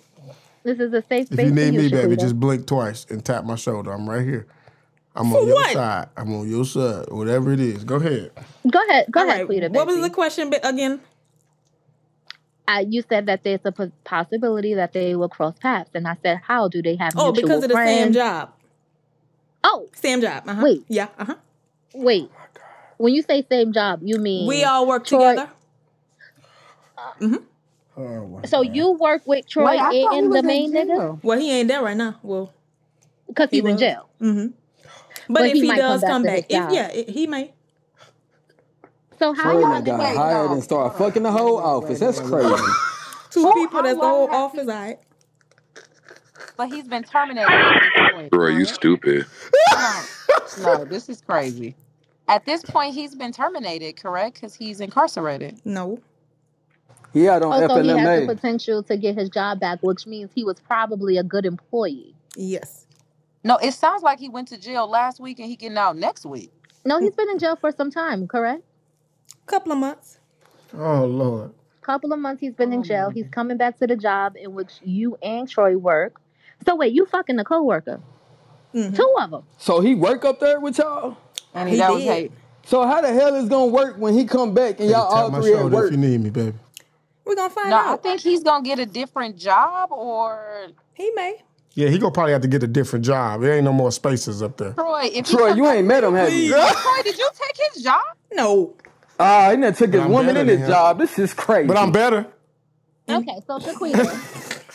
This 0.63 0.79
is 0.79 0.91
a 0.91 1.03
safe 1.03 1.27
space. 1.27 1.37
If 1.39 1.45
you 1.45 1.51
need 1.51 1.75
me, 1.75 1.87
baby, 1.89 2.15
just 2.17 2.39
blink 2.39 2.65
twice 2.65 3.05
and 3.11 3.23
tap 3.23 3.45
my 3.45 3.55
shoulder. 3.55 3.91
I'm 3.91 4.09
right 4.09 4.25
here. 4.25 4.47
I'm 5.15 5.29
For 5.29 5.41
on 5.41 5.45
your 5.47 5.55
what? 5.55 5.71
side. 5.73 6.09
I'm 6.17 6.33
on 6.33 6.49
your 6.49 6.65
side. 6.65 7.05
Whatever 7.11 7.51
it 7.53 7.59
is. 7.59 7.83
Go 7.83 7.95
ahead. 7.97 8.31
Go 8.69 8.79
ahead, 8.89 9.05
go 9.11 9.19
All 9.21 9.27
ahead, 9.27 9.39
right. 9.41 9.45
Quita, 9.47 9.69
What 9.69 9.85
was 9.85 10.01
the 10.01 10.09
question 10.09 10.51
again? 10.63 10.99
Uh, 12.67 12.83
you 12.87 13.03
said 13.07 13.25
that 13.27 13.43
there's 13.43 13.61
a 13.65 13.71
p- 13.71 13.91
possibility 14.03 14.73
that 14.75 14.93
they 14.93 15.15
will 15.15 15.29
cross 15.29 15.55
paths, 15.59 15.89
and 15.93 16.07
I 16.07 16.17
said, 16.21 16.39
how 16.43 16.67
do 16.67 16.81
they 16.81 16.95
have 16.97 17.13
Oh, 17.15 17.31
mutual 17.31 17.41
because 17.49 17.63
of 17.63 17.69
the 17.69 17.75
same 17.75 18.13
job. 18.13 18.51
Oh, 19.63 19.89
Same 19.93 20.21
job. 20.21 20.43
Uh-huh. 20.47 20.61
Wait. 20.63 20.83
Yeah. 20.87 21.07
Uh 21.17 21.25
huh. 21.25 21.35
wait. 21.93 22.29
When 22.97 23.13
you 23.13 23.21
say 23.21 23.45
same 23.49 23.73
job, 23.73 23.99
you 24.03 24.17
mean 24.17 24.47
We 24.47 24.63
all 24.63 24.87
work 24.87 25.05
Troy- 25.05 25.35
together. 25.35 25.51
Oh, 27.99 28.27
my 28.27 28.43
So 28.45 28.61
you 28.61 28.91
work 28.91 29.23
with 29.25 29.47
Troy 29.47 29.65
Wait, 29.65 29.79
I 29.79 29.89
thought 29.89 29.91
he 30.13 30.19
and 30.19 30.33
the 30.33 30.43
main 30.43 30.71
nigga. 30.73 31.19
Well, 31.23 31.39
he 31.39 31.51
ain't 31.51 31.67
there 31.67 31.81
right 31.81 31.97
now. 31.97 32.15
Well, 32.21 32.53
because 33.27 33.49
He 33.49 33.57
he's 33.57 33.65
in 33.65 33.77
jail. 33.77 34.09
mm-hmm. 34.21 34.47
But, 35.27 35.33
But 35.33 35.45
if 35.47 35.53
he 35.55 35.61
he, 35.61 35.67
does 35.75 36.01
come 36.01 36.09
come 36.09 36.23
back 36.23 36.47
back, 36.47 36.69
if 36.69 36.73
yeah, 36.73 36.87
it, 36.89 37.09
he 37.09 37.27
may. 37.27 37.53
So 39.19 39.33
how 39.33 39.51
Troy 39.51 39.59
you 39.59 39.83
done 39.83 39.83
got 39.83 40.15
hired 40.15 40.51
and 40.51 40.63
started 40.63 40.97
fucking 40.97 41.23
the 41.23 41.31
whole 41.31 41.57
office. 41.57 41.99
That's 41.99 42.19
crazy. 42.19 42.49
Two 43.31 43.47
Oh, 43.47 43.53
people. 43.53 43.77
how 43.77 43.81
That's 43.83 43.95
the 43.97 44.01
long 44.03 44.11
whole 44.13 44.27
has 44.27 44.35
office. 44.35 44.67
All 44.67 44.73
right. 44.75 44.99
But 46.55 46.69
he's 46.69 46.87
been 46.87 47.03
terminated 47.03 47.51
at 47.51 47.81
this 47.95 48.11
point. 48.13 48.31
Bro, 48.31 48.47
you 48.49 48.65
correct? 48.65 48.75
stupid. 48.75 49.25
Hold 49.69 50.05
on. 50.77 50.79
No, 50.79 50.85
this 50.85 51.09
is 51.09 51.21
crazy. 51.21 51.75
At 52.27 52.45
this 52.45 52.63
point, 52.63 52.93
he's 52.93 53.15
been 53.15 53.31
terminated, 53.31 53.95
correct? 54.01 54.35
Because 54.35 54.53
he's 54.55 54.81
incarcerated. 54.81 55.59
No. 55.65 55.99
He 57.13 57.27
out 57.29 57.41
on 57.43 57.53
oh, 57.53 57.67
Also, 57.67 57.81
he 57.81 57.89
has 57.89 57.97
the 58.21 58.25
FLMA. 58.25 58.27
potential 58.27 58.83
to 58.83 58.97
get 58.97 59.15
his 59.17 59.29
job 59.29 59.59
back, 59.59 59.79
which 59.81 60.05
means 60.07 60.29
he 60.35 60.43
was 60.43 60.59
probably 60.59 61.17
a 61.17 61.23
good 61.23 61.45
employee. 61.45 62.13
Yes. 62.35 62.85
No, 63.43 63.57
it 63.57 63.73
sounds 63.73 64.03
like 64.03 64.19
he 64.19 64.29
went 64.29 64.49
to 64.49 64.57
jail 64.57 64.89
last 64.89 65.19
week 65.19 65.39
and 65.39 65.47
he 65.47 65.55
getting 65.55 65.77
out 65.77 65.95
next 65.95 66.25
week. 66.25 66.51
No, 66.85 66.99
he's 66.99 67.15
been 67.15 67.29
in 67.29 67.39
jail 67.39 67.55
for 67.55 67.71
some 67.71 67.91
time, 67.91 68.27
correct? 68.27 68.63
Couple 69.47 69.71
of 69.71 69.77
months. 69.79 70.19
Oh 70.77 71.05
Lord. 71.05 71.51
Couple 71.81 72.11
of 72.11 72.19
months 72.19 72.41
he's 72.41 72.53
been 72.53 72.73
in 72.73 72.81
Oh, 72.81 72.83
jail. 72.83 73.07
my 73.07 73.13
He's 73.13 73.29
coming 73.29 73.57
back 73.57 73.79
to 73.79 73.87
the 73.87 73.95
job 73.95 74.35
in 74.39 74.53
which 74.53 74.73
you 74.83 75.17
and 75.23 75.47
Troy 75.49 75.77
work. 75.77 76.19
So 76.65 76.75
wait, 76.75 76.93
you 76.93 77.05
fucking 77.05 77.37
the 77.37 77.45
coworker? 77.45 78.01
Mhm. 78.75 78.95
Two 78.95 79.13
of 79.19 79.31
them. 79.31 79.43
So 79.57 79.79
he 79.79 79.95
work 79.95 80.25
up 80.25 80.39
there 80.41 80.59
with 80.59 80.77
y'all? 80.77 81.15
And 81.53 81.69
He 81.69 81.77
that 81.77 81.91
was 81.93 82.03
did. 82.03 82.09
hate. 82.11 82.31
So 82.65 82.85
how 82.85 82.99
the 82.99 83.13
hell 83.13 83.33
is 83.35 83.47
gonna 83.47 83.67
work 83.67 83.95
when 83.97 84.13
he 84.13 84.25
come 84.25 84.53
back 84.53 84.79
and 84.81 84.89
y'all 84.89 85.09
tap 85.09 85.23
all 85.23 85.29
my 85.31 85.39
three 85.39 85.53
at 85.53 85.59
shoulder 85.59 85.75
work? 85.75 85.85
if 85.85 85.91
you 85.91 85.97
need 85.97 86.19
me, 86.21 86.29
baby. 86.29 86.57
We're 87.23 87.35
gonna 87.35 87.49
find 87.49 87.71
out. 87.73 87.83
No, 87.85 87.89
I 87.89 87.93
out. 87.93 88.03
think 88.03 88.19
he's 88.21 88.43
gonna 88.43 88.63
get 88.63 88.79
a 88.79 88.85
different 88.85 89.37
job 89.37 89.91
or 89.91 90.67
he 90.93 91.09
may. 91.15 91.41
Yeah, 91.73 91.87
he 91.89 91.99
gonna 91.99 92.11
probably 92.11 92.33
have 92.33 92.41
to 92.41 92.47
get 92.49 92.63
a 92.63 92.67
different 92.67 93.05
job. 93.05 93.41
There 93.41 93.53
ain't 93.53 93.63
no 93.63 93.71
more 93.71 93.91
spaces 93.91 94.41
up 94.41 94.57
there. 94.57 94.73
Troy. 94.73 95.03
If 95.13 95.27
he 95.27 95.35
Troy, 95.37 95.49
come 95.49 95.57
you 95.57 95.63
back- 95.63 95.75
ain't 95.77 95.87
met 95.87 96.03
him, 96.03 96.15
have 96.15 96.33
you? 96.33 96.49
Troy, 96.51 97.01
did 97.03 97.17
you 97.17 97.29
take 97.33 97.71
his 97.73 97.83
job? 97.83 98.01
No. 98.33 98.73
Ah, 99.19 99.51
he 99.51 99.57
done 99.61 99.73
took 99.73 99.93
his 99.93 100.05
woman 100.05 100.37
in 100.37 100.47
his 100.47 100.59
him. 100.61 100.67
job. 100.67 100.99
This 100.99 101.19
is 101.19 101.33
crazy. 101.33 101.67
But 101.67 101.77
I'm 101.77 101.91
better. 101.91 102.27
Okay, 103.09 103.39
so 103.47 103.59
Shaquita, 103.59 104.21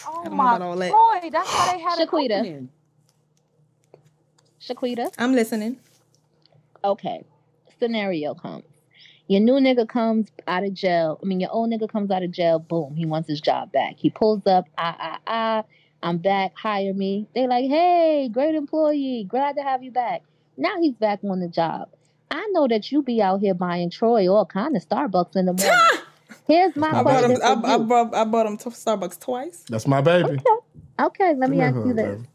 Oh 0.07 0.25
don't 0.25 0.37
my 0.37 0.57
about 0.57 0.63
all 0.63 0.77
that. 0.77 0.91
That's 1.31 1.53
why 1.53 1.67
they 1.77 1.81
had 1.81 1.99
an 1.99 2.09
Shaquita. 2.09 2.39
opening. 2.39 2.71
Shaquita. 4.61 5.13
I'm 5.19 5.35
listening. 5.35 5.79
Okay, 6.85 7.25
scenario 7.79 8.35
comes. 8.35 8.65
Your 9.29 9.41
new 9.41 9.55
nigga 9.55 9.89
comes 9.89 10.29
out 10.49 10.65
of 10.65 10.75
jail. 10.75 11.19
I 11.23 11.27
mean, 11.27 11.41
your 11.41 11.51
old 11.51 11.71
nigga 11.71 11.89
comes 11.91 12.11
out 12.11 12.23
of 12.23 12.31
jail. 12.33 12.59
Boom, 12.59 12.97
he 12.97 13.07
wants 13.07 13.29
his 13.29 13.41
job 13.41 13.73
back. 13.73 13.97
He 13.99 14.11
pulls 14.11 14.47
up. 14.47 14.67
Ah 14.79 14.97
ah 14.99 15.19
ah. 15.27 15.65
I'm 16.03 16.19
back. 16.19 16.53
Hire 16.57 16.95
me. 16.95 17.29
They 17.35 17.47
like, 17.47 17.67
hey, 17.71 18.29
great 18.33 18.55
employee. 18.57 19.25
Glad 19.29 19.57
to 19.57 19.63
have 19.63 19.83
you 19.85 19.93
back. 19.93 20.23
Now 20.57 20.81
he's 20.81 20.95
back 20.95 21.21
on 21.25 21.41
the 21.41 21.49
job. 21.49 21.89
I 22.33 22.49
know 22.53 22.67
that 22.67 22.91
you 22.91 23.03
be 23.03 23.21
out 23.21 23.41
here 23.41 23.55
buying 23.55 23.91
Troy 23.91 24.27
all 24.27 24.47
kind 24.47 24.75
of 24.75 24.83
Starbucks 24.89 25.37
in 25.37 25.47
the 25.47 25.53
morning. 25.53 26.03
Here's 26.47 26.75
my 26.75 26.91
I 26.91 27.03
bought 27.03 27.31
him. 27.31 27.39
I, 27.45 27.53
I 27.53 27.79
bought. 27.79 28.15
I 28.15 28.25
bought 28.25 28.47
him 28.47 28.57
to 28.59 28.71
Starbucks 28.71 29.21
twice. 29.21 29.65
That's 29.69 29.87
my 29.87 30.01
baby. 30.01 30.39
Okay, 30.99 31.35
let 31.35 31.51
me 31.51 31.61
ask 31.61 31.77
you 31.77 31.93
this: 31.93 32.17
baby. 32.17 32.29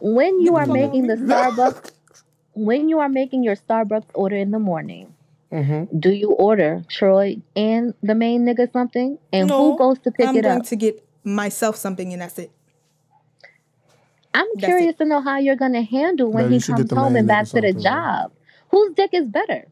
When 0.00 0.40
you 0.40 0.56
are 0.56 0.66
making 0.66 1.06
the 1.06 1.14
Starbucks, 1.26 1.90
when 2.54 2.88
you 2.88 3.00
are 3.00 3.08
making 3.08 3.42
your 3.42 3.56
Starbucks 3.56 4.10
order 4.14 4.36
in 4.36 4.50
the 4.50 4.58
morning, 4.58 5.14
Mm-hmm. 5.50 5.98
Do 5.98 6.10
you 6.10 6.32
order 6.32 6.84
Troy 6.88 7.38
and 7.56 7.94
the 8.02 8.14
main 8.14 8.44
nigga 8.44 8.70
something, 8.70 9.18
and 9.32 9.48
No, 9.48 9.72
who 9.72 9.78
goes 9.78 9.98
to 10.00 10.10
pick 10.10 10.28
I'm 10.28 10.36
it 10.36 10.42
going 10.42 10.60
up? 10.60 10.66
to 10.66 10.76
get 10.76 11.02
myself 11.24 11.76
something, 11.76 12.12
and 12.12 12.20
that's 12.20 12.38
it. 12.38 12.50
I'm 14.34 14.46
That's 14.56 14.66
curious 14.66 14.96
to 14.96 15.06
know 15.06 15.22
how 15.22 15.38
you're 15.38 15.56
gonna 15.56 15.82
handle 15.82 16.30
when 16.30 16.44
No, 16.44 16.50
he 16.50 16.60
comes 16.60 16.90
home 16.92 17.16
and 17.16 17.26
back 17.26 17.46
to 17.46 17.62
the 17.62 17.72
job. 17.72 18.30
Whose 18.70 18.94
dick 18.94 19.10
is 19.12 19.26
better? 19.26 19.66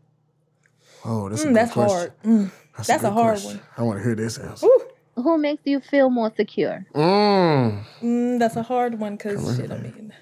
Oh, 1.04 1.28
that's 1.28 1.42
a 1.42 1.46
Mm, 1.46 1.48
good 1.50 1.54
that's 1.56 1.72
question. 1.72 1.96
hard. 1.98 2.12
Mm, 2.24 2.50
that's 2.76 2.90
a 2.90 2.98
good 2.98 3.12
hard 3.12 3.32
question. 3.42 3.50
one. 3.58 3.60
I 3.76 3.82
want 3.82 3.98
to 3.98 4.04
hear 4.04 4.14
this 4.14 4.38
answer. 4.38 4.66
Ooh, 4.66 4.80
Who 5.16 5.38
makes 5.38 5.62
you 5.64 5.80
feel 5.80 6.10
more 6.10 6.32
secure? 6.36 6.84
Mm. 6.94 7.84
mm, 8.02 8.38
that's 8.38 8.56
a 8.56 8.62
hard 8.62 8.98
one 8.98 9.16
because 9.16 9.56
shit. 9.56 9.70
I 9.70 9.78
mean, 9.78 10.12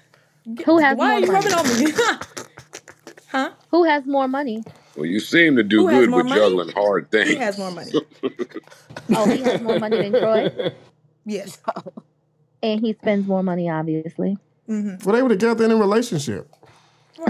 Who 0.65 0.77
has 0.79 0.97
why 0.97 1.07
more 1.07 1.15
are 1.15 1.19
you 1.19 1.27
money? 1.27 1.49
rubbing 1.51 1.53
on 1.53 1.85
me? 1.85 1.91
huh? 3.29 3.51
Who 3.71 3.83
has 3.85 4.05
more 4.05 4.27
money? 4.27 4.63
Well, 4.95 5.05
you 5.05 5.19
seem 5.19 5.55
to 5.57 5.63
do 5.63 5.81
Who 5.81 5.87
has 5.87 6.01
good 6.01 6.09
more 6.11 6.19
with 6.19 6.27
money? 6.27 6.41
juggling 6.41 6.69
hard 6.69 7.11
things. 7.11 7.29
He 7.29 7.35
has 7.37 7.57
more 7.57 7.71
money. 7.71 7.91
Oh, 9.15 9.27
he 9.27 9.41
has 9.43 9.61
more 9.61 9.77
money 9.79 9.97
than 9.97 10.13
Troy, 10.13 10.49
Yes. 11.25 11.59
and 12.63 12.79
he 12.79 12.93
spends 12.93 13.27
more 13.27 13.43
money, 13.43 13.69
obviously. 13.69 14.37
hmm 14.65 14.95
Well, 15.05 15.15
they 15.15 15.21
were 15.21 15.29
together 15.29 15.63
in 15.65 15.71
a 15.71 15.75
relationship. 15.75 16.49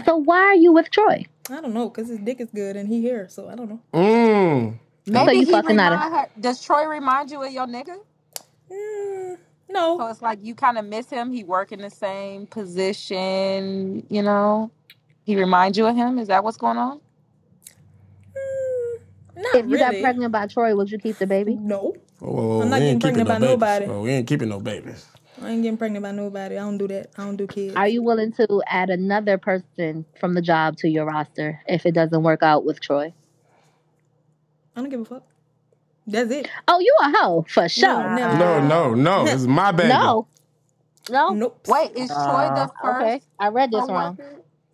So 0.06 0.16
why 0.16 0.38
are 0.40 0.56
you 0.56 0.72
with 0.72 0.90
Troy? 0.90 1.26
I 1.50 1.62
don't 1.62 1.74
know 1.74 1.90
because 1.90 2.10
his 2.10 2.20
dick 2.20 2.40
is 2.42 2.50
good 2.50 2.76
and 2.76 2.88
he 2.88 3.02
here, 3.02 3.28
so 3.30 3.50
I 3.50 3.56
don't 3.56 3.70
know. 3.70 3.80
Mm. 3.94 4.80
Maybe 5.08 5.34
you 5.40 5.46
he 5.46 5.52
fucking 5.52 5.80
out 5.80 5.94
of- 5.94 6.00
remind 6.00 6.14
her. 6.16 6.28
Does 6.40 6.64
Troy 6.64 6.86
remind 6.88 7.30
you 7.32 7.44
of 7.44 7.52
your 7.52 7.68
nigga? 7.68 7.98
Mm, 8.72 9.38
So 9.72 10.08
it's 10.08 10.22
like 10.22 10.40
you 10.42 10.56
kind 10.56 10.78
of 10.80 10.86
miss 10.86 11.10
him. 11.10 11.32
He 11.32 11.44
work 11.44 11.72
in 11.72 11.82
the 11.82 11.90
same 11.92 12.48
position, 12.48 14.06
you 14.10 14.24
know. 14.24 14.72
He 15.26 15.36
reminds 15.36 15.78
you 15.78 15.86
of 15.86 15.96
him. 15.96 16.18
Is 16.18 16.28
that 16.30 16.44
what's 16.44 16.58
going 16.58 16.78
on? 16.78 17.00
Mm, 18.36 19.00
not 19.38 19.56
If 19.56 19.68
you 19.68 19.78
got 19.78 19.90
really. 19.92 20.02
pregnant 20.02 20.32
by 20.32 20.48
Troy, 20.48 20.76
would 20.76 20.90
you 20.92 20.98
keep 20.98 21.18
the 21.20 21.28
baby? 21.28 21.56
No, 21.56 21.94
Whoa, 22.20 22.32
whoa, 22.32 22.48
whoa. 22.48 22.62
I'm 22.62 22.70
not 22.70 22.80
we 22.80 22.86
getting 22.86 22.94
ain't 22.94 23.02
keeping 23.04 23.26
pregnant 23.26 23.28
no 23.28 23.58
by 23.58 23.80
babies. 23.80 23.88
nobody. 23.90 24.00
Oh, 24.00 24.02
we 24.04 24.12
ain't 24.12 24.28
keeping 24.28 24.50
no 24.50 24.60
babies. 24.60 25.06
I 25.42 25.50
ain't 25.50 25.64
getting 25.64 25.78
pregnant 25.78 26.04
by 26.04 26.12
nobody. 26.12 26.56
I 26.58 26.62
don't 26.62 26.78
do 26.78 26.88
that. 26.88 27.10
I 27.18 27.24
don't 27.26 27.36
do 27.36 27.46
kids. 27.48 27.76
Are 27.76 27.88
you 27.88 28.02
willing 28.02 28.32
to 28.34 28.64
add 28.68 28.90
another 28.90 29.38
person 29.38 30.06
from 30.20 30.34
the 30.34 30.42
job 30.42 30.78
to 30.78 30.88
your 30.88 31.06
roster 31.06 31.62
if 31.68 31.86
it 31.86 31.94
doesn't 31.94 32.24
work 32.24 32.42
out 32.42 32.64
with 32.66 32.80
Troy? 32.80 33.14
I 34.76 34.82
don't 34.82 34.90
give 34.90 35.02
a 35.02 35.06
fuck. 35.06 35.24
That's 36.08 36.32
it. 36.32 36.50
Oh, 36.68 36.80
you 36.80 36.96
a 37.02 37.10
hoe 37.18 37.46
for 37.50 37.68
sure. 37.68 38.16
never. 38.16 38.38
No, 38.38 38.66
no, 38.66 38.94
no. 38.94 39.26
It's 39.34 39.44
my 39.44 39.72
baby. 39.72 39.90
No, 39.90 40.28
no. 41.10 41.30
Nope. 41.32 41.68
Wait, 41.68 41.92
is 41.96 42.10
Troy 42.10 42.48
the 42.56 42.72
Uh, 42.84 42.96
okay, 42.96 43.14
first 43.16 43.28
I 43.40 43.48
read 43.50 43.72
this 43.72 43.90
wrong. 43.90 44.18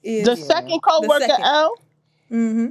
Is 0.04 0.26
The 0.26 0.36
second 0.36 0.80
co-worker 0.82 1.26
second. 1.28 1.46
L, 1.46 1.76
Mm-hmm. 2.32 2.68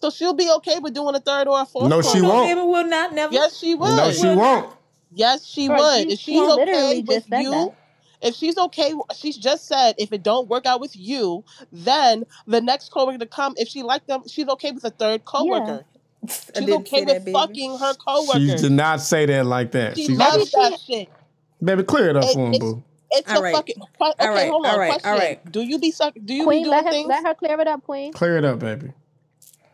so 0.00 0.10
she'll 0.10 0.34
be 0.34 0.48
okay 0.58 0.78
with 0.78 0.94
doing 0.94 1.16
a 1.16 1.20
third 1.20 1.48
or 1.48 1.60
a 1.60 1.66
fourth. 1.66 1.88
No, 1.88 2.00
she 2.00 2.20
won't. 2.20 2.56
Will 2.68 2.86
not 2.86 3.12
never. 3.12 3.34
Yes, 3.34 3.58
she 3.58 3.74
would. 3.74 3.96
No, 3.96 4.12
she 4.12 4.28
won't. 4.34 4.72
Yes, 5.14 5.46
she 5.46 5.68
Bro, 5.68 5.78
would. 5.78 6.02
she- 6.08 6.12
if 6.12 6.18
she 6.20 6.32
she's 6.32 6.40
literally 6.48 6.82
okay 6.82 7.00
with 7.06 7.28
just 7.28 7.42
you, 7.42 7.50
that. 7.50 7.74
if 8.22 8.34
she's 8.34 8.56
okay, 8.58 8.92
she 9.16 9.32
just 9.32 9.66
said 9.66 9.94
if 9.98 10.12
it 10.12 10.22
don't 10.22 10.48
work 10.48 10.66
out 10.66 10.80
with 10.80 10.96
you, 10.96 11.44
then 11.72 12.24
the 12.46 12.60
next 12.60 12.90
coworker 12.90 13.18
to 13.18 13.26
come, 13.26 13.54
if 13.56 13.68
she 13.68 13.82
like 13.82 14.06
them, 14.06 14.22
she's 14.26 14.48
okay 14.48 14.72
with 14.72 14.84
a 14.84 14.90
third 14.90 15.24
coworker. 15.24 15.84
I 16.56 16.60
She's 16.60 16.70
okay 16.70 17.00
say 17.00 17.04
that, 17.04 17.24
with 17.24 17.32
fucking 17.34 17.78
her 17.78 17.92
coworker. 17.94 18.38
She 18.38 18.46
coworker. 18.46 18.62
did 18.62 18.72
not 18.72 19.00
say 19.02 19.26
that 19.26 19.44
like 19.44 19.72
that. 19.72 19.96
She 19.96 20.06
She, 20.06 20.16
loves 20.16 20.50
that 20.52 20.80
shit. 20.80 21.08
baby, 21.62 21.82
clear 21.82 22.08
it 22.10 22.16
up 22.16 22.24
It- 22.24 22.32
for 22.34 22.46
him, 22.46 22.54
it's- 22.54 22.60
boo. 22.72 22.82
It's 23.16 23.30
All 23.30 23.38
a 23.38 23.42
right. 23.42 23.54
fucking. 23.54 23.76
Okay, 23.80 24.12
All 24.26 24.28
right, 24.34 24.50
hold 24.50 24.66
on. 24.66 24.72
all 24.72 24.78
right, 24.78 24.90
all 24.92 24.98
question. 24.98 25.18
right. 25.20 25.52
Do 25.52 25.60
you 25.62 25.78
be 25.78 25.92
suck? 25.92 26.14
Do 26.24 26.34
you 26.34 26.42
Queen, 26.44 26.64
be 26.64 26.68
let 26.68 26.80
doing 26.80 26.86
her 26.86 26.92
things? 26.92 27.08
let 27.08 27.24
her 27.24 27.34
clear 27.34 27.60
it 27.60 27.68
up, 27.68 27.84
Queen. 27.84 28.12
Clear 28.12 28.38
it 28.38 28.44
up, 28.44 28.58
baby. 28.58 28.90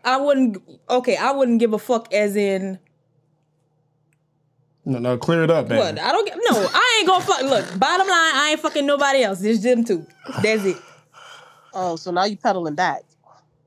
I 0.05 0.19
wouldn't. 0.19 0.59
Okay, 0.91 1.17
I 1.17 1.31
wouldn't 1.31 1.59
give 1.59 1.73
a 1.73 1.79
fuck. 1.79 2.13
As 2.13 2.37
in, 2.37 2.79
No, 4.85 4.99
no, 4.99 5.19
clear 5.19 5.45
it 5.45 5.51
up, 5.51 5.69
baby. 5.69 5.79
what? 5.79 5.99
I 5.99 6.11
don't 6.13 6.27
get. 6.27 6.39
No, 6.51 6.69
I 6.73 6.97
ain't 6.99 7.07
gonna 7.09 7.25
fuck. 7.25 7.43
Look, 7.43 7.79
bottom 7.79 8.07
line, 8.09 8.35
I 8.35 8.49
ain't 8.53 8.61
fucking 8.61 8.87
nobody 8.87 9.23
else. 9.23 9.43
It's 9.43 9.63
them 9.63 9.85
two. 9.85 10.07
That's 10.43 10.65
it. 10.65 10.79
Oh, 11.75 11.97
so 11.97 12.11
now 12.11 12.25
you 12.25 12.37
pedaling 12.37 12.75
back. 12.75 13.03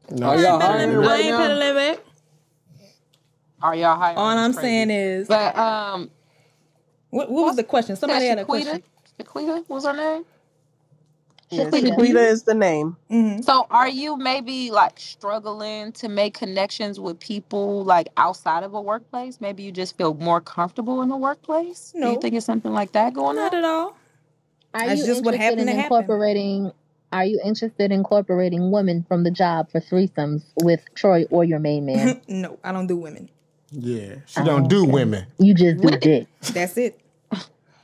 No, 0.09 0.27
Are 0.27 0.37
she- 0.37 0.43
y'all 0.43 0.61
I 0.61 0.83
ain't 0.83 0.97
right 0.97 1.25
now? 1.25 1.37
pedaling 1.37 1.75
back. 1.75 1.99
Are 3.61 3.75
y'all 3.75 3.97
hiring? 3.97 4.17
All 4.17 4.25
I'm 4.27 4.53
crazy. 4.53 4.67
saying 4.67 4.89
is, 4.89 5.27
But 5.27 5.55
um, 5.57 6.11
what, 7.11 7.31
what 7.31 7.45
was 7.45 7.55
the 7.55 7.63
question? 7.63 7.95
Somebody 7.95 8.25
had 8.25 8.39
a 8.39 8.41
Shaquita? 8.43 8.45
question. 8.45 8.83
Shaquita 9.19 9.69
was 9.69 9.85
her 9.85 9.93
name. 9.93 10.25
Yes, 11.49 11.73
Shaquita. 11.73 11.95
Shaquita 11.97 12.27
is 12.27 12.43
the 12.43 12.53
name. 12.53 12.97
hmm 13.09 13.41
So 13.41 13.67
are 13.69 13.87
you 13.89 14.17
maybe 14.17 14.71
like 14.71 14.99
struggling 14.99 15.91
to 15.93 16.09
make 16.09 16.33
connections 16.33 16.99
with 16.99 17.19
people 17.19 17.83
like 17.83 18.09
outside 18.17 18.63
of 18.63 18.73
a 18.73 18.81
workplace? 18.81 19.39
Maybe 19.41 19.63
you 19.63 19.71
just 19.71 19.97
feel 19.97 20.13
more 20.15 20.41
comfortable 20.41 21.01
in 21.01 21.09
the 21.09 21.17
workplace. 21.17 21.91
Do 21.93 21.99
you 22.11 22.19
think 22.21 22.35
it's 22.35 22.45
something 22.45 22.71
like 22.73 22.93
that 22.93 23.13
going 23.13 23.35
Not 23.37 23.53
on? 23.53 23.59
at 23.59 23.65
all. 23.65 23.97
Are 24.73 24.87
That's 24.87 25.01
you 25.01 25.05
just 25.05 25.23
what 25.23 25.35
interested 25.35 25.43
happened 25.43 25.61
in 25.61 25.67
to 25.67 25.73
happen. 25.73 25.97
incorporating? 25.97 26.71
Are 27.11 27.25
you 27.25 27.39
interested 27.45 27.85
in 27.85 27.91
incorporating 27.91 28.71
women 28.71 29.05
from 29.07 29.23
the 29.23 29.29
job 29.31 29.69
for 29.71 29.79
threesomes 29.79 30.43
with 30.63 30.81
Troy 30.95 31.25
or 31.29 31.43
your 31.43 31.59
main 31.59 31.85
man? 31.85 32.19
no, 32.27 32.57
I 32.63 32.71
don't 32.71 32.87
do 32.87 32.97
women. 32.97 33.29
yeah, 33.71 34.15
she 34.25 34.43
don't 34.43 34.67
do 34.67 34.83
women. 34.85 35.27
you 35.37 35.53
just 35.53 35.79
do 35.81 35.95
dick. 35.97 36.27
That's 36.53 36.75
it. 36.77 36.99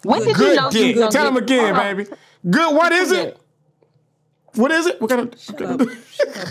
When 0.04 0.20
did 0.22 0.30
you 0.30 0.34
Good 0.34 0.56
know 0.56 0.72
dick. 0.72 0.96
Tell 1.12 1.28
him 1.28 1.38
again, 1.38 1.76
Hold 1.76 1.78
on. 1.78 1.98
baby. 1.98 2.10
Good. 2.50 2.76
What 2.76 2.92
is 2.92 3.12
it? 3.12 3.38
What 4.56 4.72
is 4.72 4.86
it? 4.88 5.00
What 5.02 5.10
kind 5.10 5.34
of? 5.34 5.40
Shut 5.40 5.62
up. 5.62 5.82
Shut 6.12 6.38
up. 6.38 6.48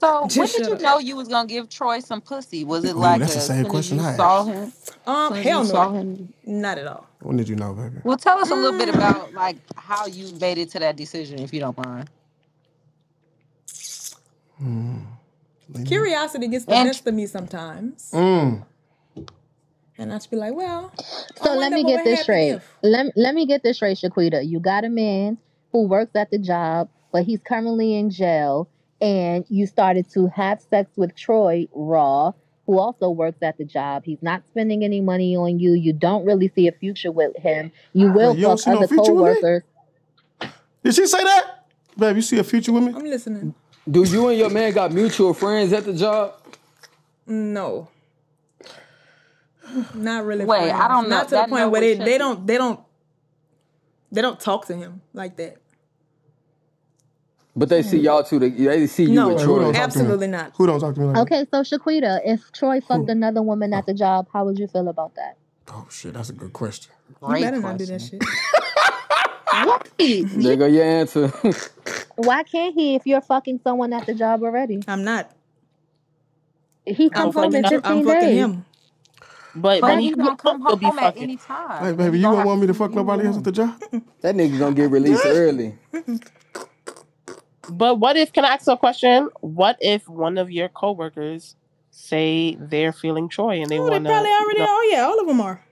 So 0.00 0.20
when 0.36 0.46
did 0.48 0.66
you 0.66 0.74
up. 0.74 0.80
know 0.80 0.98
you 0.98 1.16
was 1.16 1.28
gonna 1.28 1.48
give 1.48 1.68
Troy 1.68 2.00
some 2.00 2.20
pussy? 2.20 2.64
Was 2.64 2.84
it 2.84 2.94
Ooh, 2.94 2.98
like 2.98 3.20
that's 3.20 3.32
a, 3.32 3.36
the 3.36 3.40
same 3.42 3.62
soon 3.64 3.70
question 3.70 3.98
you 3.98 4.04
I 4.04 4.16
saw 4.16 4.44
him? 4.44 4.72
Um, 5.06 5.34
Soon 5.34 5.42
hell 5.42 5.60
you 5.62 5.68
saw 5.68 5.90
no. 5.90 5.98
him. 5.98 6.34
Not 6.44 6.78
at 6.78 6.86
all. 6.86 7.06
When 7.20 7.36
did 7.36 7.48
you 7.48 7.56
know, 7.56 7.72
baby? 7.72 7.96
Well, 8.04 8.16
tell 8.16 8.38
us 8.38 8.50
a 8.50 8.54
little 8.54 8.72
Mm. 8.72 8.78
bit 8.78 8.94
about 8.94 9.32
like 9.34 9.56
how 9.76 10.06
you 10.06 10.32
made 10.40 10.58
it 10.58 10.70
to 10.72 10.78
that 10.80 10.96
decision, 10.96 11.38
if 11.38 11.52
you 11.54 11.60
don't 11.60 11.76
mind. 11.84 12.10
Curiosity 15.86 16.48
gets 16.48 16.64
the 16.64 16.74
And- 16.74 16.88
best 16.88 17.06
of 17.06 17.14
me 17.14 17.26
sometimes, 17.26 18.10
Mm. 18.12 18.64
and 19.98 20.12
I 20.12 20.16
just 20.16 20.30
be 20.30 20.36
like, 20.36 20.54
well. 20.54 20.92
So 21.42 21.54
let 21.54 21.72
me 21.72 21.84
get 21.84 22.04
this 22.04 22.22
straight. 22.22 22.50
if. 22.50 22.68
Let 22.82 23.16
let 23.16 23.34
me 23.34 23.46
get 23.46 23.62
this 23.62 23.76
straight, 23.76 23.98
Shaquita. 23.98 24.46
You 24.46 24.60
got 24.60 24.84
a 24.84 24.88
man 24.88 25.38
who 25.76 25.86
works 25.86 26.16
at 26.16 26.30
the 26.30 26.38
job, 26.38 26.88
but 27.12 27.24
he's 27.24 27.40
currently 27.46 27.94
in 27.94 28.08
jail, 28.08 28.66
and 29.02 29.44
you 29.50 29.66
started 29.66 30.08
to 30.10 30.26
have 30.28 30.62
sex 30.62 30.90
with 30.96 31.14
Troy 31.14 31.68
Raw, 31.74 32.32
who 32.64 32.78
also 32.78 33.10
works 33.10 33.42
at 33.42 33.58
the 33.58 33.64
job. 33.64 34.04
He's 34.06 34.22
not 34.22 34.42
spending 34.50 34.82
any 34.82 35.02
money 35.02 35.36
on 35.36 35.58
you. 35.58 35.74
You 35.74 35.92
don't 35.92 36.24
really 36.24 36.50
see 36.54 36.66
a 36.66 36.72
future 36.72 37.12
with 37.12 37.36
him. 37.36 37.72
You 37.92 38.10
will 38.10 38.30
Wait, 38.30 38.38
you 38.38 38.46
don't 38.46 38.56
fuck 38.56 38.64
see 38.64 38.70
no 38.70 38.76
other 38.78 38.88
future 38.88 39.02
coworkers. 39.02 39.62
Did 40.82 40.94
she 40.94 41.06
say 41.06 41.22
that? 41.22 41.66
Babe, 41.98 42.16
you 42.16 42.22
see 42.22 42.38
a 42.38 42.44
future 42.44 42.72
with 42.72 42.84
me? 42.84 42.94
I'm 42.96 43.04
listening. 43.04 43.54
Do 43.88 44.02
you 44.04 44.28
and 44.28 44.38
your 44.38 44.50
man 44.50 44.72
got 44.72 44.92
mutual 44.92 45.34
friends 45.34 45.74
at 45.74 45.84
the 45.84 45.92
job? 45.92 46.40
No. 47.26 47.90
Not 49.94 50.24
really. 50.24 50.46
Wait, 50.46 50.58
friends. 50.58 50.80
I 50.80 50.88
don't 50.88 51.10
know. 51.10 51.16
Not 51.16 51.28
to 51.28 51.34
the 51.34 51.46
point 51.48 51.70
where 51.70 51.80
they, 51.82 51.94
they 51.94 52.16
don't 52.16 52.46
they 52.46 52.56
don't 52.56 52.80
they 54.10 54.22
don't 54.22 54.40
talk 54.40 54.66
to 54.68 54.74
him 54.74 55.02
like 55.12 55.36
that. 55.36 55.58
But 57.56 57.70
they 57.70 57.82
see 57.82 57.98
hmm. 57.98 58.04
y'all 58.04 58.22
too. 58.22 58.38
They, 58.38 58.50
they 58.50 58.86
see 58.86 59.04
you 59.04 59.10
No, 59.10 59.28
with 59.28 59.42
Troy. 59.42 59.60
don't 59.60 59.72
talk 59.72 59.90
to 59.90 59.98
me? 59.98 60.04
absolutely 60.04 60.26
not. 60.26 60.52
Who 60.56 60.66
don't 60.66 60.78
talk 60.78 60.94
to 60.94 61.00
me 61.00 61.06
like 61.06 61.14
that? 61.16 61.22
Okay, 61.22 61.46
so 61.50 61.62
Shaquita, 61.62 62.20
if 62.24 62.52
Troy 62.52 62.80
fucked 62.82 63.08
another 63.08 63.42
woman 63.42 63.72
at 63.72 63.86
the 63.86 63.94
job, 63.94 64.28
how 64.32 64.44
would 64.44 64.58
you 64.58 64.66
feel 64.66 64.88
about 64.88 65.14
that? 65.14 65.38
Oh 65.68 65.86
shit, 65.90 66.12
that's 66.14 66.28
a 66.30 66.34
good 66.34 66.52
question. 66.52 66.92
You 67.08 67.16
Great 67.28 67.42
better 67.42 67.60
not 67.60 67.78
do 67.78 67.86
that 67.86 68.02
shit. 68.02 68.22
What? 69.64 69.90
There 69.98 70.56
go 70.56 70.66
your 70.66 70.84
answer. 70.84 71.28
Why 72.16 72.42
can't 72.42 72.74
he 72.74 72.94
if 72.94 73.06
you're 73.06 73.22
fucking 73.22 73.60
someone 73.64 73.92
at 73.94 74.04
the 74.04 74.14
job 74.14 74.42
already? 74.42 74.82
I'm 74.86 75.02
not. 75.02 75.30
He 76.84 77.08
comes 77.08 77.34
home 77.34 77.52
fucking, 77.52 77.58
in 77.58 77.64
I'm 77.64 77.70
15 77.70 78.04
fucking 78.04 78.20
days. 78.20 78.36
him. 78.36 78.64
But 79.54 79.80
But 79.80 79.88
when 79.90 79.98
he 80.00 80.08
he 80.08 80.14
gonna 80.14 80.36
come 80.36 80.60
he'll 80.60 80.76
be 80.76 80.86
home 80.86 80.98
at 80.98 81.16
any 81.16 81.36
time. 81.36 81.84
Hey, 81.84 81.92
baby, 81.92 82.18
He 82.18 82.22
you 82.22 82.22
gonna 82.24 82.36
won't 82.36 82.46
want 82.46 82.60
me 82.60 82.66
to 82.66 82.72
be 82.74 82.78
fuck 82.78 82.92
nobody 82.92 83.26
else 83.26 83.38
at 83.38 83.44
the 83.44 83.52
job? 83.52 83.80
that 84.20 84.34
nigga's 84.34 84.58
gonna 84.58 84.74
get 84.74 84.90
released 84.90 85.22
early. 85.26 85.78
But 87.70 87.96
what 87.98 88.16
if? 88.16 88.32
Can 88.32 88.44
I 88.44 88.54
ask 88.54 88.66
a 88.68 88.76
question? 88.76 89.28
What 89.40 89.76
if 89.80 90.08
one 90.08 90.38
of 90.38 90.50
your 90.50 90.68
coworkers 90.68 91.56
say 91.90 92.56
they're 92.60 92.92
feeling 92.92 93.28
Troy 93.28 93.60
and 93.60 93.70
they 93.70 93.78
Oh, 93.78 93.84
they 93.84 93.90
want 93.90 94.04
to? 94.04 94.10
probably 94.10 94.30
already. 94.30 94.60
Oh 94.60 94.88
yeah, 94.92 95.02
all 95.02 95.20
of 95.20 95.26
them 95.26 95.40
are. 95.40 95.62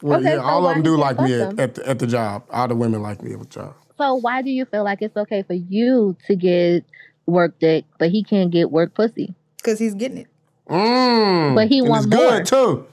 Well, 0.00 0.20
Okay, 0.20 0.30
yeah, 0.30 0.36
so 0.36 0.42
all 0.42 0.62
why 0.62 0.70
of 0.70 0.74
them 0.76 0.82
do 0.84 0.96
like 0.96 1.20
me 1.20 1.34
at, 1.40 1.58
at, 1.58 1.74
the, 1.74 1.88
at 1.88 1.98
the 1.98 2.06
job. 2.06 2.44
All 2.50 2.68
the 2.68 2.74
women 2.76 3.02
like 3.02 3.22
me 3.22 3.32
at 3.32 3.40
the 3.40 3.46
job. 3.46 3.74
So 3.96 4.14
why 4.14 4.42
do 4.42 4.50
you 4.50 4.64
feel 4.64 4.84
like 4.84 5.02
it's 5.02 5.16
okay 5.16 5.42
for 5.42 5.54
you 5.54 6.16
to 6.26 6.36
get 6.36 6.84
work 7.26 7.58
dick, 7.58 7.84
but 7.98 8.10
he 8.10 8.22
can't 8.22 8.50
get 8.50 8.70
work 8.70 8.94
pussy? 8.94 9.34
Because 9.56 9.78
he's 9.80 9.94
getting 9.94 10.18
it. 10.18 10.28
Mm. 10.68 11.54
But 11.56 11.68
he 11.68 11.80
and 11.80 11.88
want 11.88 12.06
it's 12.06 12.14
more. 12.14 12.30
good 12.30 12.46
too. 12.46 12.86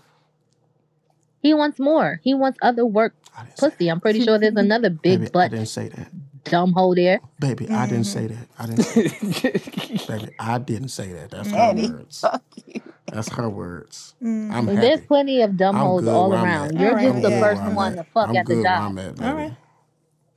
He 1.41 1.53
wants 1.53 1.79
more. 1.79 2.19
He 2.23 2.33
wants 2.33 2.57
other 2.63 2.85
work 2.85 3.13
I 3.37 3.43
didn't 3.43 3.57
say 3.59 3.69
pussy. 3.69 3.87
I'm 3.89 4.01
pretty 4.01 4.23
sure 4.23 4.39
there's 4.39 4.55
another 4.55 4.89
that. 4.89 5.01
big 5.03 5.19
Baby, 5.19 5.31
I 5.35 5.47
didn't 5.49 5.65
say 5.67 5.89
that. 5.89 6.11
Dumb 6.45 6.73
hole 6.73 6.95
there. 6.95 7.19
Baby, 7.39 7.69
I 7.69 7.85
didn't 7.87 8.05
say 8.05 8.27
that. 8.27 8.47
I 8.57 8.65
didn't 8.65 8.83
say 8.83 9.07
that. 9.07 10.07
Baby, 10.07 10.29
I 10.39 10.57
didn't 10.59 10.89
say 10.89 11.11
that. 11.13 11.31
That's 11.31 11.49
her 11.51 11.57
Daddy, 11.57 11.87
words. 11.87 12.21
fuck 12.21 12.43
you. 12.65 12.81
That's 13.11 13.29
her 13.29 13.49
words. 13.49 14.15
Mm. 14.23 14.51
I'm 14.53 14.65
There's 14.67 15.01
plenty 15.01 15.41
of 15.41 15.57
dumb 15.57 15.75
I'm 15.75 15.87
holes 15.87 16.03
good 16.03 16.15
all 16.15 16.29
where 16.29 16.39
I'm 16.39 16.43
around. 16.45 16.65
at. 16.75 16.79
You're 16.79 16.89
All 16.89 16.95
right, 16.95 17.03
just 17.05 17.15
I'm 17.15 17.21
the 17.21 17.29
good 17.29 17.41
first 17.41 17.61
I'm 17.61 17.75
one 17.75 17.93
at. 17.93 17.97
to 17.97 18.03
fuck 18.13 18.29
I'm 18.29 18.35
at 18.37 18.47
the 18.47 18.55
good 18.55 18.63
where 18.63 18.65
job. 18.65 18.81
I'm 18.83 18.97
at, 18.97 19.15
baby. 19.15 19.29
All 19.29 19.35
right. 19.35 19.53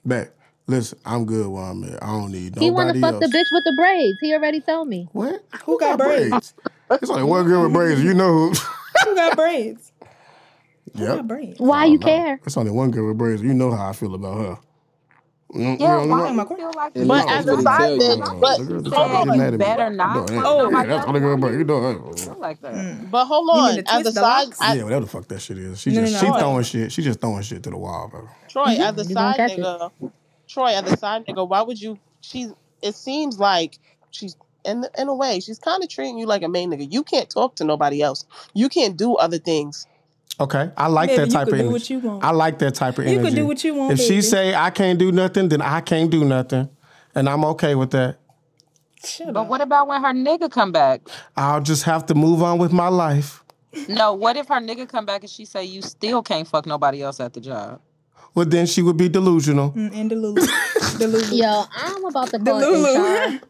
Bet. 0.04 0.34
Listen, 0.66 0.98
I'm 1.06 1.24
good 1.24 1.46
where 1.48 1.62
I'm 1.64 1.82
at. 1.84 2.02
I 2.02 2.06
don't 2.08 2.30
need 2.30 2.58
He 2.58 2.70
want 2.70 2.88
nobody 2.88 3.00
to 3.00 3.06
fuck 3.06 3.14
else. 3.14 3.30
the 3.30 3.38
bitch 3.38 3.50
with 3.52 3.64
the 3.64 3.72
braids. 3.72 4.20
He 4.20 4.34
already 4.34 4.60
told 4.60 4.86
me. 4.88 5.08
What? 5.12 5.42
Who 5.64 5.78
got 5.80 5.98
braids? 5.98 6.54
It's 6.90 7.10
only 7.10 7.22
one 7.24 7.46
girl 7.46 7.62
with 7.64 7.72
braids. 7.72 8.02
You 8.02 8.14
know 8.14 8.32
who? 8.50 8.52
Who 9.04 9.14
got 9.14 9.36
braids? 9.36 9.92
Who 10.94 11.00
Yep. 11.04 11.16
got 11.16 11.28
braids? 11.28 11.60
Why 11.60 11.86
you 11.86 11.98
care? 11.98 12.40
It's 12.44 12.56
only 12.56 12.70
one 12.70 12.90
girl 12.90 13.08
with 13.08 13.16
braids. 13.18 13.42
You 13.42 13.54
know 13.54 13.70
how 13.70 13.88
I 13.88 13.92
feel 13.92 14.14
about 14.14 14.38
her. 14.38 14.58
Yeah, 15.54 15.72
you 15.72 15.78
know 15.78 16.06
why 16.06 16.30
what? 16.32 16.48
do 16.48 16.62
you 16.62 16.70
like 16.76 16.94
But 16.94 17.06
that's 17.06 17.30
as 17.30 17.46
a 17.46 17.62
side 17.62 17.78
tell 17.78 17.92
you. 17.92 18.00
bitch, 18.00 18.40
but 18.40 18.58
The 18.58 18.90
girl 18.90 19.08
hold 19.08 19.28
on. 19.30 19.38
mad 19.38 19.46
at 19.46 19.52
me. 19.52 19.56
better 19.58 19.90
not 19.90 20.30
oh, 20.30 20.70
yeah, 20.70 20.84
that's 20.84 20.90
else 20.90 21.04
only 21.06 21.20
girl 21.20 21.36
with 21.36 21.40
before. 21.40 21.58
You 21.58 21.64
know 21.64 21.74
oh, 21.74 21.86
oh. 21.86 22.12
that. 22.12 22.18
feel 22.20 22.38
like 22.38 22.60
that. 22.60 22.74
Mm. 22.74 23.10
But 23.10 23.24
hold 23.24 23.48
on, 23.50 23.76
to 23.76 23.90
as 23.90 24.00
a 24.00 24.02
the 24.04 24.12
side. 24.12 24.48
I, 24.60 24.74
Yeah, 24.74 24.84
whatever 24.84 25.06
the 25.06 25.10
fuck 25.10 25.26
that 25.28 25.40
shit 25.40 25.56
is. 25.56 25.80
She 25.80 25.92
just 25.92 26.20
she 26.20 26.26
throwing 26.26 26.64
shit. 26.64 26.92
She 26.92 27.02
just 27.02 27.20
throwing 27.20 27.42
shit 27.42 27.62
to 27.62 27.70
the 27.70 27.78
wall, 27.78 28.08
bro. 28.08 28.28
Troy, 28.48 28.76
as 28.78 28.98
a 28.98 29.04
side 29.04 29.38
nigga, 29.38 29.90
Troy, 30.48 30.74
as 30.74 30.92
a 30.92 30.96
side 30.98 31.26
nigga, 31.26 31.48
why 31.48 31.62
would 31.62 31.80
you? 31.80 31.98
She's. 32.20 32.52
It 32.82 32.94
seems 32.94 33.38
like 33.40 33.78
she's 34.10 34.36
in 34.64 34.84
in 34.96 35.08
a 35.08 35.14
way 35.14 35.40
she's 35.40 35.58
kind 35.58 35.82
of 35.82 35.88
treating 35.88 36.18
you 36.18 36.26
like 36.26 36.42
a 36.42 36.48
main 36.48 36.70
nigga. 36.70 36.92
You 36.92 37.02
can't 37.02 37.30
talk 37.30 37.56
to 37.56 37.64
nobody 37.64 38.02
else. 38.02 38.26
You 38.54 38.68
can't 38.68 38.96
do 38.96 39.14
other 39.14 39.38
things. 39.38 39.86
Okay, 40.40 40.70
I 40.76 40.86
like 40.86 41.08
Baby, 41.10 41.16
that 41.18 41.26
you 41.28 41.32
type 41.32 41.44
could 41.48 41.54
of 41.54 41.58
do 41.60 41.68
energy. 41.68 41.72
what 41.72 41.90
you 41.90 41.98
want. 42.10 42.24
I 42.24 42.30
like 42.30 42.58
that 42.60 42.74
type 42.76 42.98
of 42.98 43.04
You 43.04 43.10
energy. 43.18 43.24
could 43.30 43.34
do 43.36 43.46
what 43.46 43.64
you 43.64 43.74
want, 43.74 43.92
If 43.92 44.00
she 44.00 44.22
say 44.22 44.54
I 44.54 44.70
can't 44.70 44.98
do 44.98 45.10
nothing, 45.10 45.48
then 45.48 45.60
I 45.62 45.80
can't 45.80 46.10
do 46.10 46.24
nothing, 46.24 46.68
and 47.14 47.28
I'm 47.28 47.44
okay 47.46 47.74
with 47.74 47.90
that. 47.90 48.18
Shut 49.04 49.32
But 49.32 49.40
up. 49.42 49.48
what 49.48 49.60
about 49.60 49.88
when 49.88 50.00
her 50.02 50.12
nigga 50.12 50.50
come 50.50 50.70
back? 50.72 51.02
I'll 51.36 51.60
just 51.60 51.84
have 51.84 52.06
to 52.06 52.14
move 52.14 52.42
on 52.42 52.58
with 52.58 52.72
my 52.72 52.88
life. 52.88 53.42
No, 53.88 54.12
what 54.14 54.36
if 54.36 54.48
her 54.48 54.60
nigga 54.60 54.88
come 54.88 55.06
back 55.06 55.22
and 55.22 55.30
she 55.30 55.44
say 55.44 55.64
you 55.64 55.82
still 55.82 56.22
can't 56.22 56.46
fuck 56.48 56.66
nobody 56.66 57.02
else 57.02 57.20
at 57.20 57.32
the 57.32 57.40
job? 57.40 57.80
Well, 58.34 58.46
then 58.46 58.66
she 58.66 58.82
would 58.82 58.96
be 58.96 59.08
delusional. 59.08 59.72
Mm, 59.72 59.94
and 59.94 60.10
the 60.10 60.16
Lulu. 60.16 60.34
the 60.98 61.06
Lulu. 61.10 61.34
Yo, 61.36 61.64
I'm 61.76 62.04
about 62.04 62.28
to 62.30 62.38
The 62.38 62.50
call 62.50 62.60
Lulu. 62.60 63.36
HR 63.36 63.40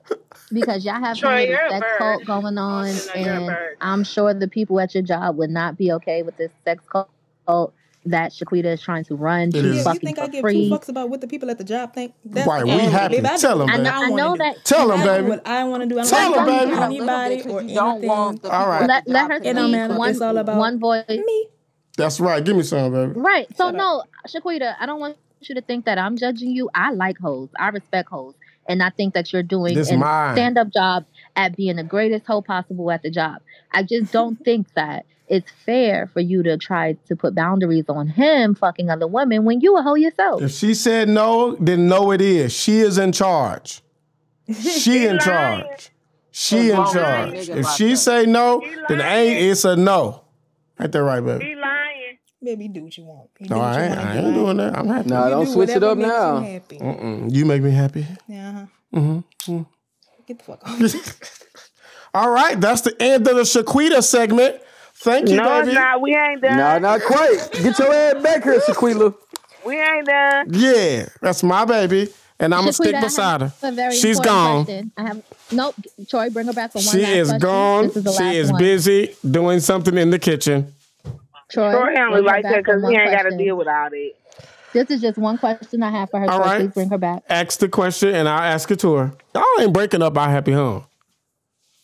because 0.49 0.85
y'all 0.85 0.95
have 1.01 1.17
Troy, 1.17 1.47
some 1.47 1.51
little 1.51 1.67
a 1.67 1.71
sex 1.71 1.81
bird. 1.81 1.99
cult 1.99 2.25
going 2.27 2.59
oh, 2.59 2.63
on, 2.63 2.87
You 2.89 2.93
know 2.95 3.15
you're 3.17 3.35
a 3.35 3.37
and. 3.37 3.77
I'm 3.81 4.05
sure 4.05 4.33
the 4.35 4.49
people 4.49 4.81
at 4.81 4.95
your 4.95 5.03
job 5.03 5.37
would 5.37 5.51
not 5.51 5.77
be 5.77 5.93
okay 5.93 6.23
with 6.23 6.37
this 6.37 6.51
sex 6.65 6.85
cult 6.91 7.75
that 8.07 8.33
Shaquita 8.33 8.67
is 8.67 8.81
trying 8.81 9.05
to 9.05 9.17
run. 9.17 9.49
It 9.49 9.57
Yeah, 9.57 9.63
you 9.63 9.83
fucking 9.83 10.01
think 10.01 10.19
I 10.19 10.29
give 10.29 10.41
free. 10.41 10.69
two 10.69 10.75
fucks 10.75 10.89
about 10.89 11.11
what 11.11 11.21
the 11.21 11.27
people 11.29 11.51
at 11.51 11.59
the 11.59 11.65
job 11.65 11.93
think? 11.93 12.15
That's 12.25 12.47
Right, 12.47 12.65
we 12.65 12.71
the 12.71 12.77
end. 12.83 12.93
happy. 12.93 13.17
Babe, 13.17 13.27
I 13.27 13.37
do 13.37 13.41
Tell 13.43 13.63
'em, 13.63 13.67
what 13.69 13.75
I 13.75 13.83
know. 13.83 13.91
I 13.93 14.11
know 14.11 14.37
that. 14.39 14.65
Tell 14.65 14.89
them, 14.89 15.01
baby. 15.03 15.29
what 15.29 15.47
I 15.47 15.65
want 15.65 15.83
to 15.83 15.89
do. 15.89 15.99
I'm 15.99 16.07
Tell 16.07 16.31
not 16.31 16.39
'em, 16.41 16.47
gonna 16.47 16.59
baby. 16.61 16.71
do 16.71 16.79
A 16.79 16.85
anybody 16.85 17.43
or 17.51 17.63
you 17.63 17.75
don't 17.75 18.03
want 18.03 18.29
anything. 18.45 18.51
the 18.51 18.51
All 18.57 18.61
people 18.61 18.67
right. 18.71 18.83
at 18.83 18.89
Let 18.89 19.05
the 19.05 19.13
let 19.13 19.31
her 19.31 19.41
to 19.41 19.47
It 19.49 19.57
speak. 19.57 19.73
matter. 19.73 19.95
One 19.99 20.11
It's 20.11 20.21
all 20.21 20.37
about 20.39 20.59
one 20.59 20.79
voice. 20.79 21.05
me. 21.09 21.49
That's 21.97 22.21
right. 22.21 22.43
Give 22.45 22.57
me 22.57 22.63
some, 22.63 22.93
baby. 22.93 23.13
Right. 23.17 23.49
So 23.57 23.65
Shut 23.67 23.75
up. 23.75 23.75
no, 23.75 24.03
Shaquita, 24.29 24.77
I 24.81 24.87
don't 24.87 25.01
want 25.01 25.17
you 25.43 25.55
to 25.57 25.61
think 25.61 25.85
that 25.85 25.99
I'm 25.99 26.17
judging 26.17 26.51
you. 26.53 26.71
I 26.75 26.93
like 26.93 27.19
hoes. 27.19 27.51
I 27.59 27.69
respect 27.69 28.09
hoes. 28.09 28.35
And 28.69 28.83
I 28.83 28.91
think 28.91 29.14
that 29.14 29.33
you're 29.33 29.43
doing 29.43 29.75
This 29.75 29.91
a 29.91 29.95
stand 29.95 30.59
up 30.59 30.71
job 30.71 31.07
at 31.37 31.57
being 31.57 31.77
the 31.77 31.83
greatest 31.83 32.27
hoe 32.27 32.43
possible 32.43 32.91
at 32.91 33.03
the 33.03 33.11
job. 33.11 33.41
I 33.73 33.83
just 33.83 34.12
don't 34.12 34.37
think 34.45 34.73
that 34.75 35.07
it's 35.27 35.51
fair 35.66 36.07
for 36.12 36.21
you 36.21 36.43
to 36.43 36.57
try 36.57 36.95
to 37.07 37.16
put 37.16 37.35
boundaries 37.35 37.85
on 37.89 38.09
him 38.09 38.55
fucking 38.55 38.91
other 38.91 39.07
women 39.07 39.45
when 39.45 39.61
you 39.61 39.77
a 39.77 39.83
hoe 39.83 39.95
yourself. 39.95 40.43
If 40.43 40.53
she 40.53 40.75
said 40.75 41.09
no, 41.09 41.57
then 41.57 41.89
no, 41.89 42.12
it 42.12 42.21
is. 42.21 42.53
She 42.53 42.79
is 42.81 42.99
in 42.99 43.12
charge. 43.12 43.83
She 44.55 45.07
in 45.07 45.19
lying. 45.19 45.21
charge. 45.21 45.91
She 46.31 46.71
in 46.71 46.77
Wrong 46.77 46.85
with 46.87 46.95
that 46.95 47.35
charge. 47.35 47.49
If 47.51 47.69
she 47.71 47.91
that. 47.91 47.97
say 47.99 48.27
no, 48.27 48.62
then 48.89 49.01
ain't 49.01 49.43
it's 49.51 49.64
a 49.66 49.77
no. 49.77 50.25
Ain't 50.81 50.93
that 50.93 51.03
right, 51.03 51.21
baby? 51.21 51.55
He 52.41 52.47
lying. 52.47 52.59
Baby, 52.59 52.68
do 52.68 52.84
what 52.84 52.97
you 52.97 53.05
want. 53.05 53.30
You 53.41 53.47
do 53.49 53.55
No, 53.55 53.61
I 53.61 53.74
you 53.76 53.80
ain't, 53.82 53.97
want 53.97 54.09
I 54.09 54.14
to 54.14 54.20
ain't 54.26 54.34
doing 54.34 54.57
that. 54.59 54.78
I'm 54.78 54.89
happy. 54.89 55.09
Nah, 55.09 55.24
You 55.24 55.30
don't 55.30 55.45
do 55.47 55.53
switch 55.53 55.70
it 55.70 55.82
up 55.82 55.99
now. 55.99 56.39
You 56.39 56.45
happy. 56.45 56.78
Mm-mm. 56.78 57.34
You 57.34 57.45
make 57.47 57.62
me 57.62 57.70
happy. 57.70 58.07
Yeah. 58.28 58.66
Mm-hmm. 58.95 59.62
Get 60.26 60.39
the 60.39 60.45
fuck 60.45 60.61
off. 60.68 62.11
All 62.14 62.30
right, 62.30 62.59
that's 62.61 62.80
the 62.82 62.95
end 63.01 63.26
of 63.28 63.36
the 63.36 63.43
Shaquita 63.43 64.03
segment. 64.03 64.61
Thank 64.95 65.28
you, 65.28 65.36
No, 65.36 65.45
baby. 65.61 65.68
it's 65.68 65.74
not. 65.74 66.01
We 66.01 66.16
ain't 66.16 66.43
done. 66.43 66.57
Nah, 66.57 66.78
not 66.78 67.03
quite. 67.03 67.51
Get 67.53 67.78
your 67.78 67.93
ass 67.93 68.22
back 68.22 68.43
here, 68.43 68.59
Shaquila. 68.61 69.14
We 69.64 69.80
ain't 69.80 70.07
done. 70.07 70.47
Yeah, 70.51 71.09
that's 71.20 71.43
my 71.43 71.64
baby, 71.64 72.09
and 72.41 72.55
I'm 72.55 72.62
gonna 72.62 72.72
stick 72.72 72.99
beside 73.01 73.43
her. 73.43 73.91
She's 73.93 74.18
gone. 74.18 74.64
question. 74.64 74.93
I 74.97 75.03
have 75.07 75.22
nope. 75.53 75.74
Troy, 76.09 76.30
bring 76.30 76.47
her 76.47 76.53
back 76.53 76.72
for 76.72 76.78
one 76.78 76.86
She 76.89 77.03
last 77.03 77.11
is 77.12 77.28
question. 77.28 77.41
gone. 77.41 77.86
This 77.89 77.97
is 77.99 78.05
the 78.05 78.12
She 78.12 78.22
last 78.24 78.34
is 78.34 78.51
one. 78.53 78.59
busy 78.59 79.14
doing 79.30 79.61
something 79.61 79.97
in 79.99 80.11
the 80.11 80.18
kitchen. 80.18 80.74
Troy, 81.51 81.73
Troy 81.73 81.81
only 81.81 81.95
bring 81.95 82.03
her 82.17 82.23
like 82.23 82.43
that 82.43 82.57
because 82.65 82.83
he 82.89 82.97
ain't 82.97 83.11
got 83.11 83.23
to 83.23 83.37
deal 83.37 83.57
with 83.57 83.69
all 83.69 83.91
that. 83.91 84.13
This 84.75 84.91
is 84.91 85.01
just 85.01 85.17
one 85.17 85.39
question 85.39 85.83
I 85.83 85.91
have 85.91 86.11
for 86.11 86.21
her. 86.21 86.31
All 86.31 86.39
Troy, 86.39 86.47
right. 86.47 86.61
please 86.61 86.75
bring 86.75 86.91
her 86.91 86.99
back. 86.99 87.23
Ask 87.29 87.59
the 87.59 87.69
question, 87.69 88.15
and 88.15 88.29
I'll 88.29 88.39
ask 88.53 88.71
it 88.71 88.79
to 88.81 88.95
her. 88.95 89.13
Y'all 89.35 89.45
ain't 89.61 89.73
breaking 89.73 90.03
up 90.03 90.17
our 90.19 90.29
happy 90.29 90.53
home. 90.53 90.85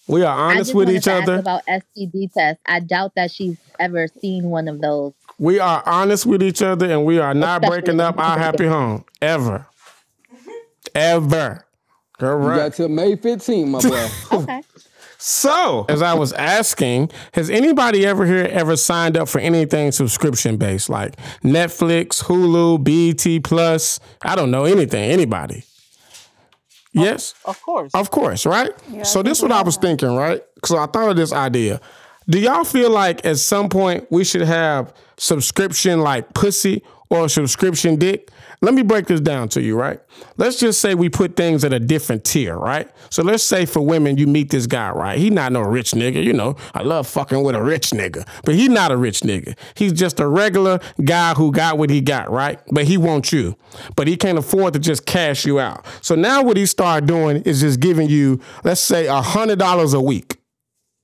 We 0.07 0.23
are 0.23 0.37
honest 0.37 0.75
with 0.75 0.91
each 0.91 1.05
to 1.05 1.13
ask 1.13 1.23
other. 1.23 1.39
about 1.39 1.63
STD 1.67 2.31
tests. 2.33 2.61
I 2.67 2.81
doubt 2.81 3.15
that 3.17 3.31
she's 3.31 3.57
ever 3.81 4.07
seen 4.21 4.45
one 4.51 4.69
of 4.69 4.83
those. 4.83 5.15
We 5.39 5.59
are 5.61 5.83
honest 5.87 6.27
with 6.27 6.43
each 6.43 6.61
other, 6.61 6.91
and 6.91 7.07
we 7.07 7.19
are 7.19 7.33
not 7.33 7.63
Especially 7.65 7.81
breaking 7.83 8.01
up 8.01 8.19
our 8.19 8.39
happy 8.39 8.67
home 8.67 9.05
ever, 9.23 9.67
ever. 10.95 11.65
You 12.21 12.27
Correct. 12.27 12.57
got 12.59 12.75
till 12.75 12.89
May 12.91 13.17
15, 13.17 13.71
my 13.71 13.81
boy. 13.83 14.09
Okay. 14.31 14.63
So, 15.27 15.87
as 15.89 16.03
I 16.03 16.13
was 16.13 16.35
asking, 16.35 17.11
has 17.33 17.49
anybody 17.49 18.05
ever 18.05 18.27
here 18.27 18.45
ever 18.45 18.77
signed 18.77 19.17
up 19.17 19.27
for 19.27 19.39
anything 19.39 19.91
subscription 19.91 20.59
based, 20.59 20.91
like 20.91 21.17
Netflix, 21.43 22.23
Hulu, 22.25 22.85
BET 22.85 23.43
Plus? 23.43 24.01
I 24.21 24.37
don't 24.37 24.51
know 24.51 24.67
anything. 24.67 25.11
Anybody? 25.11 25.65
Yes, 26.93 27.35
Of 27.47 27.63
course. 27.63 27.91
of 27.95 28.11
course, 28.11 28.45
right? 28.45 28.71
Yeah, 28.91 29.05
so 29.05 29.23
this 29.23 29.39
is 29.39 29.43
what 29.43 29.51
I 29.53 29.63
was 29.63 29.79
thinking, 29.79 30.15
right? 30.15 30.43
So 30.63 30.77
I 30.77 30.85
thought 30.89 31.09
of 31.09 31.17
this 31.17 31.33
idea. 31.33 31.81
Do 32.29 32.39
y'all 32.39 32.65
feel 32.65 32.91
like 32.91 33.25
at 33.25 33.39
some 33.39 33.71
point 33.71 34.07
we 34.11 34.25
should 34.25 34.43
have 34.43 34.93
subscription 35.17 36.01
like 36.01 36.35
pussy 36.35 36.83
or 37.11 37.27
a 37.27 37.29
subscription 37.29 37.97
dick? 37.97 38.31
Let 38.61 38.75
me 38.75 38.83
break 38.83 39.07
this 39.07 39.21
down 39.21 39.49
to 39.51 39.61
you, 39.61 39.77
right? 39.77 40.01
Let's 40.37 40.59
just 40.59 40.81
say 40.81 40.95
we 40.95 41.09
put 41.09 41.37
things 41.37 41.65
at 41.65 41.73
a 41.73 41.79
different 41.79 42.25
tier, 42.25 42.57
right? 42.57 42.89
So 43.11 43.23
let's 43.23 43.43
say 43.43 43.67
for 43.67 43.81
women, 43.83 44.17
you 44.17 44.27
meet 44.27 44.51
this 44.51 44.67
guy, 44.67 44.91
right? 44.91 45.19
He 45.19 45.29
not 45.29 45.53
no 45.53 45.61
rich 45.61 45.91
nigga, 45.91 46.23
you 46.23 46.33
know. 46.33 46.57
I 46.73 46.83
love 46.83 47.07
fucking 47.07 47.43
with 47.43 47.55
a 47.55 47.63
rich 47.63 47.91
nigga, 47.91 48.27
but 48.45 48.55
he 48.55 48.69
not 48.69 48.91
a 48.91 48.97
rich 48.97 49.21
nigga. 49.21 49.57
He's 49.75 49.93
just 49.93 50.21
a 50.21 50.27
regular 50.27 50.81
guy 51.05 51.35
who 51.35 51.53
got 51.53 51.77
what 51.77 51.91
he 51.91 52.01
got, 52.01 52.31
right? 52.31 52.61
But 52.71 52.85
he 52.85 52.97
wants 52.97 53.33
you, 53.33 53.57
but 53.97 54.09
he 54.09 54.17
can't 54.17 54.39
afford 54.39 54.73
to 54.73 54.79
just 54.79 55.05
cash 55.05 55.45
you 55.45 55.61
out. 55.61 55.85
So 56.01 56.15
now 56.15 56.43
what 56.43 56.57
he 56.57 56.65
start 56.65 57.07
doing 57.07 57.43
is 57.43 57.61
just 57.61 57.81
giving 57.81 58.09
you, 58.09 58.41
let's 58.63 58.81
say, 58.81 59.07
a 59.07 59.21
hundred 59.21 59.59
dollars 59.59 59.93
a 59.93 60.01
week 60.01 60.39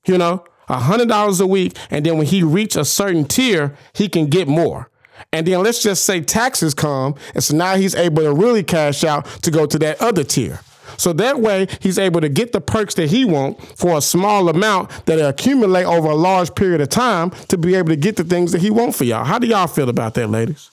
you 0.05 0.17
know, 0.17 0.43
a 0.69 0.77
hundred 0.77 1.07
dollars 1.07 1.39
a 1.39 1.47
week, 1.47 1.77
and 1.89 2.05
then 2.05 2.17
when 2.17 2.27
he 2.27 2.43
reach 2.43 2.75
a 2.75 2.85
certain 2.85 3.25
tier, 3.25 3.75
he 3.93 4.07
can 4.07 4.27
get 4.27 4.47
more. 4.47 4.89
And 5.33 5.47
then 5.47 5.63
let's 5.63 5.81
just 5.81 6.05
say 6.05 6.19
taxes 6.19 6.73
come, 6.73 7.15
and 7.33 7.41
so 7.43 7.55
now 7.55 7.75
he's 7.75 7.95
able 7.95 8.23
to 8.23 8.33
really 8.33 8.63
cash 8.63 9.05
out 9.05 9.25
to 9.43 9.51
go 9.51 9.65
to 9.65 9.79
that 9.79 10.01
other 10.01 10.25
tier. 10.25 10.59
So 10.97 11.13
that 11.13 11.39
way, 11.39 11.67
he's 11.79 11.97
able 11.97 12.19
to 12.19 12.27
get 12.27 12.51
the 12.51 12.59
perks 12.59 12.95
that 12.95 13.09
he 13.09 13.23
want 13.23 13.61
for 13.77 13.97
a 13.97 14.01
small 14.01 14.49
amount 14.49 14.89
that 15.05 15.25
accumulate 15.25 15.85
over 15.85 16.09
a 16.09 16.15
large 16.15 16.53
period 16.53 16.81
of 16.81 16.89
time 16.89 17.29
to 17.47 17.57
be 17.57 17.75
able 17.75 17.89
to 17.89 17.95
get 17.95 18.17
the 18.17 18.25
things 18.25 18.51
that 18.51 18.61
he 18.61 18.69
want 18.69 18.93
for 18.93 19.05
y'all. 19.05 19.23
How 19.23 19.39
do 19.39 19.47
y'all 19.47 19.67
feel 19.67 19.87
about 19.87 20.15
that, 20.15 20.27
ladies? 20.27 20.69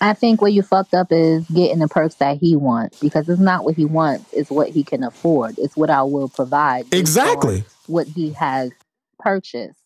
I 0.00 0.14
think 0.14 0.40
where 0.40 0.50
you 0.50 0.62
fucked 0.62 0.94
up 0.94 1.12
is 1.12 1.46
getting 1.48 1.78
the 1.78 1.88
perks 1.88 2.14
that 2.16 2.38
he 2.38 2.56
wants 2.56 2.98
because 3.00 3.28
it's 3.28 3.40
not 3.40 3.64
what 3.64 3.74
he 3.74 3.84
wants, 3.84 4.32
it's 4.32 4.50
what 4.50 4.70
he 4.70 4.82
can 4.82 5.04
afford. 5.04 5.58
It's 5.58 5.76
what 5.76 5.90
I 5.90 6.02
will 6.04 6.30
provide. 6.30 6.86
Exactly. 6.92 7.64
What 7.86 8.06
he 8.06 8.32
has 8.32 8.70
purchased. 9.18 9.79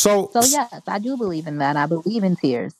So, 0.00 0.30
So 0.32 0.40
yes, 0.42 0.80
I 0.86 0.98
do 0.98 1.16
believe 1.18 1.46
in 1.46 1.58
that. 1.58 1.76
I 1.76 1.84
believe 1.84 2.24
in 2.24 2.34
tiers. 2.36 2.74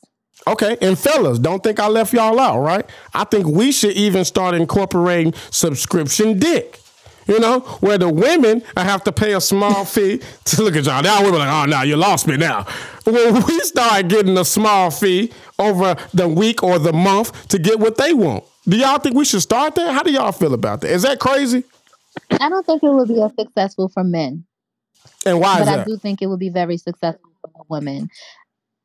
Okay, 0.47 0.75
and 0.81 0.97
fellas, 0.97 1.37
don't 1.37 1.61
think 1.61 1.79
I 1.79 1.87
left 1.87 2.13
y'all 2.13 2.39
out, 2.39 2.61
right? 2.61 2.83
I 3.13 3.25
think 3.25 3.45
we 3.45 3.71
should 3.71 3.91
even 3.91 4.25
start 4.25 4.55
incorporating 4.55 5.33
subscription 5.51 6.39
dick. 6.39 6.79
You 7.27 7.39
know, 7.39 7.59
where 7.81 7.99
the 7.99 8.09
women 8.09 8.63
have 8.75 9.03
to 9.03 9.11
pay 9.11 9.33
a 9.33 9.41
small 9.41 9.85
fee 9.95 10.21
to 10.45 10.63
look 10.63 10.75
at 10.75 10.85
y'all. 10.85 11.03
Now 11.03 11.23
we're 11.23 11.37
like, 11.37 11.47
oh, 11.47 11.69
now 11.69 11.83
you 11.83 11.95
lost 11.95 12.27
me 12.27 12.37
now. 12.37 12.65
When 13.03 13.35
we 13.45 13.59
start 13.59 14.07
getting 14.07 14.35
a 14.39 14.43
small 14.43 14.89
fee 14.89 15.31
over 15.59 15.95
the 16.15 16.27
week 16.27 16.63
or 16.63 16.79
the 16.79 16.91
month 16.91 17.47
to 17.49 17.59
get 17.59 17.79
what 17.79 17.97
they 17.97 18.13
want. 18.13 18.43
Do 18.67 18.75
y'all 18.75 18.97
think 18.97 19.15
we 19.15 19.25
should 19.25 19.43
start 19.43 19.75
that? 19.75 19.93
How 19.93 20.01
do 20.01 20.11
y'all 20.11 20.31
feel 20.31 20.55
about 20.55 20.81
that? 20.81 20.89
Is 20.89 21.03
that 21.03 21.19
crazy? 21.19 21.63
I 22.31 22.49
don't 22.49 22.65
think 22.65 22.81
it 22.81 22.89
would 22.89 23.07
be 23.07 23.21
as 23.21 23.31
successful 23.39 23.89
for 23.89 24.03
men, 24.03 24.43
And 25.25 25.39
why 25.39 25.59
but 25.59 25.67
I 25.67 25.83
do 25.83 25.97
think 25.97 26.21
it 26.21 26.27
would 26.27 26.39
be 26.39 26.49
very 26.49 26.77
successful 26.77 27.31
for 27.41 27.65
women. 27.69 28.09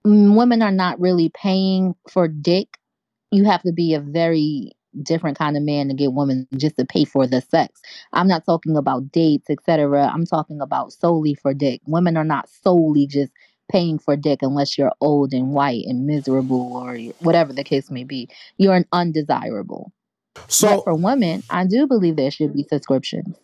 Mm, 0.07 0.37
Women 0.37 0.62
are 0.62 0.73
not 0.73 1.01
really 1.01 1.31
paying 1.31 1.95
for 2.11 2.29
dick. 2.29 2.69
You 3.31 3.45
have 3.45 3.62
to 3.62 3.73
be 3.73 3.95
a 3.95 4.01
very 4.01 4.73
different 5.03 5.39
kind 5.39 5.57
of 5.57 5.62
man 5.62 5.89
to 5.89 5.95
get 5.95 6.12
women 6.12 6.47
just 6.57 6.77
to 6.79 6.85
pay 6.85 7.05
for 7.05 7.27
the 7.27 7.41
sex. 7.41 7.81
I'm 8.12 8.29
not 8.29 8.45
talking 8.47 8.77
about 8.77 9.12
dates, 9.12 9.51
etc. 9.51 10.09
I'm 10.09 10.27
talking 10.27 10.61
about 10.61 10.93
solely 10.93 11.35
for 11.35 11.53
dick. 11.55 11.81
Women 11.87 12.17
are 12.17 12.25
not 12.25 12.49
solely 12.49 13.07
just 13.07 13.33
paying 13.71 13.99
for 13.99 14.17
dick 14.17 14.41
unless 14.43 14.79
you're 14.79 14.93
old 15.01 15.35
and 15.35 15.51
white 15.51 15.85
and 15.87 16.07
miserable 16.07 16.77
or 16.77 16.97
whatever 17.21 17.53
the 17.53 17.64
case 17.64 17.91
may 17.91 18.05
be. 18.05 18.29
You're 18.59 18.75
an 18.75 18.87
undesirable. 18.93 19.93
So 20.49 20.69
but 20.69 20.85
for 20.85 20.95
women, 20.95 21.43
I 21.51 21.67
do 21.67 21.87
believe 21.87 22.17
there 22.17 22.31
should 22.31 22.55
be 22.55 22.62
subscriptions. 22.64 23.37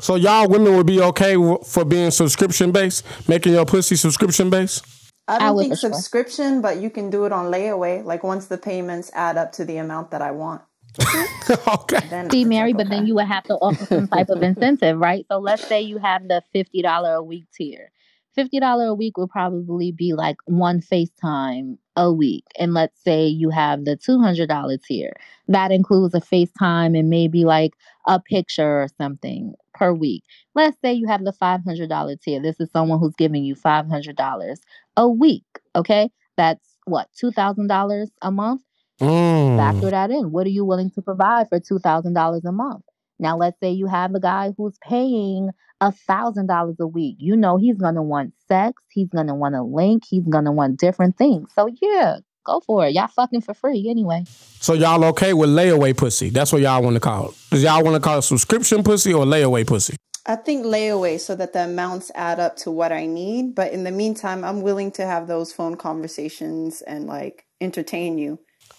So 0.00 0.16
y'all 0.16 0.48
women 0.48 0.76
would 0.76 0.86
be 0.86 1.00
okay 1.00 1.34
for 1.64 1.84
being 1.84 2.10
subscription 2.10 2.72
based, 2.72 3.04
making 3.28 3.52
your 3.52 3.64
pussy 3.64 3.96
subscription 3.96 4.50
based. 4.50 4.84
I 5.28 5.38
don't 5.38 5.58
I 5.58 5.62
think 5.62 5.76
subscription, 5.76 6.60
but 6.60 6.78
you 6.78 6.90
can 6.90 7.08
do 7.08 7.24
it 7.24 7.32
on 7.32 7.52
layaway. 7.52 8.04
Like 8.04 8.24
once 8.24 8.46
the 8.46 8.58
payments 8.58 9.10
add 9.14 9.36
up 9.36 9.52
to 9.52 9.64
the 9.64 9.76
amount 9.76 10.10
that 10.10 10.22
I 10.22 10.32
want. 10.32 10.62
okay. 11.68 12.06
Then 12.10 12.28
See, 12.30 12.44
Mary, 12.44 12.72
like, 12.72 12.78
but 12.78 12.86
okay. 12.86 12.96
then 12.96 13.06
you 13.06 13.14
would 13.14 13.26
have 13.26 13.44
to 13.44 13.54
offer 13.54 13.86
some 13.86 14.08
type 14.08 14.28
of 14.28 14.42
incentive, 14.42 14.98
right? 14.98 15.24
So 15.30 15.38
let's 15.38 15.66
say 15.66 15.80
you 15.80 15.98
have 15.98 16.28
the 16.28 16.42
fifty 16.52 16.82
dollar 16.82 17.14
a 17.14 17.22
week 17.22 17.44
tier. 17.54 17.90
Fifty 18.34 18.60
dollar 18.60 18.86
a 18.86 18.94
week 18.94 19.16
would 19.16 19.30
probably 19.30 19.92
be 19.92 20.12
like 20.12 20.36
one 20.44 20.80
FaceTime 20.80 21.78
a 21.96 22.12
week, 22.12 22.44
and 22.58 22.74
let's 22.74 23.00
say 23.02 23.26
you 23.26 23.50
have 23.50 23.84
the 23.84 23.96
two 23.96 24.18
hundred 24.20 24.48
dollar 24.48 24.76
tier. 24.76 25.14
That 25.48 25.70
includes 25.70 26.14
a 26.14 26.20
FaceTime 26.20 26.98
and 26.98 27.08
maybe 27.08 27.44
like 27.44 27.72
a 28.06 28.20
picture 28.20 28.82
or 28.82 28.88
something 28.98 29.54
per 29.74 29.92
week. 29.92 30.24
Let's 30.54 30.76
say 30.84 30.92
you 30.92 31.06
have 31.08 31.24
the 31.24 31.32
$500 31.32 32.20
tier. 32.20 32.40
This 32.40 32.60
is 32.60 32.70
someone 32.72 32.98
who's 32.98 33.14
giving 33.16 33.44
you 33.44 33.54
$500 33.54 34.56
a 34.96 35.08
week. 35.08 35.44
Okay. 35.76 36.10
That's 36.36 36.66
what, 36.84 37.08
$2,000 37.22 38.06
a 38.22 38.30
month? 38.30 38.62
Mm. 39.00 39.56
Factor 39.56 39.90
that 39.90 40.10
in. 40.10 40.32
What 40.32 40.46
are 40.46 40.50
you 40.50 40.64
willing 40.64 40.90
to 40.92 41.02
provide 41.02 41.48
for 41.48 41.60
$2,000 41.60 42.40
a 42.44 42.52
month? 42.52 42.82
Now, 43.18 43.36
let's 43.36 43.58
say 43.60 43.70
you 43.70 43.86
have 43.86 44.14
a 44.14 44.20
guy 44.20 44.52
who's 44.56 44.78
paying 44.82 45.50
a 45.80 45.92
thousand 45.92 46.46
dollars 46.46 46.76
a 46.80 46.86
week. 46.86 47.16
You 47.18 47.36
know 47.36 47.56
he's 47.56 47.76
gonna 47.76 48.02
want 48.02 48.34
sex. 48.48 48.82
He's 48.90 49.08
gonna 49.08 49.34
want 49.34 49.56
a 49.56 49.62
link. 49.62 50.04
He's 50.08 50.26
gonna 50.26 50.52
want 50.52 50.78
different 50.78 51.18
things. 51.18 51.50
So 51.54 51.68
yeah, 51.80 52.18
go 52.44 52.60
for 52.60 52.86
it. 52.86 52.94
Y'all 52.94 53.08
fucking 53.08 53.40
for 53.40 53.54
free 53.54 53.88
anyway. 53.88 54.24
So 54.60 54.74
y'all 54.74 55.04
okay 55.06 55.32
with 55.32 55.50
layaway 55.50 55.96
pussy? 55.96 56.30
That's 56.30 56.52
what 56.52 56.62
y'all 56.62 56.82
want 56.82 56.94
to 56.94 57.00
call 57.00 57.30
it. 57.30 57.36
Does 57.50 57.62
y'all 57.62 57.82
want 57.82 57.94
to 57.96 58.00
call 58.00 58.18
it 58.18 58.22
subscription 58.22 58.82
pussy 58.82 59.12
or 59.12 59.24
layaway 59.24 59.66
pussy? 59.66 59.96
I 60.24 60.36
think 60.36 60.64
layaway 60.64 61.18
so 61.18 61.34
that 61.34 61.52
the 61.52 61.64
amounts 61.64 62.12
add 62.14 62.38
up 62.38 62.56
to 62.58 62.70
what 62.70 62.92
I 62.92 63.06
need. 63.06 63.54
But 63.54 63.72
in 63.72 63.84
the 63.84 63.90
meantime, 63.90 64.44
I'm 64.44 64.62
willing 64.62 64.92
to 64.92 65.04
have 65.04 65.26
those 65.26 65.52
phone 65.52 65.76
conversations 65.76 66.80
and 66.82 67.06
like 67.06 67.44
entertain 67.60 68.18
you. 68.18 68.38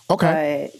Okay. 0.09 0.71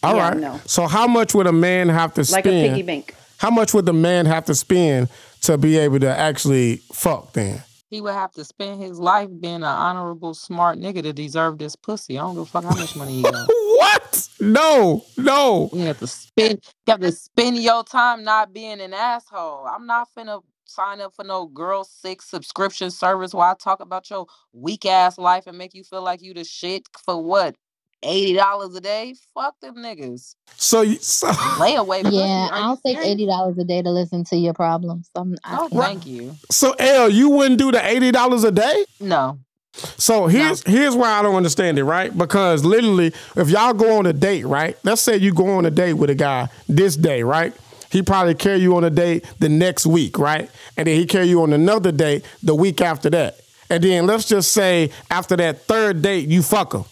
But, 0.00 0.08
All 0.08 0.16
yeah, 0.16 0.28
right. 0.28 0.36
No. 0.36 0.60
So 0.66 0.86
how 0.86 1.06
much 1.08 1.34
would 1.34 1.46
a 1.48 1.52
man 1.52 1.88
have 1.88 2.14
to 2.14 2.24
spend? 2.24 2.46
Like 2.46 2.54
a 2.54 2.68
piggy 2.68 2.82
bank. 2.82 3.14
How 3.38 3.50
much 3.50 3.74
would 3.74 3.86
the 3.86 3.92
man 3.92 4.26
have 4.26 4.44
to 4.44 4.54
spend 4.54 5.08
to 5.42 5.58
be 5.58 5.76
able 5.76 5.98
to 5.98 6.08
actually 6.08 6.76
fuck 6.92 7.32
then? 7.32 7.60
He 7.92 8.00
would 8.00 8.14
have 8.14 8.32
to 8.32 8.44
spend 8.46 8.82
his 8.82 8.98
life 8.98 9.28
being 9.38 9.56
an 9.56 9.64
honorable, 9.64 10.32
smart 10.32 10.78
nigga 10.78 11.02
to 11.02 11.12
deserve 11.12 11.58
this 11.58 11.76
pussy. 11.76 12.18
I 12.18 12.22
don't 12.22 12.36
give 12.36 12.44
a 12.44 12.46
fuck 12.46 12.64
how 12.64 12.74
much 12.74 12.96
money 12.96 13.16
he 13.16 13.22
got. 13.22 13.34
what? 13.48 14.28
No, 14.40 15.04
no. 15.18 15.68
You 15.74 15.80
have 15.80 15.98
to 15.98 16.06
spend. 16.06 16.60
You 16.86 16.90
have 16.90 17.00
to 17.00 17.12
spend 17.12 17.58
your 17.58 17.84
time 17.84 18.24
not 18.24 18.54
being 18.54 18.80
an 18.80 18.94
asshole. 18.94 19.66
I'm 19.66 19.84
not 19.86 20.08
finna 20.16 20.40
sign 20.64 21.02
up 21.02 21.14
for 21.14 21.22
no 21.22 21.44
girl 21.44 21.84
six 21.84 22.30
subscription 22.30 22.90
service 22.90 23.34
where 23.34 23.48
I 23.48 23.54
talk 23.62 23.80
about 23.80 24.08
your 24.08 24.24
weak 24.54 24.86
ass 24.86 25.18
life 25.18 25.46
and 25.46 25.58
make 25.58 25.74
you 25.74 25.84
feel 25.84 26.02
like 26.02 26.22
you 26.22 26.32
the 26.32 26.44
shit 26.44 26.88
for 27.04 27.22
what 27.22 27.56
eighty 28.02 28.34
dollars 28.34 28.74
a 28.74 28.80
day. 28.80 29.14
Fuck 29.34 29.58
them 29.60 29.76
niggas. 29.76 30.34
So, 30.56 30.84
so 30.94 31.28
layaway. 31.28 32.02
Yeah, 32.10 32.48
I'll 32.52 32.76
take 32.76 32.98
eighty 32.98 33.26
dollars 33.26 33.56
a 33.58 33.64
day 33.64 33.82
to 33.82 33.90
listen 33.90 34.24
to 34.24 34.36
your 34.36 34.54
problems. 34.54 35.10
I'm, 35.14 35.36
oh, 35.44 35.68
thank 35.68 36.06
you. 36.06 36.34
So, 36.50 36.74
L, 36.78 37.08
you 37.08 37.30
wouldn't 37.30 37.58
do 37.58 37.72
the 37.72 37.84
eighty 37.86 38.10
dollars 38.10 38.44
a 38.44 38.52
day? 38.52 38.84
No. 39.00 39.38
So 39.74 40.26
here's 40.26 40.66
no. 40.66 40.72
here's 40.72 40.94
why 40.94 41.12
I 41.12 41.22
don't 41.22 41.34
understand 41.34 41.78
it, 41.78 41.84
right? 41.84 42.16
Because 42.16 42.64
literally, 42.64 43.12
if 43.36 43.48
y'all 43.48 43.72
go 43.72 43.98
on 43.98 44.06
a 44.06 44.12
date, 44.12 44.44
right? 44.44 44.76
Let's 44.84 45.00
say 45.00 45.16
you 45.16 45.32
go 45.32 45.48
on 45.56 45.64
a 45.64 45.70
date 45.70 45.94
with 45.94 46.10
a 46.10 46.14
guy 46.14 46.48
this 46.68 46.96
day, 46.96 47.22
right? 47.22 47.54
He 47.90 48.02
probably 48.02 48.34
carry 48.34 48.58
you 48.58 48.76
on 48.76 48.84
a 48.84 48.90
date 48.90 49.24
the 49.38 49.48
next 49.48 49.86
week, 49.86 50.18
right? 50.18 50.50
And 50.76 50.86
then 50.86 50.98
he 50.98 51.04
carry 51.04 51.26
you 51.26 51.42
on 51.42 51.52
another 51.52 51.92
date 51.92 52.24
the 52.42 52.54
week 52.54 52.80
after 52.80 53.10
that. 53.10 53.38
And 53.68 53.82
then 53.82 54.06
let's 54.06 54.26
just 54.26 54.52
say 54.52 54.90
after 55.10 55.36
that 55.36 55.62
third 55.62 56.02
date, 56.02 56.28
you 56.28 56.42
fuck 56.42 56.74
him. 56.74 56.84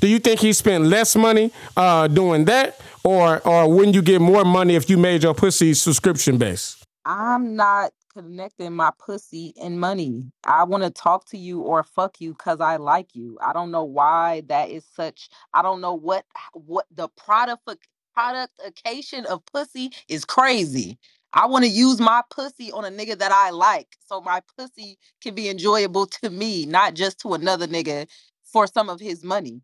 Do 0.00 0.06
you 0.06 0.20
think 0.20 0.40
he 0.40 0.52
spent 0.52 0.84
less 0.84 1.16
money 1.16 1.52
uh, 1.76 2.06
doing 2.06 2.44
that, 2.44 2.80
or 3.02 3.40
or 3.46 3.68
wouldn't 3.68 3.94
you 3.94 4.02
get 4.02 4.20
more 4.20 4.44
money 4.44 4.76
if 4.76 4.88
you 4.88 4.96
made 4.96 5.24
your 5.24 5.34
pussy 5.34 5.74
subscription 5.74 6.38
based? 6.38 6.84
I'm 7.04 7.56
not 7.56 7.92
connecting 8.12 8.74
my 8.74 8.92
pussy 8.98 9.54
and 9.60 9.80
money. 9.80 10.24
I 10.44 10.64
want 10.64 10.84
to 10.84 10.90
talk 10.90 11.26
to 11.30 11.38
you 11.38 11.60
or 11.60 11.82
fuck 11.82 12.20
you 12.20 12.32
because 12.32 12.60
I 12.60 12.76
like 12.76 13.14
you. 13.14 13.38
I 13.40 13.52
don't 13.52 13.72
know 13.72 13.84
why 13.84 14.42
that 14.46 14.70
is 14.70 14.84
such. 14.94 15.28
I 15.52 15.62
don't 15.62 15.80
know 15.80 15.94
what 15.94 16.24
what 16.52 16.86
the 16.94 17.08
product 17.08 17.68
productification 18.16 19.24
of 19.24 19.44
pussy 19.46 19.90
is 20.08 20.24
crazy. 20.24 20.98
I 21.32 21.46
want 21.46 21.64
to 21.64 21.70
use 21.70 22.00
my 22.00 22.22
pussy 22.30 22.70
on 22.72 22.84
a 22.84 22.88
nigga 22.90 23.18
that 23.18 23.32
I 23.32 23.50
like, 23.50 23.96
so 24.06 24.20
my 24.20 24.42
pussy 24.56 24.96
can 25.20 25.34
be 25.34 25.48
enjoyable 25.48 26.06
to 26.06 26.30
me, 26.30 26.66
not 26.66 26.94
just 26.94 27.20
to 27.20 27.34
another 27.34 27.66
nigga 27.66 28.06
for 28.44 28.66
some 28.66 28.88
of 28.88 29.00
his 29.00 29.22
money. 29.22 29.60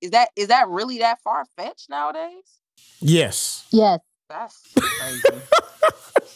Is 0.00 0.10
that 0.10 0.28
is 0.36 0.48
that 0.48 0.68
really 0.68 0.98
that 0.98 1.20
far 1.22 1.44
fetched 1.56 1.88
nowadays? 1.88 2.60
Yes. 3.00 3.66
Yes. 3.70 4.00
That's 4.28 4.60
crazy. 4.78 5.22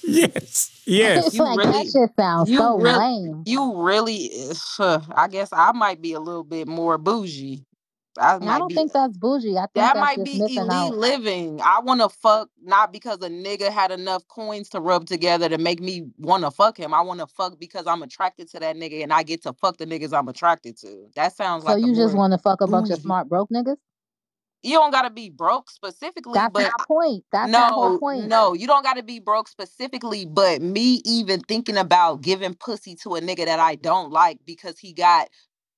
yes. 0.03 0.83
Yes. 0.87 1.35
You 1.35 1.45
like, 1.45 1.59
really, 1.59 1.73
that 1.73 1.91
shit 1.93 2.11
sounds 2.17 2.55
so 2.55 2.79
really, 2.79 2.99
lame. 2.99 3.43
You 3.47 3.83
really, 3.83 4.31
uh, 4.79 5.01
I 5.15 5.29
guess 5.29 5.51
I 5.53 5.73
might 5.73 6.01
be 6.01 6.13
a 6.13 6.21
little 6.21 6.45
bit 6.45 6.69
more 6.69 6.99
bougie. 6.99 7.65
I, 8.21 8.37
I 8.37 8.59
don't 8.59 8.69
be, 8.69 8.75
think 8.75 8.93
that's 8.93 9.17
bougie. 9.17 9.57
I 9.57 9.63
think 9.63 9.75
that 9.75 9.97
might 9.97 10.23
be 10.23 10.41
elite 10.41 10.59
out. 10.59 10.95
living. 10.95 11.61
I 11.65 11.81
want 11.81 12.01
to 12.03 12.09
fuck 12.11 12.51
not 12.63 12.93
because 12.93 13.19
a 13.23 13.31
nigga 13.31 13.71
had 13.71 13.91
enough 13.91 14.29
coins 14.29 14.69
to 14.71 14.81
rub 14.81 15.07
together 15.07 15.49
to 15.49 15.57
make 15.57 15.81
me 15.81 16.05
want 16.19 16.45
to 16.45 16.51
fuck 16.51 16.77
him. 16.77 16.93
I 16.93 17.01
want 17.01 17.21
to 17.21 17.27
fuck 17.27 17.59
because 17.59 17.87
I'm 17.87 18.03
attracted 18.03 18.51
to 18.51 18.61
that 18.61 18.77
nigga 18.77 19.03
and 19.03 19.13
I 19.13 19.23
get 19.23 19.43
to 19.45 19.55
fuck 19.55 19.79
the 19.79 19.87
niggas 19.87 20.17
I'm 20.17 20.29
attracted 20.29 20.77
to. 20.79 21.07
That 21.17 21.35
sounds 21.35 21.65
so 21.65 21.71
like. 21.71 21.81
So 21.81 21.87
you 21.87 21.95
just 21.95 22.15
want 22.15 22.33
to 22.33 22.39
fuck 22.39 22.61
a 22.61 22.67
bougie. 22.67 22.73
bunch 22.73 22.91
of 22.91 23.01
smart 23.01 23.29
broke 23.29 23.49
niggas? 23.49 23.77
You 24.63 24.75
don't 24.75 24.91
gotta 24.91 25.09
be 25.09 25.31
broke 25.31 25.71
specifically. 25.71 26.35
That's 26.35 26.53
but 26.53 26.65
my 26.65 26.85
point. 26.87 27.25
That's 27.33 27.51
no, 27.51 27.69
whole 27.69 27.99
point. 27.99 28.27
No, 28.27 28.53
you 28.53 28.67
don't 28.67 28.83
gotta 28.83 29.03
be 29.03 29.19
broke 29.19 29.49
specifically. 29.49 30.27
But 30.27 30.61
me 30.61 31.01
even 31.07 31.41
thinking 31.41 31.79
about 31.79 32.21
giving 32.21 32.55
pussy 32.55 32.95
to 32.97 33.15
a 33.15 33.23
nigga 33.23 33.47
that 33.47 33.59
I 33.59 33.77
don't 33.77 34.11
like 34.11 34.41
because 34.45 34.79
he 34.79 34.93
got 34.93 35.29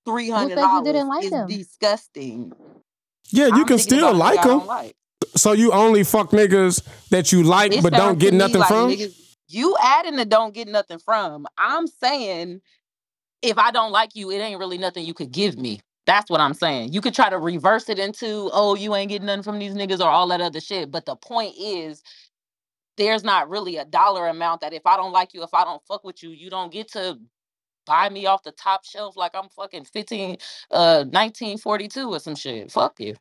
three 0.05 0.31
hundred 0.31 0.57
dollars 0.57 1.05
like 1.05 1.25
is 1.25 1.33
him? 1.33 1.47
disgusting. 1.47 2.53
Yeah, 3.31 3.47
you 3.47 3.63
I'm 3.63 3.67
can 3.67 3.79
still 3.79 4.15
like 4.15 4.45
him. 4.45 4.67
Like. 4.67 4.95
So 5.37 5.53
you 5.53 5.73
only 5.73 6.05
fuck 6.05 6.31
niggas 6.31 6.83
that 7.11 7.33
you 7.33 7.43
like 7.43 7.73
it 7.73 7.83
but 7.83 7.93
don't 7.93 8.19
get 8.19 8.35
nothing 8.35 8.59
like 8.59 8.69
from. 8.69 8.91
Niggas, 8.91 9.37
you 9.49 9.77
adding 9.83 10.17
the 10.17 10.25
don't 10.25 10.55
get 10.55 10.69
nothing 10.69 10.99
from. 10.99 11.47
I'm 11.57 11.87
saying 11.87 12.61
if 13.43 13.59
I 13.59 13.71
don't 13.71 13.93
like 13.93 14.15
you, 14.15 14.31
it 14.31 14.39
ain't 14.39 14.59
really 14.59 14.79
nothing 14.79 15.05
you 15.05 15.15
could 15.15 15.33
give 15.33 15.59
me. 15.59 15.81
That's 16.07 16.31
what 16.31 16.41
I'm 16.41 16.55
saying. 16.55 16.93
You 16.93 17.01
could 17.01 17.15
try 17.15 17.31
to 17.31 17.39
reverse 17.39 17.89
it 17.89 17.99
into, 17.99 18.51
oh, 18.53 18.75
you 18.75 18.95
ain't 18.95 19.09
getting 19.09 19.27
nothing 19.27 19.43
from 19.43 19.59
these 19.59 19.75
niggas 19.75 20.01
or 20.01 20.09
all 20.09 20.29
that 20.29 20.41
other 20.41 20.61
shit. 20.61 20.91
But 20.91 21.07
the 21.07 21.17
point 21.17 21.55
is, 21.59 22.03
there's 22.97 23.25
not 23.25 23.49
really 23.49 23.77
a 23.77 23.85
dollar 23.85 24.29
amount 24.29 24.61
that 24.63 24.73
if 24.73 24.85
I 24.85 24.97
don't 24.97 25.13
like 25.13 25.33
you, 25.33 25.43
if 25.43 25.55
I 25.55 25.65
don't 25.65 25.83
fuck 25.87 26.05
with 26.05 26.23
you, 26.23 26.31
you 26.31 26.51
don't 26.51 26.73
get 26.73 26.93
to 26.93 27.19
buy 27.87 28.09
me 28.09 28.27
off 28.27 28.43
the 28.43 28.53
top 28.53 28.85
shelf 28.85 29.17
like 29.17 29.33
I'm 29.35 29.49
fucking 29.49 29.85
15 29.85 30.37
uh 30.71 31.05
1942 31.05 32.09
or 32.09 32.19
some 32.19 32.35
shit. 32.35 32.71
Fuck 32.71 33.01
you. 33.01 33.17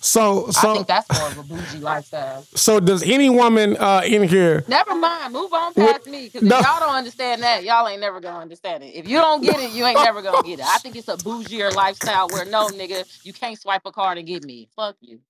So 0.00 0.50
so 0.50 0.70
I 0.70 0.74
think 0.74 0.86
that's 0.86 1.18
more 1.18 1.28
of 1.28 1.38
a 1.38 1.42
bougie 1.42 1.78
lifestyle. 1.78 2.42
So 2.54 2.80
does 2.80 3.02
any 3.02 3.30
woman 3.30 3.76
uh 3.78 4.02
in 4.04 4.28
here 4.28 4.64
Never 4.68 4.94
mind, 4.94 5.32
move 5.32 5.52
on 5.52 5.74
past 5.74 6.06
me 6.06 6.28
cuz 6.28 6.42
no. 6.42 6.58
y'all 6.60 6.80
don't 6.80 6.94
understand 6.94 7.42
that, 7.42 7.64
y'all 7.64 7.88
ain't 7.88 8.00
never 8.00 8.20
going 8.20 8.34
to 8.34 8.40
understand 8.40 8.82
it. 8.84 8.94
If 8.94 9.08
you 9.08 9.18
don't 9.18 9.42
get 9.42 9.58
it, 9.60 9.70
you 9.72 9.84
ain't 9.86 9.98
never 10.02 10.22
going 10.22 10.42
to 10.42 10.48
get 10.48 10.60
it. 10.60 10.66
I 10.66 10.78
think 10.78 10.96
it's 10.96 11.08
a 11.08 11.16
bougier 11.16 11.74
lifestyle 11.74 12.28
where 12.28 12.44
no 12.44 12.68
nigga, 12.68 13.04
you 13.24 13.32
can't 13.32 13.58
swipe 13.58 13.82
a 13.84 13.92
card 13.92 14.18
and 14.18 14.26
get 14.26 14.44
me. 14.44 14.68
Fuck 14.76 14.96
you. 15.00 15.20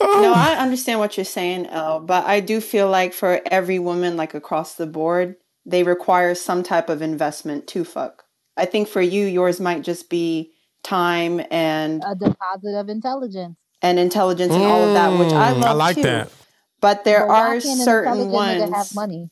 No, 0.00 0.32
I 0.34 0.56
understand 0.58 1.00
what 1.00 1.16
you're 1.16 1.24
saying, 1.24 1.66
Elle, 1.66 2.00
but 2.00 2.24
I 2.26 2.40
do 2.40 2.60
feel 2.60 2.88
like 2.88 3.12
for 3.12 3.40
every 3.46 3.78
woman 3.78 4.16
like 4.16 4.34
across 4.34 4.74
the 4.74 4.86
board, 4.86 5.36
they 5.66 5.82
require 5.82 6.34
some 6.34 6.62
type 6.62 6.88
of 6.88 7.02
investment 7.02 7.66
to 7.68 7.84
fuck. 7.84 8.24
I 8.56 8.66
think 8.66 8.88
for 8.88 9.00
you, 9.00 9.26
yours 9.26 9.60
might 9.60 9.82
just 9.82 10.08
be 10.08 10.52
time 10.82 11.40
and 11.50 12.02
a 12.06 12.14
deposit 12.14 12.78
of 12.78 12.88
intelligence 12.88 13.56
and 13.82 13.98
intelligence 13.98 14.52
and 14.52 14.62
all 14.62 14.84
of 14.84 14.94
that, 14.94 15.18
which 15.18 15.32
I 15.32 15.52
mm, 15.52 15.60
love. 15.60 15.64
I 15.64 15.72
like 15.72 15.96
too. 15.96 16.02
that. 16.02 16.30
But 16.80 17.04
there 17.04 17.26
but 17.26 17.32
are 17.32 17.60
certain 17.60 18.30
ones. 18.30 18.70
Have 18.72 18.94
money. 18.94 19.30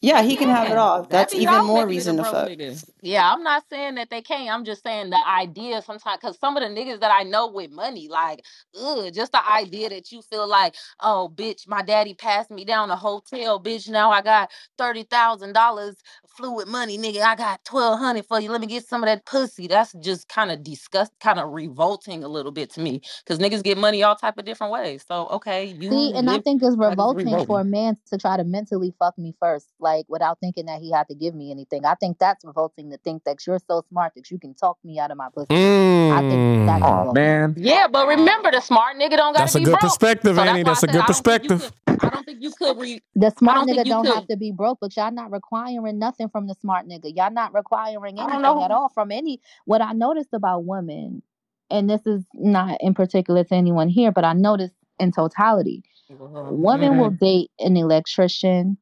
Yeah, 0.00 0.22
he 0.22 0.36
can 0.36 0.48
have 0.50 0.70
it 0.70 0.78
all. 0.78 1.04
That's 1.04 1.34
Maybe 1.34 1.44
even 1.44 1.54
y'all 1.54 1.64
more 1.64 1.86
making 1.88 1.98
it 1.98 2.08
reason 2.08 2.16
a 2.16 2.16
to 2.16 2.22
broke 2.22 2.24
fuck. 2.24 2.46
nigga. 2.46 2.84
Yeah, 3.00 3.32
I'm 3.32 3.44
not 3.44 3.64
saying 3.70 3.94
that 3.96 4.10
they 4.10 4.22
can't. 4.22 4.50
I'm 4.52 4.64
just 4.64 4.82
saying 4.82 5.10
the 5.10 5.20
idea 5.28 5.82
sometimes 5.82 6.18
because 6.20 6.38
some 6.40 6.56
of 6.56 6.62
the 6.64 6.68
niggas 6.68 7.00
that 7.00 7.12
I 7.12 7.22
know 7.22 7.46
with 7.48 7.70
money, 7.70 8.08
like, 8.08 8.44
ugh, 8.80 9.12
just 9.14 9.32
the 9.32 9.52
idea 9.52 9.88
that 9.90 10.10
you 10.12 10.20
feel 10.22 10.48
like, 10.48 10.74
oh, 11.00 11.30
bitch, 11.32 11.68
my 11.68 11.82
daddy 11.82 12.14
passed 12.14 12.50
me 12.50 12.64
down 12.64 12.90
a 12.90 12.96
hotel, 12.96 13.60
bitch. 13.62 13.88
Now 13.88 14.10
I 14.10 14.20
got 14.22 14.50
thirty 14.78 15.04
thousand 15.04 15.52
dollars 15.52 15.96
fluid 16.36 16.68
money, 16.68 16.98
nigga. 16.98 17.22
I 17.22 17.36
got 17.36 17.64
twelve 17.64 17.98
hundred 17.98 18.26
for 18.26 18.40
you. 18.40 18.50
Let 18.50 18.60
me 18.60 18.68
get 18.68 18.86
some 18.86 19.02
of 19.04 19.08
that 19.08 19.26
pussy. 19.26 19.66
That's 19.68 19.92
just 20.00 20.28
kind 20.28 20.50
of 20.52 20.62
disgust, 20.64 21.12
kind 21.20 21.38
of 21.38 21.50
revolting 21.52 22.24
a 22.24 22.28
little 22.28 22.52
bit 22.52 22.70
to 22.74 22.80
me 22.80 23.02
because 23.24 23.38
niggas 23.40 23.62
get 23.64 23.78
money 23.78 24.02
all 24.02 24.16
type 24.16 24.38
of 24.38 24.44
different 24.46 24.72
ways. 24.72 25.04
So 25.08 25.28
okay, 25.28 25.66
you 25.66 25.90
See, 25.90 26.12
and 26.16 26.30
I 26.30 26.38
think 26.40 26.62
it's 26.62 26.76
like 26.84 26.98
it's 26.98 26.98
revolting 26.98 27.26
for 27.46 27.60
a 27.60 27.64
man 27.64 27.96
to 28.10 28.18
try 28.18 28.36
to 28.36 28.44
mentally 28.44 28.94
fuck 28.98 29.18
me 29.18 29.34
first, 29.40 29.68
like 29.80 30.06
without 30.08 30.40
thinking 30.40 30.66
that 30.66 30.80
he 30.80 30.92
had 30.92 31.08
to 31.08 31.14
give 31.16 31.34
me 31.34 31.50
anything. 31.52 31.84
I 31.86 31.94
think 31.96 32.18
that's 32.18 32.44
revolting 32.44 32.90
to 32.92 32.98
think 32.98 33.24
that 33.24 33.46
you're 33.46 33.60
so 33.68 33.82
smart 33.90 34.12
that 34.16 34.30
you 34.30 34.38
can 34.38 34.54
talk 34.54 34.78
me 34.84 34.98
out 35.00 35.10
of 35.12 35.18
my 35.18 35.28
pussy. 35.34 35.48
I 36.10 36.22
think 36.22 36.44
that's 36.64 36.84
Mm. 36.84 36.84
Oh 36.84 36.90
revolting. 36.90 37.12
man. 37.12 37.54
Yeah, 37.58 37.88
but 37.88 38.08
remember 38.08 38.50
the 38.52 38.60
smart 38.60 38.96
nigga 38.96 39.16
don't 39.16 39.34
gotta 39.34 39.44
That's 39.44 39.54
a 39.56 39.60
be 39.60 39.62
good 39.62 39.78
broke. 39.80 39.80
perspective, 39.80 40.38
So 40.38 40.42
Annie. 40.42 40.62
that's 40.62 40.64
why 40.64 40.72
That's 40.72 40.82
a 40.84 40.88
I 40.88 40.90
said 40.90 40.90
good 40.90 41.06
I 41.06 41.10
don't 41.10 41.26
think 41.26 41.42
you 41.42 41.52
perspective. 41.52 41.60
could. 41.60 41.74
I 42.00 42.10
don't 42.10 42.24
think 42.24 42.42
you 42.42 42.52
could. 42.52 42.78
Re, 42.78 43.00
The 43.16 43.30
I 43.46 43.52
smart 43.52 43.54
don't 43.54 43.68
nigga 43.68 43.74
think 43.74 43.86
you 43.86 43.94
don't 43.94 44.06
have 44.08 44.26
could. 44.26 44.28
to 44.28 44.36
be 44.36 44.52
broke, 44.52 44.78
but 44.80 44.96
y'all 44.96 45.12
not 45.12 45.30
requiring 45.32 45.98
nothing 45.98 46.19
from 46.28 46.46
the 46.46 46.54
smart 46.54 46.86
nigga. 46.88 47.14
Y'all 47.14 47.32
not 47.32 47.54
requiring 47.54 48.18
anything 48.18 48.42
know. 48.42 48.62
at 48.62 48.70
all 48.70 48.88
from 48.90 49.10
any. 49.12 49.40
What 49.64 49.80
I 49.82 49.92
noticed 49.92 50.32
about 50.32 50.64
women, 50.64 51.22
and 51.70 51.88
this 51.88 52.06
is 52.06 52.24
not 52.34 52.78
in 52.80 52.94
particular 52.94 53.44
to 53.44 53.54
anyone 53.54 53.88
here, 53.88 54.12
but 54.12 54.24
I 54.24 54.32
noticed 54.34 54.74
in 54.98 55.12
totality, 55.12 55.82
women 56.08 56.96
will 56.96 57.10
Mhm. 57.12 57.18
date 57.18 57.50
an 57.60 57.76
electrician, 57.76 58.78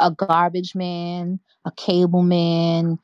a 0.00 0.10
garbage 0.10 0.74
man, 0.74 1.40
a 1.64 1.72
cable 1.72 2.22
man, 2.22 2.98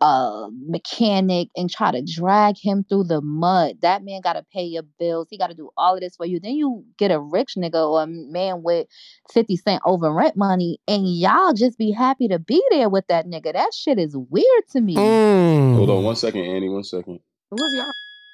a 0.00 0.48
mechanic, 0.52 1.48
and 1.56 1.70
try 1.70 1.90
to 1.90 2.02
drag 2.02 2.56
him 2.56 2.84
through 2.88 3.04
the 3.04 3.20
mud. 3.20 3.76
That 3.82 4.04
man 4.04 4.20
got 4.20 4.34
to 4.34 4.44
pay 4.52 4.64
your 4.64 4.84
bills. 4.98 5.28
He 5.30 5.38
got 5.38 5.48
to 5.48 5.54
do 5.54 5.70
all 5.76 5.94
of 5.94 6.00
this 6.00 6.16
for 6.16 6.26
you. 6.26 6.40
Then 6.40 6.54
you 6.54 6.84
get 6.98 7.10
a 7.10 7.20
rich 7.20 7.54
nigga 7.56 7.74
or 7.74 8.02
a 8.02 8.06
man 8.06 8.62
with 8.62 8.86
50 9.32 9.56
cent 9.56 9.82
over 9.84 10.12
rent 10.12 10.36
money, 10.36 10.78
and 10.86 11.08
y'all 11.08 11.52
just 11.52 11.78
be 11.78 11.90
happy 11.90 12.28
to 12.28 12.38
be 12.38 12.62
there 12.70 12.88
with 12.88 13.06
that 13.08 13.26
nigga. 13.26 13.52
That 13.52 13.72
shit 13.74 13.98
is 13.98 14.16
weird 14.16 14.68
to 14.70 14.80
me. 14.80 14.94
Mm. 14.94 15.76
Hold 15.76 15.90
on 15.90 16.04
one 16.04 16.16
second, 16.16 16.42
Annie. 16.42 16.68
One 16.68 16.84
second. 16.84 17.20
Who's 17.50 17.74
y'all? 17.74 17.90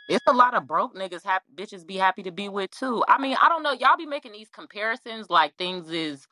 It's 0.08 0.24
a 0.26 0.32
lot 0.32 0.54
of 0.54 0.66
broke 0.66 0.94
niggas 0.94 1.24
happy 1.24 1.46
bitches 1.54 1.86
be 1.86 1.96
happy 1.96 2.22
to 2.24 2.30
be 2.30 2.48
with 2.48 2.70
too. 2.72 3.02
I 3.08 3.18
mean, 3.18 3.36
I 3.40 3.48
don't 3.48 3.62
know. 3.62 3.72
Y'all 3.72 3.96
be 3.96 4.06
making 4.06 4.32
these 4.32 4.50
comparisons 4.50 5.30
like 5.30 5.56
things 5.56 5.90
is 5.90 6.26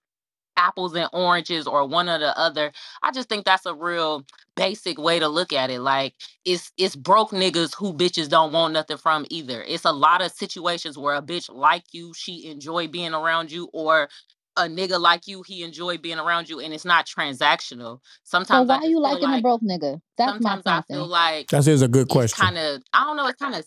apples 0.57 0.95
and 0.95 1.09
oranges 1.13 1.67
or 1.67 1.87
one 1.87 2.09
or 2.09 2.19
the 2.19 2.37
other. 2.39 2.73
I 3.03 3.13
just 3.13 3.29
think 3.29 3.45
that's 3.45 3.67
a 3.67 3.75
real 3.75 4.25
basic 4.57 4.99
way 4.99 5.19
to 5.19 5.29
look 5.29 5.53
at 5.53 5.71
it. 5.71 5.81
Like 5.81 6.15
it's 6.45 6.73
it's 6.77 6.97
broke 6.97 7.31
niggas 7.31 7.75
who 7.75 7.93
bitches 7.95 8.29
don't 8.29 8.53
want 8.53 8.75
nothing 8.75 8.97
from 8.97 9.27
either. 9.31 9.63
It's 9.63 9.85
a 9.85 9.93
lot 9.93 10.23
of 10.23 10.33
situations 10.33 10.99
where 10.99 11.15
a 11.15 11.23
bitch 11.23 11.53
like 11.53 11.85
you, 11.93 12.13
she 12.15 12.47
enjoy 12.47 12.89
being 12.89 13.15
around 13.15 13.51
you, 13.51 13.69
or 13.73 14.09
a 14.57 14.65
nigga 14.65 15.01
like 15.01 15.27
you, 15.27 15.43
he 15.43 15.63
enjoy 15.63 15.99
being 15.99 16.19
around 16.19 16.49
you, 16.49 16.61
and 16.61 16.75
it's 16.75 16.85
not 16.85 17.07
transactional. 17.07 18.01
Sometimes 18.25 18.69
I 18.69 18.75
why 18.75 18.81
just 18.81 18.89
you 18.91 18.97
feel 18.97 19.03
liking 19.03 19.25
a 19.25 19.33
like 19.33 19.43
broke 19.43 19.63
nigga? 19.63 20.01
That's 20.19 20.41
my 20.41 20.51
sometimes 20.51 20.67
I 20.67 20.83
feel 20.93 21.07
like 21.07 21.49
That 21.49 21.67
is 21.67 21.83
a 21.83 21.89
good 21.89 22.09
question. 22.09 22.45
kind 22.45 22.59
of 22.59 22.83
I 22.93 23.05
don't 23.05 23.17
know. 23.17 23.27
It's 23.29 23.39
kind 23.39 23.55
of 23.55 23.65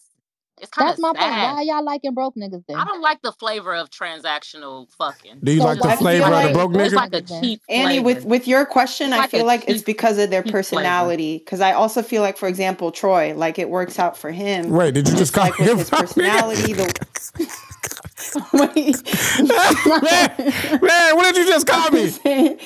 it's 0.62 0.72
kind 0.72 0.90
That's 0.90 1.00
of 1.00 1.00
my 1.00 1.14
point. 1.14 1.40
Why 1.40 1.62
y'all 1.64 1.84
liking 1.86 2.14
broke 2.14 2.36
niggas 2.36 2.66
then? 2.68 2.78
I 2.78 2.86
don't 2.86 3.02
like 3.02 3.22
the 3.24 3.34
flavor 3.34 3.76
of 3.76 3.90
transactional 3.92 4.90
fucking. 4.98 5.44
Do 5.44 5.54
you 5.54 5.62
So 5.62 5.64
like 5.64 5.82
the 5.82 5.90
why 5.90 5.96
do 5.98 6.06
you 6.06 6.20
flavor 6.20 6.34
of 6.34 6.44
the 6.44 6.50
like 6.50 6.52
broke 6.52 6.74
It's 6.74 6.94
nigga? 6.94 6.96
like 6.96 7.14
a 7.14 7.22
cheap 7.22 7.62
Annie, 7.70 8.00
with 8.00 8.24
flavor. 8.24 8.26
with 8.26 8.48
your 8.48 8.66
question, 8.66 9.12
It's 9.12 9.14
I 9.14 9.18
like 9.18 9.32
feel 9.32 9.46
a 9.46 9.46
like 9.46 9.66
it's 9.68 9.84
because 9.84 10.20
of 10.20 10.30
their 10.32 10.44
personality. 10.44 11.40
Because 11.40 11.62
I 11.62 11.74
also 11.74 12.04
feel 12.04 12.22
like, 12.22 12.38
for 12.38 12.48
example, 12.48 12.92
Troy, 12.92 13.34
like 13.36 13.60
it 13.60 13.70
works 13.70 14.00
out 14.00 14.18
for 14.18 14.32
him. 14.32 14.70
Wait, 14.70 14.94
did 14.94 15.10
you 15.10 15.16
just 15.16 15.34
Just 15.34 15.34
call 15.34 15.52
like 15.52 15.54
him 15.54 15.78
his 15.78 15.92
personality, 15.92 16.74
nigga? 16.74 16.76
the 16.76 16.94
man, 20.04 20.82
man, 20.82 21.16
what 21.16 21.34
did 21.34 21.38
you 21.38 21.48
just 21.48 21.68
call 21.68 21.92
me? 21.92 22.14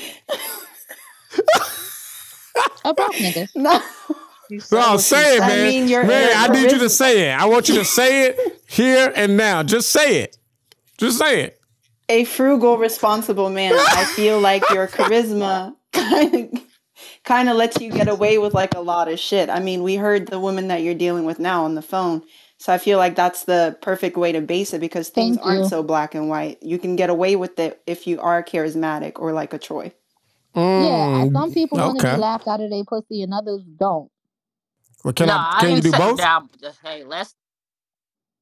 A 2.86 2.94
broke 2.94 3.18
nigga. 3.20 3.50
no. 3.56 3.82
She 4.50 4.60
said 4.60 4.78
No, 4.80 4.92
what 4.94 5.02
say 5.02 5.38
it, 5.38 5.42
I 5.42 5.48
man. 5.48 5.68
mean, 5.70 5.88
your 5.88 6.04
man, 6.06 6.30
your 6.30 6.38
I 6.38 6.48
need 6.62 6.72
you 6.72 6.80
to 6.80 6.90
say 6.90 7.30
it. 7.30 7.34
I 7.40 7.46
want 7.46 7.70
you 7.70 7.76
to 7.76 7.86
say 7.86 8.28
it 8.30 8.62
here 8.68 9.12
and 9.16 9.38
now. 9.38 9.64
Just 9.64 9.92
say 9.92 10.22
it. 10.22 10.38
Just 10.98 11.20
say 11.20 11.44
it. 11.44 11.60
A 12.10 12.26
frugal, 12.26 12.78
responsible 12.78 13.50
man. 13.50 13.74
I 13.76 14.06
feel 14.06 14.40
like 14.40 14.64
your 14.72 14.88
charisma 14.88 15.76
kind 15.94 16.36
of 16.36 16.62
kind 17.24 17.50
of 17.50 17.58
lets 17.58 17.80
you 17.80 17.92
get 17.92 18.08
away 18.08 18.38
with 18.40 18.54
like 18.54 18.74
a 18.76 18.80
lot 18.82 19.08
of 19.08 19.20
shit. 19.20 19.50
I 19.50 19.60
mean, 19.60 19.84
we 19.84 19.96
heard 19.96 20.28
the 20.28 20.40
woman 20.40 20.68
that 20.70 20.82
you're 20.82 20.96
dealing 20.96 21.26
with 21.26 21.40
now 21.40 21.66
on 21.66 21.76
the 21.76 21.82
phone. 21.82 22.24
So 22.58 22.74
I 22.74 22.78
feel 22.78 22.98
like 22.98 23.16
that's 23.16 23.46
the 23.46 23.78
perfect 23.82 24.18
way 24.18 24.32
to 24.34 24.42
base 24.42 24.74
it 24.74 24.82
because 24.82 25.10
things 25.10 25.38
Thank 25.38 25.48
aren't 25.48 25.60
you. 25.64 25.70
so 25.70 25.84
black 25.84 26.16
and 26.16 26.30
white. 26.30 26.58
You 26.62 26.78
can 26.80 26.96
get 26.98 27.10
away 27.10 27.36
with 27.38 27.58
it 27.60 27.82
if 27.88 28.08
you 28.08 28.20
are 28.20 28.44
charismatic 28.44 29.14
or 29.20 29.32
like 29.32 29.54
a 29.54 29.60
Troy. 29.60 29.94
Yeah, 30.56 30.62
Mm, 30.64 31.34
some 31.34 31.54
people 31.54 31.78
want 31.78 32.00
to 32.00 32.12
be 32.16 32.18
laughed 32.18 32.48
out 32.48 32.60
of 32.62 32.70
their 32.70 32.84
pussy 32.84 33.22
and 33.22 33.34
others 33.34 33.62
don't. 33.80 34.12
Well, 35.04 35.14
can 35.14 35.30
no, 35.30 35.34
I? 35.34 35.46
I 35.52 35.64
Can 35.64 35.72
you 35.76 35.82
didn't 35.82 35.84
do 35.84 35.94
say 35.94 35.98
both? 35.98 36.18
now. 36.18 36.50
Hey, 36.84 37.04
let's 37.04 37.36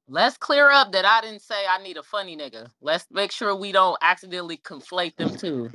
let's 0.09 0.37
clear 0.37 0.71
up 0.71 0.93
that 0.93 1.05
I 1.05 1.21
didn't 1.21 1.41
say 1.43 1.65
I 1.69 1.81
need 1.83 1.97
a 1.97 2.03
funny 2.03 2.37
nigga. 2.37 2.69
Let's 2.81 3.05
make 3.11 3.31
sure 3.31 3.55
we 3.55 3.71
don't 3.73 3.97
accidentally 4.01 4.57
conflate 4.57 5.17
them 5.17 5.35
two. 5.35 5.71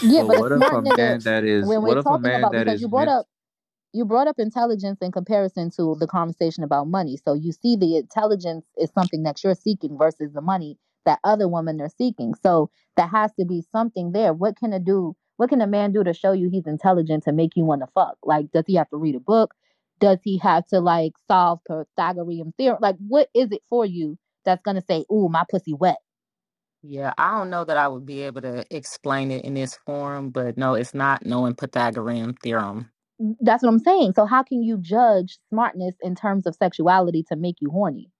Yeah, 0.00 0.22
But 0.22 0.28
but 0.28 0.38
a 0.38 0.38
what 0.38 0.52
if 0.52 0.64
smart 0.64 0.72
a 0.72 0.82
nigga, 0.82 0.96
man 0.96 1.22
that 1.24 1.44
is 1.44 1.70
when 1.70 1.82
we're 1.82 1.96
if 1.98 2.10
a 2.10 2.18
talking 2.18 2.18
man 2.18 2.50
about, 2.50 2.50
that 2.50 2.68
because 2.68 2.80
you 2.82 2.88
brought 2.88 3.08
up 3.08 3.26
you 3.94 4.06
brought 4.06 4.28
up 4.28 4.36
intelligence 4.38 4.98
in 5.02 5.12
comparison 5.12 5.70
to 5.72 5.96
the 6.00 6.08
conversation 6.08 6.64
about 6.64 6.88
money. 6.88 7.18
So 7.24 7.34
you 7.34 7.52
see 7.52 7.76
the 7.76 7.98
intelligence 7.98 8.66
is 8.78 8.92
something 8.92 9.24
that 9.24 9.44
you're 9.44 9.56
seeking 9.56 9.98
versus 9.98 10.32
the 10.34 10.42
money 10.42 10.78
that 11.06 11.20
other 11.24 11.48
women 11.48 11.82
are 11.82 11.90
seeking. 11.90 12.34
So 12.36 12.70
there 12.96 13.08
has 13.08 13.32
to 13.40 13.46
be 13.46 13.64
something 13.72 14.12
there. 14.12 14.34
What 14.34 14.58
can 14.58 14.74
a 14.74 14.80
do? 14.80 15.16
What 15.38 15.50
can 15.50 15.60
a 15.60 15.68
man 15.68 15.92
do 15.92 16.02
to 16.02 16.12
show 16.12 16.32
you 16.32 16.50
he's 16.50 16.66
intelligent 16.66 17.22
to 17.24 17.32
make 17.32 17.56
you 17.56 17.64
want 17.64 17.82
to 17.82 17.86
fuck? 17.94 18.18
Like, 18.24 18.50
does 18.50 18.64
he 18.66 18.74
have 18.74 18.90
to 18.90 18.96
read 18.96 19.14
a 19.14 19.20
book? 19.20 19.54
Does 20.00 20.18
he 20.24 20.38
have 20.38 20.66
to 20.66 20.80
like 20.80 21.12
solve 21.28 21.60
Pythagorean 21.66 22.52
theorem? 22.58 22.80
Like, 22.82 22.96
what 23.06 23.28
is 23.34 23.52
it 23.52 23.62
for 23.68 23.86
you 23.86 24.18
that's 24.44 24.62
gonna 24.62 24.82
say, 24.82 25.04
"Ooh, 25.12 25.28
my 25.28 25.44
pussy 25.48 25.74
wet"? 25.74 25.98
Yeah, 26.82 27.14
I 27.18 27.38
don't 27.38 27.50
know 27.50 27.64
that 27.64 27.76
I 27.76 27.86
would 27.86 28.04
be 28.04 28.22
able 28.22 28.40
to 28.42 28.64
explain 28.74 29.30
it 29.30 29.44
in 29.44 29.54
this 29.54 29.78
form, 29.86 30.30
but 30.30 30.56
no, 30.56 30.74
it's 30.74 30.94
not 30.94 31.24
knowing 31.24 31.54
Pythagorean 31.54 32.34
theorem. 32.34 32.90
That's 33.40 33.62
what 33.62 33.68
I'm 33.68 33.78
saying. 33.78 34.12
So 34.14 34.26
how 34.26 34.42
can 34.42 34.62
you 34.62 34.78
judge 34.78 35.38
smartness 35.50 35.94
in 36.02 36.14
terms 36.16 36.46
of 36.46 36.54
sexuality 36.56 37.24
to 37.28 37.36
make 37.36 37.56
you 37.60 37.70
horny? 37.70 38.10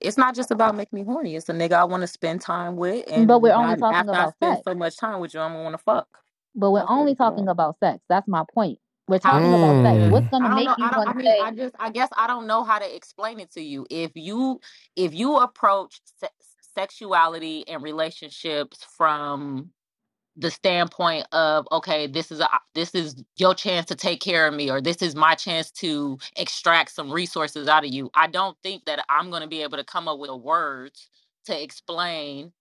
It's 0.00 0.16
not 0.16 0.34
just 0.34 0.50
about 0.50 0.76
making 0.76 0.98
me 0.98 1.04
horny. 1.04 1.34
It's 1.36 1.48
a 1.48 1.52
nigga 1.52 1.72
I 1.72 1.84
want 1.84 2.02
to 2.02 2.06
spend 2.06 2.40
time 2.40 2.76
with, 2.76 3.04
But 3.06 3.12
and 3.14 3.28
we're 3.42 3.52
only 3.52 3.72
I, 3.72 3.76
talking 3.76 3.96
after 3.96 4.12
I 4.12 4.14
about 4.22 4.34
spend 4.34 4.56
sex. 4.56 4.64
so 4.66 4.74
much 4.74 4.96
time 4.96 5.20
with 5.20 5.34
you, 5.34 5.40
I'm 5.40 5.52
gonna 5.52 5.64
want 5.64 5.74
to 5.74 5.82
fuck. 5.82 6.06
But 6.54 6.70
we're 6.70 6.80
That's 6.80 6.90
what 6.90 6.98
only 6.98 7.12
it's 7.12 7.18
talking 7.18 7.48
about. 7.48 7.78
sex. 7.78 7.98
That's 8.08 8.28
my 8.28 8.44
point. 8.54 8.78
We're 9.08 9.18
talking 9.18 9.48
about 9.48 9.82
sex. 9.84 9.96
Mm. 9.98 10.10
What's 10.10 10.28
gonna 10.28 10.48
don't 10.48 10.56
make 10.56 10.66
know. 10.66 10.74
you 10.78 10.84
I 10.84 10.90
don't. 10.90 10.98
want 10.98 11.08
I 11.08 11.12
to 11.12 11.18
mean, 11.18 11.26
say? 11.26 11.40
I 11.40 11.50
just. 11.52 11.74
I 11.78 11.90
guess 11.90 12.08
I 12.16 12.26
don't 12.26 12.46
know 12.46 12.62
how 12.62 12.78
to 12.78 12.94
explain 12.96 13.40
it 13.40 13.50
to 13.52 13.60
you. 13.62 13.86
If 13.90 14.12
you, 14.14 14.60
if 14.96 15.14
you 15.14 15.36
approach 15.38 16.00
se- 16.20 16.28
sexuality 16.74 17.66
and 17.68 17.82
relationships 17.82 18.84
from 18.96 19.70
the 20.38 20.50
standpoint 20.50 21.26
of 21.32 21.68
okay 21.72 22.06
this 22.08 22.32
is 22.32 22.40
a 22.40 22.48
this 22.74 22.94
is 22.94 23.22
your 23.36 23.54
chance 23.54 23.86
to 23.86 23.96
take 23.96 24.20
care 24.20 24.48
of 24.48 24.54
me 24.54 24.70
or 24.70 24.80
this 24.82 25.02
is 25.02 25.16
my 25.16 25.34
chance 25.36 25.70
to 25.72 26.18
extract 26.36 26.92
some 26.92 27.12
resources 27.12 27.68
out 27.68 27.84
of 27.84 27.92
you. 27.92 28.10
I 28.14 28.28
don't 28.28 28.58
think 28.64 28.86
that 28.86 29.04
i'm 29.10 29.30
going 29.30 29.42
to 29.42 29.48
be 29.48 29.62
able 29.62 29.78
to 29.78 29.84
come 29.84 30.08
up 30.08 30.18
with 30.20 30.30
words 30.32 31.10
to 31.46 31.62
explain 31.62 32.52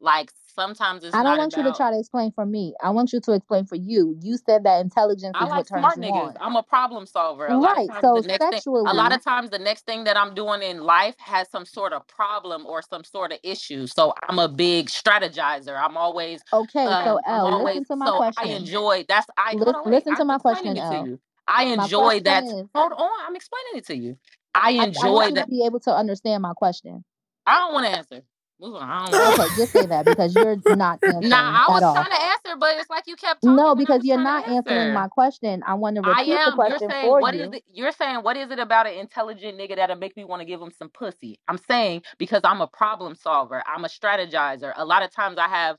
like 0.00 0.32
sometimes 0.54 1.04
it's 1.04 1.14
I 1.14 1.22
don't 1.22 1.38
want 1.38 1.56
you 1.56 1.62
to 1.62 1.72
try 1.72 1.90
to 1.90 1.98
explain 1.98 2.32
for 2.32 2.46
me. 2.46 2.74
I 2.82 2.90
want 2.90 3.12
you 3.12 3.20
to 3.20 3.32
explain 3.32 3.66
for 3.66 3.76
you. 3.76 4.16
You 4.22 4.36
said 4.36 4.64
that 4.64 4.80
intelligence 4.80 5.34
I 5.34 5.44
is 5.44 5.50
like 5.50 5.58
what 5.58 5.68
turns 5.68 5.82
smart 5.82 5.98
niggas. 5.98 6.12
on. 6.12 6.36
I'm 6.40 6.56
a 6.56 6.62
problem 6.62 7.06
solver. 7.06 7.46
A 7.46 7.56
lot 7.56 7.72
of 7.72 7.76
Right. 7.76 7.88
times 7.88 8.02
So 8.04 8.20
the 8.20 8.28
next 8.28 8.44
thing 8.50 8.60
a 8.86 8.94
lot 8.94 9.14
of 9.14 9.22
times 9.22 9.50
the 9.50 9.58
next 9.58 9.86
thing 9.86 10.04
that 10.04 10.16
I'm 10.16 10.34
doing 10.34 10.62
in 10.62 10.82
life 10.82 11.14
has 11.18 11.50
some 11.50 11.64
sort 11.64 11.92
of 11.92 12.06
problem 12.08 12.66
or 12.66 12.82
some 12.82 13.04
sort 13.04 13.32
of 13.32 13.38
issue. 13.42 13.86
So 13.86 14.14
I'm 14.28 14.38
a 14.38 14.48
big 14.48 14.86
strategizer. 14.88 15.76
I'm 15.78 15.96
always 15.96 16.42
okay. 16.52 16.86
So 16.86 16.92
um 16.92 17.18
I'm 17.26 17.40
L, 17.40 17.46
always 17.46 17.76
listen 17.76 17.84
to 17.86 17.96
my 17.96 18.06
so 18.06 18.18
I 18.36 18.46
enjoy 18.46 19.04
that's 19.08 19.26
I 19.36 19.52
hold 19.52 19.60
Listen, 19.60 19.82
wait. 19.86 20.04
to 20.16 20.22
I'm 20.22 20.26
my 20.26 20.38
question, 20.38 20.76
it 20.76 20.88
to 20.88 20.96
you. 21.08 21.20
I 21.46 21.64
enjoy 21.64 22.00
question 22.00 22.24
that 22.24 22.44
is, 22.44 22.66
hold 22.74 22.92
on, 22.92 23.10
I'm 23.26 23.36
explaining 23.36 23.72
it 23.76 23.86
to 23.86 23.96
you. 23.96 24.16
I 24.54 24.70
I, 24.70 24.84
I 24.84 24.86
want 24.86 24.94
enjoy 24.94 25.22
you 25.24 25.28
to 25.30 25.34
that 25.34 25.50
be 25.50 25.64
able 25.66 25.80
to 25.80 25.90
understand 25.94 26.42
my 26.42 26.52
question. 26.54 27.04
I 27.46 27.58
don't 27.58 27.74
want 27.74 27.86
to 27.86 27.92
answer. 27.92 28.22
I 28.62 29.10
don't 29.12 29.20
Okay, 29.24 29.50
just 29.56 29.72
say 29.72 29.86
that 29.86 30.06
because 30.06 30.36
you're 30.36 30.58
not 30.70 31.00
answering 31.06 31.30
Nah, 31.30 31.64
I 31.66 31.70
was 31.72 31.84
all. 31.84 31.92
trying 31.92 32.10
to 32.10 32.22
answer, 32.22 32.56
but 32.60 32.76
it's 32.78 32.90
like 32.90 33.04
you 33.08 33.16
kept 33.16 33.42
talking 33.44 33.64
No, 33.64 33.74
because 33.76 34.04
you're 34.04 34.18
not 34.18 34.46
answering 34.48 34.92
answer. 34.92 34.92
my 34.92 35.08
question. 35.08 35.62
I 35.66 35.74
want 35.74 35.96
to 35.96 36.02
I 36.02 36.22
repeat 36.22 36.44
the 36.44 36.52
am. 36.52 36.62
You're 36.64 36.78
saying 36.80 37.00
for 37.00 37.20
what 37.20 37.34
is 37.34 37.48
you. 37.48 37.52
it? 37.52 37.62
You're 37.72 37.92
saying 37.92 38.18
what 38.18 38.36
is 38.36 38.50
it 38.50 38.58
about 38.58 38.86
an 38.86 38.94
intelligent 38.94 39.58
nigga 39.58 39.76
that'll 39.76 39.96
make 39.96 40.16
me 40.16 40.24
want 40.24 40.40
to 40.40 40.46
give 40.46 40.60
him 40.62 40.72
some 40.78 40.90
pussy? 40.90 41.38
I'm 41.48 41.58
saying 41.68 42.02
because 42.18 42.42
I'm 42.44 42.60
a 42.62 42.66
problem 42.66 43.14
solver. 43.16 43.62
I'm 43.66 43.84
a 43.84 43.88
strategizer. 43.88 44.72
A 44.76 44.84
lot 44.84 45.02
of 45.04 45.12
times 45.12 45.38
I 45.38 45.48
have 45.48 45.76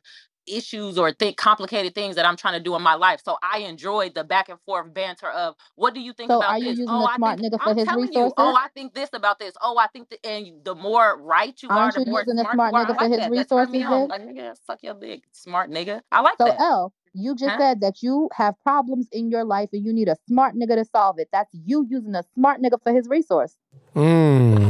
issues 0.48 0.98
or 0.98 1.12
think 1.12 1.38
complicated 1.38 1.96
things 1.96 2.16
that 2.16 2.26
I'm 2.26 2.36
trying 2.38 2.56
to 2.56 2.64
do 2.64 2.76
in 2.76 2.82
my 2.82 2.96
life. 2.96 3.22
So 3.24 3.38
I 3.42 3.60
enjoyed 3.60 4.14
the 4.16 4.24
back 4.24 4.50
and 4.50 4.60
forth 4.66 4.94
banter 4.94 5.30
of 5.30 5.56
what 5.76 5.94
do 5.94 6.02
you 6.02 6.14
think 6.14 6.32
So 6.32 6.38
about 6.38 6.54
are 6.54 6.60
you 6.60 6.70
this? 6.70 6.80
using 6.80 6.88
oh, 6.90 7.06
a 7.06 7.08
I 7.08 7.16
smart 7.16 7.40
think 7.40 7.54
nigga 7.54 7.62
for 7.64 7.70
I'm 7.72 7.76
his 7.76 7.86
telling 7.86 8.02
resources? 8.02 8.34
you. 8.34 8.34
Oh, 8.38 8.56
I 8.56 8.68
think 8.74 8.94
this 8.94 9.10
about 9.14 9.40
this. 9.40 9.54
Oh, 9.62 9.78
I 9.78 9.88
think 9.88 10.10
that 10.10 10.26
and 10.26 10.64
the 10.64 10.76
more 10.76 11.22
right 11.22 11.56
you 11.62 11.70
Aren't 11.70 11.96
are, 11.96 12.00
you 12.00 12.06
the 12.06 12.12
more 12.12 12.26
using 12.28 12.40
a 12.40 12.44
smart, 12.44 12.56
smart 12.56 12.74
you 12.74 12.78
are. 12.78 12.86
nigga 12.86 12.98
I 12.98 12.98
for 12.98 13.04
like 13.04 13.12
his 13.12 13.18
that. 13.18 13.34
That 13.36 13.50
turned 13.50 13.72
me 13.72 13.80
resources, 13.80 13.84
on. 13.84 14.08
bitch? 14.08 14.10
Like 14.10 14.22
nigga, 14.22 14.56
suck 14.66 14.80
your 14.84 14.94
dick, 14.96 15.24
smart 15.32 15.70
nigga. 15.70 16.02
I 16.12 16.22
like 16.22 16.38
So 16.38 16.46
that. 16.46 16.60
L, 16.60 16.94
you 17.14 17.36
just 17.36 17.52
Huh? 17.52 17.58
said 17.58 17.82
that 17.82 18.02
you 18.02 18.30
have 18.34 18.56
problems 18.64 19.08
in 19.12 19.30
your 19.30 19.46
life 19.46 19.70
and 19.74 19.86
you 19.86 19.94
need 19.94 20.08
a 20.10 20.18
smart 20.28 20.56
nigga 20.56 20.76
to 20.76 20.86
solve 20.86 21.20
it. 21.20 21.30
That's 21.32 21.50
you 21.54 21.86
using 21.90 22.16
a 22.16 22.24
smart 22.36 22.62
nigga 22.62 22.82
for 22.84 22.94
his 22.94 23.08
resource. 23.08 23.56
Mm. 23.96 24.65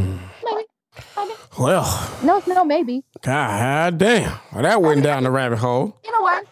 Maybe. 1.57 1.67
Maybe. 1.67 1.73
Well, 1.73 2.11
No, 2.21 2.41
no, 2.47 2.65
maybe. 2.65 3.03
god 3.21 3.61
ah, 3.61 3.89
damn. 3.91 4.39
Well, 4.53 4.63
that 4.63 4.81
went 4.81 5.03
down 5.03 5.23
the 5.23 5.31
rabbit 5.31 5.59
hole. 5.59 5.97
You 6.03 6.11
know 6.11 6.21
what? 6.21 6.45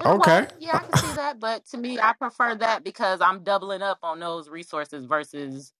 You 0.00 0.06
know 0.08 0.16
Okay. 0.16 0.18
what? 0.18 0.48
Yeah, 0.58 0.76
I 0.80 0.84
can 0.84 0.96
see 0.96 1.12
that, 1.14 1.40
but 1.40 1.66
to 1.68 1.78
me, 1.78 1.98
I 2.00 2.14
prefer 2.14 2.54
that 2.56 2.84
because 2.84 3.20
I'm 3.20 3.44
doubling 3.44 3.82
up 3.82 3.98
on 4.02 4.20
those 4.20 4.48
resources 4.50 5.06
versus 5.06 5.72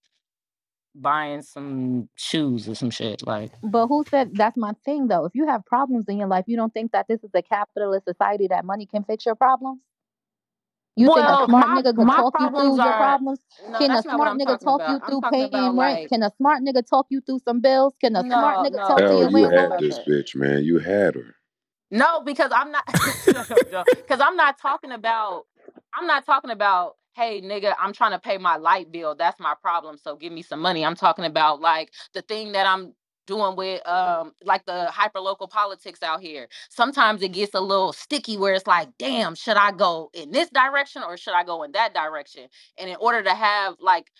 buying 0.95 1.43
some 1.43 2.09
shoes 2.17 2.69
or 2.69 2.75
some 2.77 2.91
shit. 2.91 3.27
Like, 3.27 3.53
But 3.63 3.89
who 3.89 4.05
said 4.11 4.33
that's 4.37 4.57
my 4.57 4.75
thing 4.85 5.09
though? 5.09 5.27
If 5.27 5.35
you 5.35 5.47
have 5.49 5.67
problems 5.67 6.07
in 6.09 6.19
your 6.19 6.29
life, 6.29 6.47
you 6.49 6.57
don't 6.57 6.75
think 6.75 6.93
that 6.93 7.09
this 7.09 7.25
is 7.25 7.31
a 7.35 7.43
capitalist 7.43 8.07
society 8.07 8.49
that 8.49 8.65
money 8.65 8.87
can 8.87 9.05
fix 9.05 9.27
your 9.27 9.37
problems? 9.37 9.81
You 10.97 11.11
think 11.11 11.29
a 11.31 11.37
well, 11.37 11.45
smart 11.45 11.69
my 11.69 11.73
nigga 11.73 11.95
could 11.95 12.09
my 12.09 12.15
talk 12.15 12.35
you 12.39 12.51
problems 12.51 12.55
through 12.57 12.83
your 12.83 12.93
are 12.93 12.95
problems? 12.95 13.41
no, 13.69 13.79
Can 13.79 13.95
a 13.95 14.03
that's 14.03 14.07
not 14.07 14.19
what 14.19 14.29
smart 14.29 14.29
I'm 14.29 14.39
nigga 14.39 14.59
talking 14.61 14.69
talk 14.69 14.83
you 14.87 14.99
about. 14.99 15.03
I'm 15.03 15.17
through 15.17 15.19
talking 15.19 15.43
paying 15.43 15.47
about 15.47 15.77
rent? 15.77 16.03
like 16.03 16.13
Can 16.13 16.23
a 16.23 16.31
smart 16.39 16.63
nigga 16.63 16.87
talk 16.89 17.07
you 17.11 17.21
through 17.23 17.41
some 17.47 17.61
bills? 17.61 17.95
Can 18.01 18.17
a 18.17 18.25
smart 18.33 18.61
no, 18.61 18.63
nigga 18.63 18.83
no, 18.83 18.83
talk 18.85 19.07
to 19.09 19.15
I'm 19.15 19.17
Hell, 19.17 19.17
your 19.17 19.31
not 19.31 19.33
you 19.33 19.45
landlord? 19.45 19.49
had 19.49 19.79
this 19.79 19.99
that. 19.99 20.09
bitch, 20.09 20.37
man. 20.37 20.65
You 20.65 20.79
had 20.79 21.17
her. 21.17 21.37
No, 21.91 22.23
because 22.23 22.53
I'm 22.55 22.73
not 22.73 22.85
because 24.07 24.21
I'm 24.21 24.37
not 24.37 24.61
talking 24.61 24.93
about 24.93 25.47
I'm 25.95 26.07
not 26.07 26.27
talking 26.27 26.53
about 26.53 26.97
hey 27.17 27.43
nigga, 27.43 27.75
I'm 27.81 27.95
trying 27.95 28.13
to 28.13 28.21
pay 28.21 28.39
my 28.39 28.57
light 28.59 28.93
bill. 28.93 29.17
That's 29.17 29.41
my 29.41 29.55
problem. 29.63 29.99
So 29.99 30.17
give 30.17 30.33
me 30.35 30.43
some 30.43 30.61
money. 30.61 30.85
I'm 30.87 30.97
talking 30.97 31.27
about 31.27 31.63
like 31.63 31.93
the 32.15 32.23
thing 32.23 32.53
that 32.53 32.67
I'm 32.67 32.95
doing 33.27 33.57
with 33.57 33.87
um 33.87 34.33
like 34.45 34.65
the 34.67 34.87
hyper 34.87 35.21
local 35.21 35.49
politics 35.49 36.03
out 36.03 36.21
here. 36.21 36.49
Sometimes 36.71 37.23
it 37.23 37.33
gets 37.33 37.55
a 37.55 37.61
little 37.61 37.93
sticky 37.93 38.37
where 38.37 38.55
it's 38.55 38.67
like, 38.67 38.89
damn, 38.99 39.35
should 39.35 39.57
I 39.57 39.73
go 39.73 40.11
in 40.15 40.31
this 40.33 40.51
direction 40.51 41.03
or 41.03 41.17
should 41.17 41.35
I 41.35 41.45
go 41.45 41.63
in 41.63 41.73
that 41.73 41.95
direction? 41.95 42.49
And 42.79 42.91
in 42.91 42.97
order 43.01 43.23
to 43.23 43.35
have 43.35 43.77
like 43.81 44.11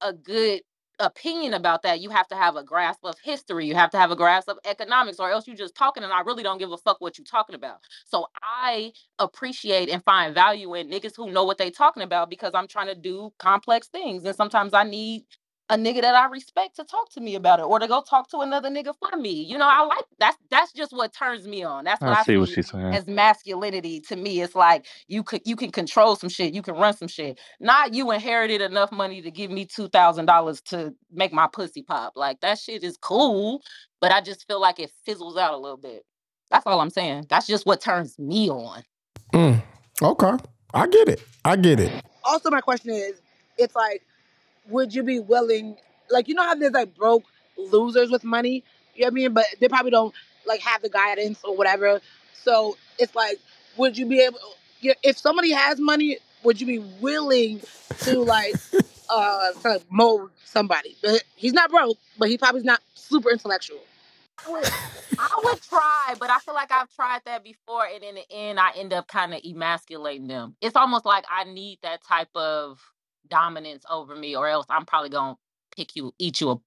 a 0.00 0.12
good 0.12 0.60
opinion 0.98 1.54
about 1.54 1.82
that, 1.82 2.00
you 2.00 2.10
have 2.10 2.28
to 2.28 2.36
have 2.36 2.54
a 2.56 2.62
grasp 2.62 3.00
of 3.04 3.16
history. 3.24 3.66
You 3.66 3.74
have 3.74 3.90
to 3.90 3.98
have 3.98 4.10
a 4.12 4.16
grasp 4.16 4.48
of 4.48 4.58
economics, 4.64 5.18
or 5.18 5.30
else 5.30 5.46
you're 5.46 5.56
just 5.56 5.74
talking 5.74 6.04
and 6.04 6.12
I 6.12 6.20
really 6.20 6.42
don't 6.42 6.58
give 6.58 6.70
a 6.70 6.76
fuck 6.78 7.00
what 7.00 7.18
you're 7.18 7.24
talking 7.24 7.54
about. 7.56 7.78
So 8.06 8.26
I 8.42 8.92
appreciate 9.18 9.88
and 9.88 10.04
find 10.04 10.34
value 10.34 10.74
in 10.74 10.88
niggas 10.90 11.16
who 11.16 11.30
know 11.32 11.44
what 11.44 11.58
they 11.58 11.70
talking 11.70 12.02
about 12.02 12.30
because 12.30 12.52
I'm 12.54 12.68
trying 12.68 12.88
to 12.88 12.94
do 12.94 13.32
complex 13.38 13.88
things. 13.88 14.24
And 14.24 14.36
sometimes 14.36 14.74
I 14.74 14.84
need 14.84 15.24
a 15.70 15.76
nigga 15.76 16.02
that 16.02 16.14
I 16.14 16.26
respect 16.26 16.76
to 16.76 16.84
talk 16.84 17.10
to 17.12 17.20
me 17.20 17.34
about 17.34 17.58
it 17.60 17.64
or 17.64 17.78
to 17.78 17.88
go 17.88 18.02
talk 18.02 18.28
to 18.30 18.38
another 18.38 18.68
nigga 18.68 18.94
for 18.98 19.16
me. 19.16 19.30
You 19.42 19.58
know, 19.58 19.68
I 19.68 19.84
like 19.86 20.04
that's 20.18 20.36
that's 20.50 20.72
just 20.72 20.92
what 20.92 21.14
turns 21.14 21.46
me 21.46 21.62
on. 21.62 21.84
That's 21.84 22.00
what 22.00 22.10
I 22.10 22.20
I 22.20 22.22
see 22.24 22.36
what 22.36 22.50
she's 22.50 22.70
saying. 22.70 22.94
as 22.94 23.06
masculinity 23.06 24.00
to 24.08 24.16
me. 24.16 24.42
It's 24.42 24.54
like 24.54 24.86
you 25.08 25.22
could 25.22 25.42
you 25.44 25.56
can 25.56 25.70
control 25.72 26.16
some 26.16 26.28
shit, 26.28 26.54
you 26.54 26.62
can 26.62 26.74
run 26.74 26.96
some 26.96 27.08
shit. 27.08 27.38
Not 27.60 27.94
you 27.94 28.10
inherited 28.12 28.60
enough 28.60 28.92
money 28.92 29.22
to 29.22 29.30
give 29.30 29.50
me 29.50 29.64
two 29.64 29.88
thousand 29.88 30.26
dollars 30.26 30.60
to 30.62 30.94
make 31.12 31.32
my 31.32 31.48
pussy 31.52 31.82
pop. 31.82 32.14
Like 32.16 32.40
that 32.40 32.58
shit 32.58 32.84
is 32.84 32.96
cool, 32.96 33.62
but 34.00 34.12
I 34.12 34.20
just 34.20 34.46
feel 34.46 34.60
like 34.60 34.78
it 34.80 34.90
fizzles 35.06 35.36
out 35.36 35.54
a 35.54 35.58
little 35.58 35.78
bit. 35.78 36.04
That's 36.50 36.66
all 36.66 36.80
I'm 36.80 36.90
saying. 36.90 37.26
That's 37.30 37.46
just 37.46 37.66
what 37.66 37.80
turns 37.80 38.18
me 38.18 38.50
on. 38.50 38.82
Mm. 39.32 39.62
Okay. 40.02 40.32
I 40.74 40.86
get 40.86 41.08
it. 41.08 41.22
I 41.44 41.56
get 41.56 41.80
it. 41.80 41.92
Also, 42.24 42.50
my 42.50 42.60
question 42.60 42.90
is, 42.90 43.20
it's 43.58 43.74
like, 43.74 44.02
would 44.68 44.94
you 44.94 45.02
be 45.02 45.20
willing, 45.20 45.76
like, 46.10 46.28
you 46.28 46.34
know 46.34 46.44
how 46.44 46.54
there's 46.54 46.72
like 46.72 46.94
broke 46.94 47.24
losers 47.56 48.10
with 48.10 48.24
money, 48.24 48.64
you 48.94 49.02
know 49.02 49.06
what 49.06 49.12
I 49.12 49.14
mean? 49.14 49.32
But 49.32 49.46
they 49.60 49.68
probably 49.68 49.90
don't 49.90 50.14
like 50.46 50.60
have 50.60 50.82
the 50.82 50.88
guidance 50.88 51.40
or 51.44 51.56
whatever. 51.56 52.00
So 52.34 52.76
it's 52.98 53.14
like, 53.14 53.38
would 53.76 53.96
you 53.96 54.06
be 54.06 54.20
able, 54.20 54.38
if 54.82 55.18
somebody 55.18 55.52
has 55.52 55.78
money, 55.78 56.18
would 56.42 56.60
you 56.60 56.66
be 56.66 56.78
willing 57.00 57.60
to 58.00 58.20
like, 58.20 58.54
uh, 59.08 59.50
mold 59.90 60.30
somebody? 60.44 60.96
But 61.02 61.22
he's 61.36 61.52
not 61.52 61.70
broke, 61.70 61.98
but 62.18 62.28
he 62.28 62.38
probably's 62.38 62.64
not 62.64 62.80
super 62.94 63.30
intellectual. 63.30 63.80
I 64.44 65.40
would 65.44 65.62
try, 65.62 66.14
but 66.18 66.30
I 66.30 66.38
feel 66.38 66.54
like 66.54 66.72
I've 66.72 66.92
tried 66.96 67.20
that 67.26 67.44
before, 67.44 67.84
and 67.86 68.02
in 68.02 68.16
the 68.16 68.32
end, 68.32 68.58
I 68.58 68.72
end 68.74 68.92
up 68.92 69.06
kind 69.06 69.32
of 69.34 69.40
emasculating 69.44 70.26
them. 70.26 70.56
It's 70.60 70.74
almost 70.74 71.04
like 71.04 71.24
I 71.30 71.44
need 71.44 71.78
that 71.82 72.02
type 72.02 72.30
of 72.34 72.80
dominance 73.28 73.84
over 73.90 74.14
me, 74.16 74.36
or 74.36 74.48
else 74.48 74.66
I'm 74.68 74.84
probably 74.84 75.10
gonna 75.10 75.36
pick 75.76 75.96
you, 75.96 76.12
eat 76.18 76.40
you 76.40 76.50
up, 76.50 76.60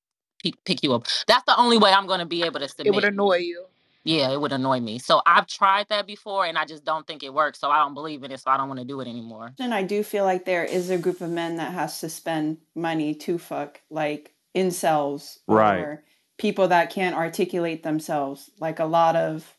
pick, 0.43 0.63
pick 0.65 0.83
you 0.83 0.93
up. 0.93 1.05
That's 1.27 1.43
the 1.45 1.57
only 1.59 1.77
way 1.77 1.91
I'm 1.91 2.07
gonna 2.07 2.25
be 2.25 2.43
able 2.43 2.59
to 2.59 2.67
submit. 2.67 2.87
It 2.87 2.95
would 2.95 3.03
annoy 3.03 3.37
you. 3.37 3.65
Yeah, 4.03 4.31
it 4.31 4.39
would 4.39 4.51
annoy 4.51 4.81
me. 4.81 4.99
So 4.99 5.21
I've 5.25 5.47
tried 5.47 5.87
that 5.89 6.05
before, 6.05 6.45
and 6.45 6.59
I 6.59 6.65
just 6.65 6.85
don't 6.85 7.07
think 7.07 7.23
it 7.23 7.33
works. 7.33 7.59
So 7.59 7.71
I 7.71 7.79
don't 7.79 7.95
believe 7.95 8.23
in 8.23 8.31
it. 8.31 8.39
So 8.39 8.51
I 8.51 8.57
don't 8.57 8.67
want 8.67 8.79
to 8.79 8.85
do 8.85 9.01
it 9.01 9.07
anymore. 9.07 9.53
And 9.59 9.73
I 9.73 9.81
do 9.81 10.03
feel 10.03 10.25
like 10.25 10.45
there 10.45 10.63
is 10.63 10.91
a 10.91 10.97
group 10.97 11.21
of 11.21 11.31
men 11.31 11.55
that 11.55 11.73
has 11.73 11.99
to 12.01 12.09
spend 12.09 12.57
money 12.75 13.15
to 13.15 13.39
fuck, 13.39 13.81
like 13.89 14.35
incels 14.55 15.39
Right. 15.47 15.79
or 15.79 16.03
people 16.37 16.67
that 16.67 16.91
can't 16.91 17.15
articulate 17.15 17.81
themselves. 17.81 18.51
Like 18.59 18.77
a 18.77 18.85
lot 18.85 19.15
of, 19.15 19.57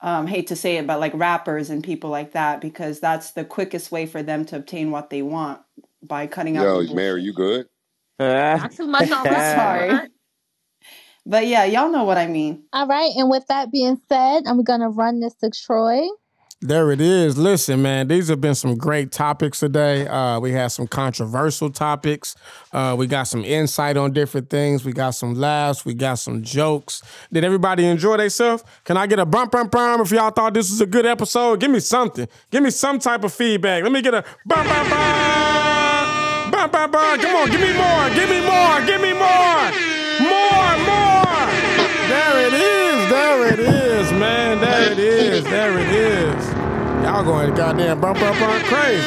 um, 0.00 0.26
hate 0.26 0.48
to 0.48 0.56
say 0.56 0.78
it, 0.78 0.86
but 0.88 0.98
like 0.98 1.12
rappers 1.14 1.70
and 1.70 1.84
people 1.84 2.10
like 2.10 2.32
that, 2.32 2.60
because 2.60 2.98
that's 2.98 3.30
the 3.32 3.44
quickest 3.44 3.92
way 3.92 4.04
for 4.04 4.20
them 4.20 4.44
to 4.46 4.56
obtain 4.56 4.90
what 4.90 5.10
they 5.10 5.22
want 5.22 5.60
by 6.06 6.26
cutting 6.26 6.56
out 6.56 6.64
Yo, 6.64 6.82
the 6.82 6.94
Mary, 6.94 7.22
you 7.22 7.32
good? 7.32 7.66
Not 8.18 8.72
too 8.72 8.86
much 8.86 9.10
on 9.10 9.24
bullshit. 9.24 9.56
Sorry. 9.56 10.08
But 11.26 11.46
yeah, 11.48 11.64
y'all 11.64 11.90
know 11.90 12.04
what 12.04 12.18
I 12.18 12.28
mean. 12.28 12.64
All 12.72 12.86
right, 12.86 13.10
and 13.16 13.28
with 13.28 13.46
that 13.48 13.72
being 13.72 14.00
said, 14.08 14.42
I'm 14.46 14.62
gonna 14.62 14.90
run 14.90 15.20
this 15.20 15.34
to 15.36 15.50
Troy. 15.50 16.06
There 16.62 16.90
it 16.90 17.02
is. 17.02 17.36
Listen, 17.36 17.82
man, 17.82 18.08
these 18.08 18.28
have 18.28 18.40
been 18.40 18.54
some 18.54 18.76
great 18.76 19.12
topics 19.12 19.60
today. 19.60 20.06
Uh, 20.06 20.40
we 20.40 20.52
had 20.52 20.68
some 20.68 20.86
controversial 20.86 21.68
topics. 21.70 22.34
Uh, 22.72 22.94
we 22.98 23.06
got 23.06 23.24
some 23.24 23.44
insight 23.44 23.98
on 23.98 24.12
different 24.12 24.48
things. 24.48 24.82
We 24.82 24.94
got 24.94 25.10
some 25.10 25.34
laughs. 25.34 25.84
We 25.84 25.92
got 25.92 26.14
some 26.14 26.42
jokes. 26.42 27.02
Did 27.30 27.44
everybody 27.44 27.84
enjoy 27.84 28.16
themselves? 28.16 28.64
Can 28.84 28.96
I 28.96 29.06
get 29.06 29.18
a 29.18 29.26
bump, 29.26 29.52
bump, 29.52 29.70
bump 29.70 30.06
if 30.06 30.10
y'all 30.12 30.30
thought 30.30 30.54
this 30.54 30.70
was 30.70 30.80
a 30.80 30.86
good 30.86 31.04
episode? 31.04 31.60
Give 31.60 31.70
me 31.70 31.80
something. 31.80 32.26
Give 32.50 32.62
me 32.62 32.70
some 32.70 33.00
type 33.00 33.22
of 33.22 33.34
feedback. 33.34 33.82
Let 33.82 33.92
me 33.92 34.00
get 34.00 34.14
a 34.14 34.24
bump, 34.46 34.66
bump, 34.66 34.88
bump. 34.88 35.65
Bump, 36.56 36.72
bump, 36.72 36.92
bump. 36.92 37.20
Come 37.20 37.36
on, 37.36 37.50
give 37.50 37.60
me 37.60 37.70
more. 37.74 38.08
Give 38.16 38.30
me 38.30 38.40
more. 38.40 38.80
Give 38.86 38.98
me 38.98 39.12
more. 39.12 39.60
More, 40.24 40.72
more. 40.88 41.44
There 42.08 42.46
it 42.46 42.54
is. 42.54 43.10
There 43.10 43.52
it 43.52 43.60
is, 43.60 44.10
man. 44.12 44.58
There 44.58 44.90
it 44.92 44.98
is. 44.98 45.44
There 45.44 45.78
it 45.78 45.88
is. 45.88 46.48
Y'all 47.04 47.22
going 47.22 47.54
goddamn 47.54 48.00
bump, 48.00 48.18
bump, 48.18 48.40
bump 48.40 48.64
crazy. 48.64 49.02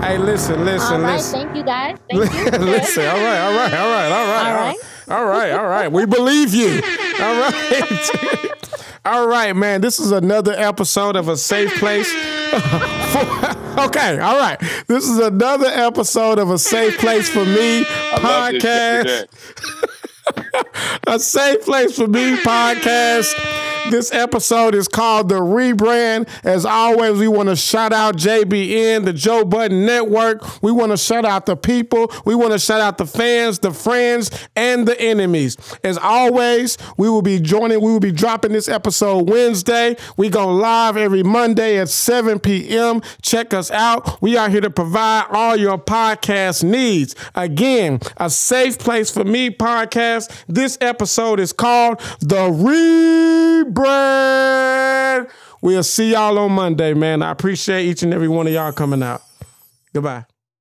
Hey, 0.00 0.16
listen, 0.16 0.64
listen, 0.64 0.64
listen. 0.64 0.94
all 0.94 1.00
right, 1.02 1.16
listen. 1.16 1.40
thank 1.40 1.54
you 1.54 1.64
guys. 1.64 1.98
Thank 2.10 2.32
you. 2.32 2.58
listen, 2.64 3.04
all 3.04 3.18
right, 3.18 3.38
all 3.38 3.54
right, 3.54 3.74
all 3.74 3.90
right, 3.90 4.12
all 4.12 4.26
right, 4.26 4.46
All 4.48 4.54
right. 4.54 4.76
all 5.10 5.26
right, 5.26 5.52
all 5.52 5.66
right. 5.68 5.92
We 5.92 6.06
believe 6.06 6.54
you. 6.54 6.80
All 7.20 7.40
right. 7.42 8.48
All 9.04 9.26
right, 9.26 9.54
man. 9.54 9.80
This 9.80 9.98
is 9.98 10.12
another 10.12 10.52
episode 10.52 11.16
of 11.16 11.28
a 11.28 11.36
safe 11.36 11.74
place. 11.78 12.10
for- 12.12 13.80
okay, 13.86 14.18
all 14.20 14.36
right. 14.38 14.58
This 14.86 15.08
is 15.08 15.18
another 15.18 15.66
episode 15.66 16.38
of 16.38 16.50
a 16.50 16.58
safe 16.58 16.98
place 16.98 17.28
for 17.28 17.44
me 17.44 17.84
I 17.86 18.20
love 18.22 18.52
this 18.52 18.62
shit 18.62 19.30
podcast. 19.30 19.98
a 21.06 21.18
safe 21.18 21.62
place 21.62 21.96
for 21.96 22.06
me 22.06 22.36
podcast. 22.38 23.62
This 23.90 24.12
episode 24.12 24.74
is 24.76 24.86
called 24.86 25.28
The 25.28 25.40
Rebrand. 25.40 26.28
As 26.44 26.64
always, 26.64 27.18
we 27.18 27.26
want 27.26 27.48
to 27.48 27.56
shout 27.56 27.92
out 27.92 28.16
JBN, 28.16 29.04
the 29.04 29.12
Joe 29.12 29.44
Budden 29.44 29.84
Network. 29.84 30.62
We 30.62 30.70
want 30.70 30.92
to 30.92 30.96
shout 30.96 31.24
out 31.24 31.46
the 31.46 31.56
people. 31.56 32.10
We 32.24 32.36
want 32.36 32.52
to 32.52 32.60
shout 32.60 32.80
out 32.80 32.96
the 32.96 33.06
fans, 33.06 33.58
the 33.58 33.72
friends, 33.72 34.30
and 34.54 34.86
the 34.86 34.98
enemies. 35.00 35.56
As 35.82 35.98
always, 35.98 36.78
we 36.96 37.08
will 37.08 37.22
be 37.22 37.40
joining, 37.40 37.80
we 37.80 37.90
will 37.90 38.00
be 38.00 38.12
dropping 38.12 38.52
this 38.52 38.68
episode 38.68 39.28
Wednesday. 39.28 39.96
We 40.16 40.28
go 40.28 40.54
live 40.54 40.96
every 40.96 41.24
Monday 41.24 41.78
at 41.78 41.88
7 41.88 42.38
p.m. 42.38 43.02
Check 43.20 43.52
us 43.52 43.70
out. 43.72 44.22
We 44.22 44.36
are 44.36 44.48
here 44.48 44.60
to 44.60 44.70
provide 44.70 45.26
all 45.30 45.56
your 45.56 45.76
podcast 45.76 46.62
needs. 46.62 47.16
Again, 47.34 47.98
a 48.16 48.30
safe 48.30 48.78
place 48.78 49.10
for 49.10 49.24
me 49.24 49.50
podcast. 50.12 50.44
This 50.48 50.78
episode 50.80 51.40
is 51.40 51.52
called 51.52 52.00
The 52.20 52.48
Rebrand. 53.74 55.30
We'll 55.60 55.82
see 55.82 56.12
y'all 56.12 56.38
on 56.38 56.52
Monday, 56.52 56.94
man. 56.94 57.22
I 57.22 57.30
appreciate 57.30 57.86
each 57.86 58.02
and 58.02 58.12
every 58.12 58.28
one 58.28 58.46
of 58.46 58.52
y'all 58.52 58.72
coming 58.72 59.02
out. 59.02 59.22
Goodbye. 59.92 60.24